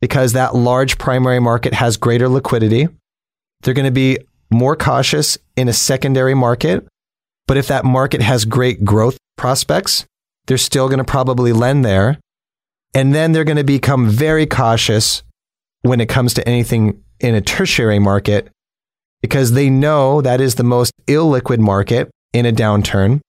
because 0.00 0.32
that 0.32 0.54
large 0.54 0.98
primary 0.98 1.38
market 1.38 1.74
has 1.74 1.96
greater 1.96 2.28
liquidity. 2.28 2.88
They're 3.62 3.74
going 3.74 3.84
to 3.84 3.92
be 3.92 4.18
more 4.50 4.76
cautious 4.76 5.38
in 5.56 5.68
a 5.68 5.72
secondary 5.72 6.34
market. 6.34 6.86
But 7.46 7.56
if 7.56 7.68
that 7.68 7.84
market 7.84 8.22
has 8.22 8.44
great 8.44 8.84
growth 8.84 9.18
prospects, 9.36 10.04
they're 10.46 10.58
still 10.58 10.88
going 10.88 10.98
to 10.98 11.04
probably 11.04 11.52
lend 11.52 11.84
there. 11.84 12.18
And 12.94 13.14
then 13.14 13.32
they're 13.32 13.44
going 13.44 13.56
to 13.56 13.64
become 13.64 14.08
very 14.08 14.46
cautious 14.46 15.22
when 15.82 16.00
it 16.00 16.08
comes 16.08 16.34
to 16.34 16.48
anything 16.48 17.02
in 17.20 17.34
a 17.34 17.40
tertiary 17.40 17.98
market 17.98 18.48
because 19.22 19.52
they 19.52 19.70
know 19.70 20.20
that 20.20 20.40
is 20.40 20.56
the 20.56 20.64
most 20.64 20.92
illiquid 21.06 21.58
market 21.58 22.10
in 22.32 22.44
a 22.44 22.52
downturn. 22.52 23.20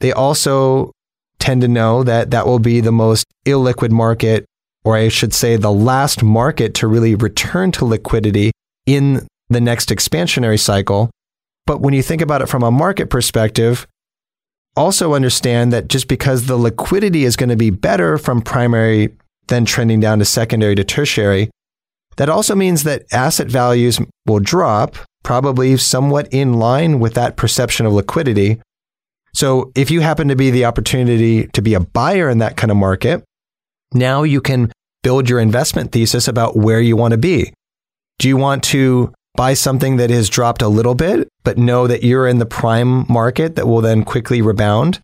They 0.00 0.12
also 0.12 0.92
tend 1.40 1.62
to 1.62 1.68
know 1.68 2.04
that 2.04 2.30
that 2.30 2.46
will 2.46 2.60
be 2.60 2.80
the 2.80 2.92
most 2.92 3.26
illiquid 3.46 3.90
market, 3.90 4.44
or 4.84 4.96
I 4.96 5.08
should 5.08 5.34
say, 5.34 5.56
the 5.56 5.72
last 5.72 6.22
market 6.22 6.74
to 6.74 6.86
really 6.86 7.14
return 7.14 7.72
to 7.72 7.84
liquidity 7.84 8.52
in 8.86 9.26
the 9.48 9.60
next 9.60 9.88
expansionary 9.88 10.60
cycle. 10.60 11.10
But 11.66 11.80
when 11.80 11.94
you 11.94 12.02
think 12.02 12.22
about 12.22 12.42
it 12.42 12.48
from 12.48 12.62
a 12.62 12.70
market 12.70 13.10
perspective, 13.10 13.86
also 14.76 15.14
understand 15.14 15.72
that 15.72 15.88
just 15.88 16.08
because 16.08 16.46
the 16.46 16.56
liquidity 16.56 17.24
is 17.24 17.36
going 17.36 17.48
to 17.48 17.56
be 17.56 17.70
better 17.70 18.16
from 18.18 18.40
primary, 18.40 19.10
then 19.48 19.64
trending 19.64 20.00
down 20.00 20.20
to 20.20 20.24
secondary 20.24 20.74
to 20.76 20.84
tertiary, 20.84 21.50
that 22.16 22.28
also 22.28 22.54
means 22.54 22.82
that 22.84 23.04
asset 23.12 23.48
values 23.48 23.98
will 24.26 24.40
drop, 24.40 24.96
probably 25.22 25.76
somewhat 25.76 26.28
in 26.32 26.54
line 26.54 27.00
with 27.00 27.14
that 27.14 27.36
perception 27.36 27.86
of 27.86 27.92
liquidity. 27.92 28.60
So 29.32 29.72
if 29.74 29.90
you 29.90 30.00
happen 30.00 30.28
to 30.28 30.36
be 30.36 30.50
the 30.50 30.64
opportunity 30.64 31.46
to 31.48 31.62
be 31.62 31.74
a 31.74 31.80
buyer 31.80 32.28
in 32.28 32.38
that 32.38 32.56
kind 32.56 32.70
of 32.70 32.76
market, 32.76 33.24
now 33.92 34.22
you 34.22 34.40
can 34.40 34.72
build 35.02 35.28
your 35.28 35.40
investment 35.40 35.92
thesis 35.92 36.28
about 36.28 36.56
where 36.56 36.80
you 36.80 36.96
want 36.96 37.12
to 37.12 37.18
be. 37.18 37.52
Do 38.18 38.28
you 38.28 38.36
want 38.36 38.62
to 38.64 39.12
buy 39.34 39.54
something 39.54 39.96
that 39.96 40.10
has 40.10 40.28
dropped 40.28 40.62
a 40.62 40.68
little 40.68 40.94
bit, 40.94 41.28
but 41.44 41.56
know 41.56 41.86
that 41.86 42.02
you're 42.02 42.26
in 42.26 42.38
the 42.38 42.46
prime 42.46 43.06
market 43.08 43.56
that 43.56 43.66
will 43.66 43.80
then 43.80 44.04
quickly 44.04 44.42
rebound? 44.42 45.00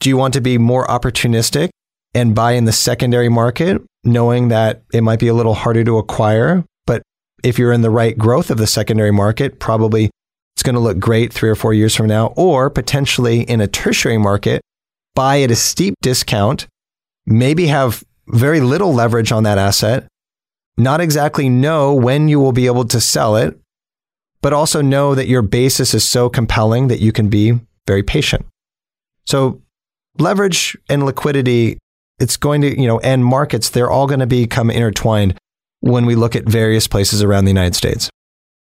Do 0.00 0.08
you 0.08 0.16
want 0.16 0.34
to 0.34 0.40
be 0.40 0.58
more 0.58 0.86
opportunistic 0.86 1.70
and 2.14 2.34
buy 2.34 2.52
in 2.52 2.64
the 2.64 2.72
secondary 2.72 3.28
market, 3.28 3.82
knowing 4.04 4.48
that 4.48 4.82
it 4.92 5.02
might 5.02 5.18
be 5.18 5.28
a 5.28 5.34
little 5.34 5.54
harder 5.54 5.84
to 5.84 5.98
acquire? 5.98 6.64
But 6.86 7.02
if 7.42 7.58
you're 7.58 7.72
in 7.72 7.82
the 7.82 7.90
right 7.90 8.16
growth 8.16 8.50
of 8.50 8.58
the 8.58 8.66
secondary 8.66 9.12
market, 9.12 9.58
probably 9.60 10.10
it's 10.56 10.62
going 10.62 10.74
to 10.74 10.80
look 10.80 10.98
great 10.98 11.34
three 11.34 11.50
or 11.50 11.54
four 11.54 11.74
years 11.74 11.94
from 11.94 12.06
now, 12.06 12.28
or 12.28 12.70
potentially 12.70 13.42
in 13.42 13.60
a 13.60 13.66
tertiary 13.66 14.16
market, 14.16 14.62
buy 15.14 15.42
at 15.42 15.50
a 15.50 15.54
steep 15.54 15.92
discount, 16.00 16.66
maybe 17.26 17.66
have 17.66 18.02
very 18.28 18.60
little 18.60 18.94
leverage 18.94 19.32
on 19.32 19.42
that 19.42 19.58
asset, 19.58 20.06
not 20.78 21.02
exactly 21.02 21.50
know 21.50 21.92
when 21.92 22.28
you 22.28 22.40
will 22.40 22.52
be 22.52 22.64
able 22.64 22.86
to 22.86 23.02
sell 23.02 23.36
it, 23.36 23.58
but 24.40 24.54
also 24.54 24.80
know 24.80 25.14
that 25.14 25.28
your 25.28 25.42
basis 25.42 25.92
is 25.92 26.08
so 26.08 26.30
compelling 26.30 26.88
that 26.88 27.00
you 27.00 27.12
can 27.12 27.28
be 27.28 27.60
very 27.86 28.02
patient. 28.02 28.46
So 29.26 29.60
leverage 30.18 30.74
and 30.88 31.04
liquidity, 31.04 31.78
it's 32.18 32.38
going 32.38 32.62
to, 32.62 32.80
you 32.80 32.86
know, 32.86 32.98
and 33.00 33.22
markets, 33.22 33.68
they're 33.68 33.90
all 33.90 34.06
going 34.06 34.20
to 34.20 34.26
become 34.26 34.70
intertwined 34.70 35.36
when 35.80 36.06
we 36.06 36.14
look 36.14 36.34
at 36.34 36.44
various 36.44 36.86
places 36.86 37.22
around 37.22 37.44
the 37.44 37.50
United 37.50 37.74
States. 37.74 38.08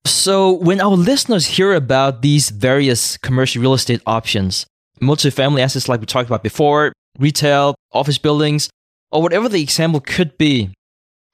So, 0.05 0.53
when 0.53 0.81
our 0.81 0.97
listeners 0.97 1.47
hear 1.47 1.75
about 1.75 2.23
these 2.23 2.51
various 2.51 3.17
commercial 3.19 3.63
real 3.63 3.75
estate 3.75 4.03
options, 4.07 4.67
multifamily 5.01 5.61
assets 5.61 5.89
like 5.89 6.01
we 6.01 6.07
talked 6.07 6.29
about 6.29 6.43
before, 6.43 6.93
retail, 7.19 7.75
office 7.93 8.19
buildings, 8.19 8.69
or 9.13 9.23
whatever 9.23 9.49
the 9.49 9.63
example 9.63 10.01
could 10.01 10.37
be, 10.39 10.71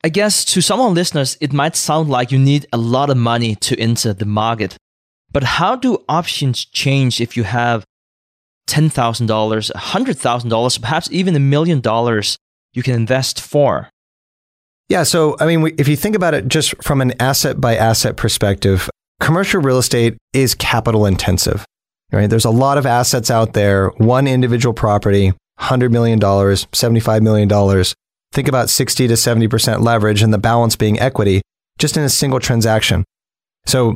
I 0.04 0.10
guess 0.10 0.44
to 0.46 0.60
some 0.60 0.80
of 0.80 0.86
our 0.86 0.92
listeners, 0.92 1.36
it 1.40 1.52
might 1.52 1.76
sound 1.76 2.08
like 2.10 2.30
you 2.30 2.38
need 2.38 2.66
a 2.72 2.76
lot 2.76 3.10
of 3.10 3.16
money 3.16 3.54
to 3.56 3.78
enter 3.80 4.12
the 4.12 4.26
market. 4.26 4.76
But 5.30 5.44
how 5.44 5.74
do 5.76 6.04
options 6.08 6.64
change 6.64 7.20
if 7.20 7.36
you 7.36 7.44
have 7.44 7.84
$10,000, 8.68 9.72
$100,000, 9.72 10.80
perhaps 10.82 11.08
even 11.10 11.34
a 11.34 11.40
million 11.40 11.80
dollars 11.80 12.36
you 12.72 12.82
can 12.82 12.94
invest 12.94 13.40
for? 13.40 13.88
Yeah. 14.88 15.02
So, 15.02 15.36
I 15.38 15.46
mean, 15.46 15.74
if 15.78 15.86
you 15.86 15.96
think 15.96 16.16
about 16.16 16.34
it 16.34 16.48
just 16.48 16.82
from 16.82 17.00
an 17.00 17.12
asset 17.20 17.60
by 17.60 17.76
asset 17.76 18.16
perspective, 18.16 18.88
commercial 19.20 19.60
real 19.60 19.78
estate 19.78 20.16
is 20.32 20.54
capital 20.54 21.04
intensive, 21.04 21.64
right? 22.12 22.28
There's 22.28 22.44
a 22.44 22.50
lot 22.50 22.78
of 22.78 22.86
assets 22.86 23.30
out 23.30 23.52
there, 23.52 23.88
one 23.98 24.26
individual 24.26 24.72
property, 24.72 25.32
$100 25.60 25.90
million, 25.90 26.18
$75 26.18 27.20
million. 27.22 27.84
Think 28.32 28.48
about 28.48 28.70
60 28.70 29.08
to 29.08 29.14
70% 29.14 29.80
leverage 29.80 30.22
and 30.22 30.32
the 30.32 30.38
balance 30.38 30.76
being 30.76 30.98
equity 30.98 31.42
just 31.78 31.96
in 31.96 32.02
a 32.02 32.08
single 32.08 32.40
transaction. 32.40 33.04
So, 33.66 33.94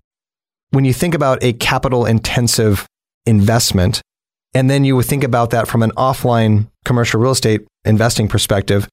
when 0.70 0.84
you 0.84 0.92
think 0.94 1.14
about 1.14 1.42
a 1.42 1.52
capital 1.52 2.06
intensive 2.06 2.86
investment, 3.26 4.00
and 4.54 4.70
then 4.70 4.84
you 4.84 4.96
would 4.96 5.06
think 5.06 5.24
about 5.24 5.50
that 5.50 5.68
from 5.68 5.82
an 5.82 5.90
offline 5.92 6.68
commercial 6.84 7.20
real 7.20 7.32
estate 7.32 7.66
investing 7.84 8.26
perspective, 8.26 8.88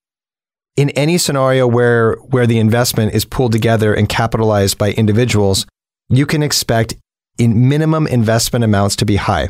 in 0.76 0.90
any 0.92 1.18
scenario 1.18 1.68
where, 1.68 2.14
where 2.16 2.48
the 2.48 2.60
investment 2.60 3.14
is 3.14 3.26
pulled 3.26 3.52
together 3.52 3.94
and 3.94 4.08
capitalized 4.08 4.78
by 4.78 4.92
individuals, 4.92 5.66
you 6.10 6.26
can 6.26 6.42
expect 6.42 6.96
in 7.38 7.68
minimum 7.68 8.08
investment 8.08 8.64
amounts 8.64 8.96
to 8.98 9.06
be 9.06 9.16
high. 9.16 9.50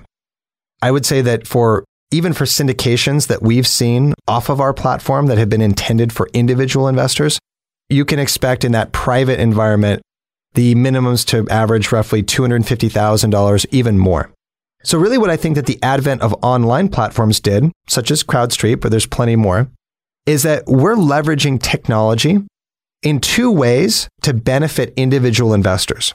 I 0.81 0.91
would 0.91 1.05
say 1.05 1.21
that 1.21 1.47
for 1.47 1.83
even 2.11 2.33
for 2.33 2.45
syndications 2.45 3.27
that 3.27 3.41
we've 3.41 3.67
seen 3.67 4.13
off 4.27 4.49
of 4.49 4.59
our 4.59 4.73
platform 4.73 5.27
that 5.27 5.37
have 5.37 5.49
been 5.49 5.61
intended 5.61 6.11
for 6.11 6.29
individual 6.33 6.87
investors, 6.87 7.39
you 7.89 8.05
can 8.05 8.19
expect 8.19 8.63
in 8.63 8.71
that 8.71 8.91
private 8.91 9.39
environment 9.39 10.01
the 10.53 10.73
minimums 10.75 11.25
to 11.27 11.47
average 11.49 11.91
roughly 11.91 12.23
$250,000, 12.23 13.65
even 13.71 13.97
more. 13.99 14.31
So, 14.83 14.97
really, 14.97 15.17
what 15.17 15.29
I 15.29 15.37
think 15.37 15.55
that 15.55 15.65
the 15.65 15.79
advent 15.83 16.21
of 16.21 16.33
online 16.41 16.89
platforms 16.89 17.39
did, 17.39 17.65
such 17.89 18.11
as 18.11 18.23
CrowdStreet, 18.23 18.79
but 18.79 18.91
there's 18.91 19.05
plenty 19.05 19.35
more, 19.35 19.69
is 20.29 20.43
that 20.43 20.63
we're 20.67 20.95
leveraging 20.95 21.59
technology 21.59 22.37
in 23.01 23.19
two 23.19 23.49
ways 23.49 24.07
to 24.21 24.31
benefit 24.31 24.93
individual 24.95 25.55
investors. 25.55 26.13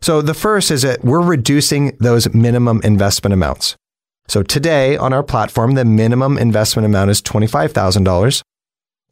So 0.00 0.22
the 0.22 0.32
first 0.32 0.70
is 0.70 0.80
that 0.80 1.04
we're 1.04 1.20
reducing 1.20 1.94
those 2.00 2.32
minimum 2.32 2.80
investment 2.82 3.34
amounts. 3.34 3.76
So 4.28 4.42
today 4.42 4.96
on 4.96 5.12
our 5.12 5.22
platform, 5.22 5.74
the 5.74 5.84
minimum 5.84 6.38
investment 6.38 6.86
amount 6.86 7.10
is 7.10 7.20
$25,000. 7.20 8.40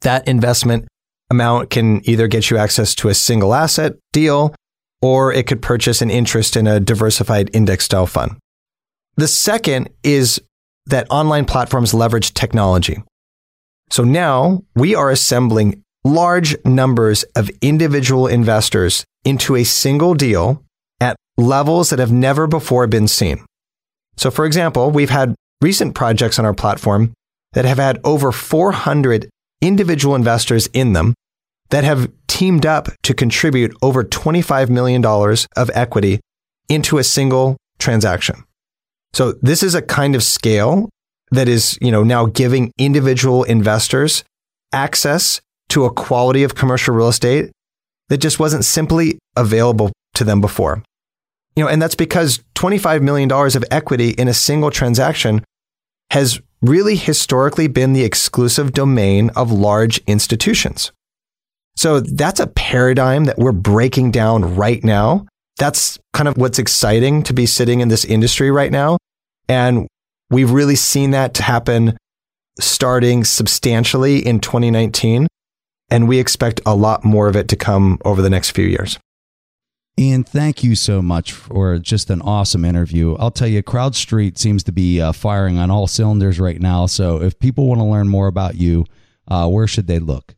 That 0.01 0.27
investment 0.27 0.87
amount 1.29 1.69
can 1.69 2.01
either 2.09 2.27
get 2.27 2.49
you 2.49 2.57
access 2.57 2.95
to 2.95 3.09
a 3.09 3.13
single 3.13 3.53
asset 3.53 3.93
deal 4.13 4.55
or 4.99 5.31
it 5.31 5.45
could 5.45 5.61
purchase 5.61 6.01
an 6.01 6.09
interest 6.09 6.57
in 6.57 6.65
a 6.65 6.79
diversified 6.79 7.51
index 7.53 7.85
style 7.85 8.07
fund. 8.07 8.37
The 9.15 9.27
second 9.27 9.91
is 10.01 10.41
that 10.87 11.05
online 11.11 11.45
platforms 11.45 11.93
leverage 11.93 12.33
technology. 12.33 13.03
So 13.93 14.03
now 14.03 14.63
we 14.73 14.95
are 14.95 15.11
assembling 15.11 15.83
large 16.03 16.55
numbers 16.65 17.21
of 17.35 17.51
individual 17.61 18.25
investors 18.25 19.05
into 19.23 19.55
a 19.55 19.63
single 19.63 20.15
deal 20.15 20.63
at 20.99 21.15
levels 21.37 21.91
that 21.91 21.99
have 21.99 22.11
never 22.11 22.47
before 22.47 22.87
been 22.87 23.07
seen. 23.07 23.45
So, 24.17 24.31
for 24.31 24.47
example, 24.47 24.89
we've 24.89 25.11
had 25.11 25.35
recent 25.61 25.93
projects 25.93 26.39
on 26.39 26.45
our 26.45 26.55
platform 26.55 27.13
that 27.51 27.65
have 27.65 27.77
had 27.77 27.99
over 28.03 28.31
400 28.31 29.29
individual 29.61 30.15
investors 30.15 30.65
in 30.73 30.93
them 30.93 31.13
that 31.69 31.83
have 31.83 32.11
teamed 32.25 32.65
up 32.65 32.87
to 33.03 33.13
contribute 33.13 33.77
over 33.83 34.03
$25 34.03 34.71
million 34.71 35.05
of 35.05 35.69
equity 35.75 36.19
into 36.67 36.97
a 36.97 37.03
single 37.03 37.57
transaction. 37.77 38.43
So 39.13 39.33
this 39.43 39.61
is 39.61 39.75
a 39.75 39.83
kind 39.83 40.15
of 40.15 40.23
scale 40.23 40.89
that 41.33 41.47
is, 41.47 41.77
you 41.81 41.91
know, 41.91 42.03
now 42.03 42.27
giving 42.27 42.71
individual 42.77 43.43
investors 43.43 44.23
access 44.71 45.41
to 45.69 45.85
a 45.85 45.91
quality 45.91 46.43
of 46.43 46.55
commercial 46.55 46.93
real 46.93 47.07
estate 47.07 47.51
that 48.09 48.17
just 48.17 48.39
wasn't 48.39 48.63
simply 48.63 49.17
available 49.35 49.91
to 50.13 50.23
them 50.23 50.41
before. 50.41 50.83
You 51.55 51.63
know, 51.63 51.69
and 51.69 51.81
that's 51.81 51.95
because 51.95 52.39
$25 52.55 53.01
million 53.01 53.31
of 53.31 53.63
equity 53.71 54.11
in 54.11 54.27
a 54.27 54.33
single 54.33 54.71
transaction 54.71 55.43
has 56.11 56.39
really 56.61 56.95
historically 56.95 57.67
been 57.67 57.93
the 57.93 58.03
exclusive 58.03 58.71
domain 58.71 59.29
of 59.35 59.51
large 59.51 59.99
institutions. 60.05 60.91
So 61.75 61.99
that's 61.99 62.39
a 62.39 62.47
paradigm 62.47 63.25
that 63.25 63.37
we're 63.37 63.51
breaking 63.51 64.11
down 64.11 64.55
right 64.55 64.83
now. 64.83 65.25
That's 65.57 65.97
kind 66.13 66.27
of 66.27 66.37
what's 66.37 66.59
exciting 66.59 67.23
to 67.23 67.33
be 67.33 67.45
sitting 67.45 67.79
in 67.79 67.87
this 67.87 68.05
industry 68.05 68.51
right 68.51 68.71
now. 68.71 68.97
And 69.49 69.87
we've 70.33 70.51
really 70.51 70.75
seen 70.75 71.11
that 71.11 71.33
to 71.35 71.43
happen 71.43 71.97
starting 72.59 73.23
substantially 73.23 74.25
in 74.25 74.39
2019. 74.39 75.27
And 75.89 76.07
we 76.07 76.19
expect 76.19 76.61
a 76.65 76.75
lot 76.75 77.03
more 77.03 77.27
of 77.27 77.35
it 77.35 77.47
to 77.49 77.55
come 77.55 77.99
over 78.03 78.21
the 78.21 78.29
next 78.29 78.51
few 78.51 78.65
years. 78.65 78.99
Ian, 79.99 80.23
thank 80.23 80.63
you 80.63 80.73
so 80.73 81.03
much 81.03 81.31
for 81.31 81.77
just 81.77 82.09
an 82.09 82.19
awesome 82.21 82.65
interview. 82.65 83.15
I'll 83.19 83.29
tell 83.29 83.47
you, 83.47 83.61
CrowdStreet 83.61 84.39
seems 84.39 84.63
to 84.63 84.71
be 84.71 84.99
uh, 84.99 85.11
firing 85.11 85.59
on 85.59 85.69
all 85.69 85.85
cylinders 85.85 86.39
right 86.39 86.59
now. 86.59 86.87
So 86.87 87.21
if 87.21 87.37
people 87.37 87.67
want 87.67 87.79
to 87.79 87.85
learn 87.85 88.07
more 88.07 88.25
about 88.25 88.55
you, 88.55 88.85
uh, 89.27 89.47
where 89.47 89.67
should 89.67 89.85
they 89.85 89.99
look? 89.99 90.33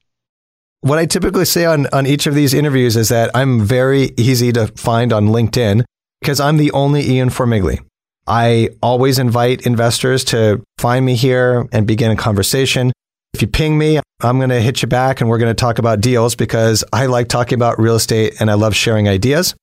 What 0.82 1.00
I 1.00 1.06
typically 1.06 1.46
say 1.46 1.64
on, 1.64 1.88
on 1.94 2.06
each 2.06 2.28
of 2.28 2.36
these 2.36 2.54
interviews 2.54 2.98
is 2.98 3.08
that 3.10 3.32
I'm 3.34 3.62
very 3.62 4.12
easy 4.18 4.52
to 4.52 4.68
find 4.68 5.14
on 5.14 5.28
LinkedIn 5.28 5.86
because 6.20 6.42
I'm 6.42 6.58
the 6.58 6.72
only 6.72 7.10
Ian 7.10 7.30
Formigle. 7.30 7.80
I 8.28 8.70
always 8.82 9.20
invite 9.20 9.66
investors 9.66 10.24
to 10.26 10.64
find 10.78 11.06
me 11.06 11.16
here 11.16 11.68
and 11.72 11.86
begin 11.86 12.12
a 12.12 12.16
conversation. 12.16 12.92
If 13.34 13.42
you 13.42 13.48
ping 13.48 13.78
me, 13.78 14.00
I'm 14.22 14.38
going 14.38 14.50
to 14.50 14.62
hit 14.62 14.82
you 14.82 14.88
back 14.88 15.22
and 15.22 15.30
we're 15.30 15.38
going 15.38 15.54
to 15.54 15.60
talk 15.60 15.78
about 15.78 16.02
deals 16.02 16.36
because 16.36 16.84
I 16.94 17.06
like 17.06 17.28
talking 17.28 17.58
about 17.58 17.80
real 17.80 17.96
estate 17.96 18.36
and 18.40 18.50
I 18.50 18.56
love 18.56 18.76
sharing 18.76 19.08
ideas. 19.08 19.54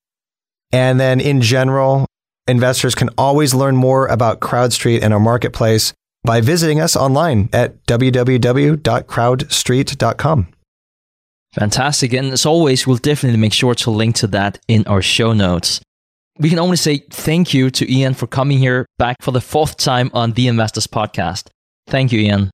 And 0.73 1.01
then 1.01 1.21
in 1.21 1.41
general, 1.41 2.07
investors 2.47 2.95
can 2.95 3.11
always 3.19 3.55
learn 3.55 3.77
more 3.77 4.07
about 4.07 4.41
CrowdStreet 4.41 5.03
and 5.03 5.13
our 5.13 5.21
marketplace 5.21 5.93
by 6.25 6.41
visiting 6.41 6.81
us 6.81 6.97
online 6.97 7.49
at 7.53 7.85
www.crowdstreet.com. 7.87 10.47
Fantastic. 11.55 12.15
And 12.15 12.33
as 12.33 12.47
always, 12.47 12.87
we'll 12.87 12.97
definitely 12.97 13.39
make 13.39 13.53
sure 13.53 13.75
to 13.75 13.91
link 13.91 14.17
to 14.17 14.27
that 14.29 14.59
in 14.69 14.87
our 14.87 15.03
show 15.03 15.33
notes. 15.33 15.81
We 16.39 16.49
can 16.49 16.59
only 16.59 16.77
say 16.77 16.99
thank 17.11 17.53
you 17.53 17.71
to 17.71 17.93
Ian 17.93 18.15
for 18.15 18.27
coming 18.27 18.59
here 18.59 18.87
back 18.99 19.17
for 19.21 19.33
the 19.33 19.41
fourth 19.41 19.77
time 19.77 20.11
on 20.15 20.33
the 20.33 20.49
Investors 20.49 20.87
Podcast. 20.87 21.49
Thank 21.87 22.13
you, 22.13 22.21
Ian. 22.21 22.51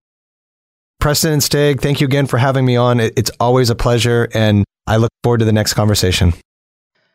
Preston 1.01 1.33
and 1.33 1.43
Stig, 1.43 1.81
thank 1.81 2.01
you 2.01 2.07
again 2.07 2.27
for 2.27 2.39
having 2.39 2.65
me 2.65 2.75
on. 2.75 2.99
It's 2.99 3.31
always 3.39 3.71
a 3.71 3.77
pleasure, 3.77 4.29
and 4.35 4.65
I 4.89 4.97
look 4.97 5.11
forward 5.23 5.39
to 5.39 5.45
the 5.45 5.53
next 5.53 5.75
conversation. 5.75 6.33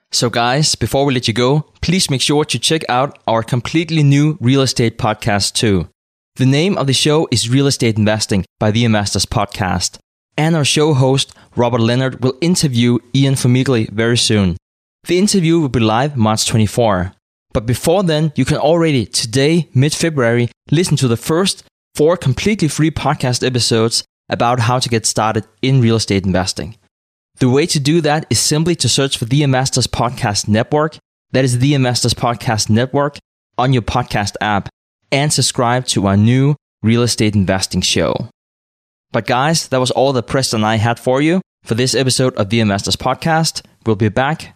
So, 0.09 0.29
guys, 0.29 0.75
before 0.75 1.05
we 1.05 1.13
let 1.13 1.27
you 1.27 1.33
go, 1.33 1.65
please 1.81 2.09
make 2.09 2.21
sure 2.21 2.45
to 2.45 2.59
check 2.59 2.83
out 2.87 3.19
our 3.27 3.43
completely 3.43 4.03
new 4.03 4.37
real 4.39 4.61
estate 4.61 4.97
podcast, 4.97 5.53
too. 5.53 5.89
The 6.35 6.45
name 6.45 6.77
of 6.77 6.87
the 6.87 6.93
show 6.93 7.27
is 7.29 7.49
Real 7.49 7.67
Estate 7.67 7.97
Investing 7.97 8.45
by 8.59 8.71
the 8.71 8.85
Investors 8.85 9.25
Podcast. 9.25 9.97
And 10.37 10.55
our 10.55 10.65
show 10.65 10.93
host, 10.93 11.33
Robert 11.55 11.81
Leonard, 11.81 12.23
will 12.23 12.37
interview 12.41 12.99
Ian 13.13 13.35
Formigle 13.35 13.89
very 13.89 14.17
soon. 14.17 14.55
The 15.05 15.19
interview 15.19 15.59
will 15.59 15.67
be 15.67 15.81
live 15.81 16.15
March 16.15 16.47
24. 16.47 17.11
But 17.51 17.65
before 17.65 18.03
then, 18.03 18.31
you 18.37 18.45
can 18.45 18.55
already 18.55 19.05
today, 19.05 19.69
mid 19.73 19.93
February, 19.93 20.49
listen 20.71 20.95
to 20.97 21.09
the 21.09 21.17
first 21.17 21.65
four 21.93 22.15
completely 22.15 22.69
free 22.69 22.89
podcast 22.89 23.45
episodes 23.45 24.05
about 24.29 24.61
how 24.61 24.79
to 24.79 24.87
get 24.87 25.05
started 25.05 25.45
in 25.61 25.81
real 25.81 25.97
estate 25.97 26.25
investing. 26.25 26.77
The 27.39 27.49
way 27.49 27.65
to 27.65 27.81
do 27.81 27.99
that 27.99 28.25
is 28.29 28.39
simply 28.39 28.75
to 28.75 28.87
search 28.87 29.17
for 29.17 29.25
the 29.25 29.43
Investors 29.43 29.87
Podcast 29.87 30.47
Network. 30.47 30.97
That 31.31 31.43
is 31.43 31.59
the 31.59 31.73
Investors 31.73 32.13
Podcast 32.13 32.69
Network 32.69 33.17
on 33.57 33.73
your 33.73 33.81
podcast 33.81 34.37
app 34.39 34.69
and 35.11 35.33
subscribe 35.33 35.85
to 35.87 36.07
our 36.07 36.15
new 36.15 36.55
real 36.81 37.03
estate 37.03 37.35
investing 37.35 37.81
show. 37.81 38.29
But 39.11 39.27
guys, 39.27 39.67
that 39.67 39.81
was 39.81 39.91
all 39.91 40.13
that 40.13 40.27
Preston 40.27 40.61
and 40.61 40.65
I 40.65 40.75
had 40.75 40.97
for 40.97 41.21
you 41.21 41.41
for 41.63 41.75
this 41.75 41.93
episode 41.93 42.33
of 42.35 42.49
the 42.49 42.61
Investors 42.61 42.95
Podcast. 42.95 43.63
We'll 43.85 43.97
be 43.97 44.07
back 44.07 44.55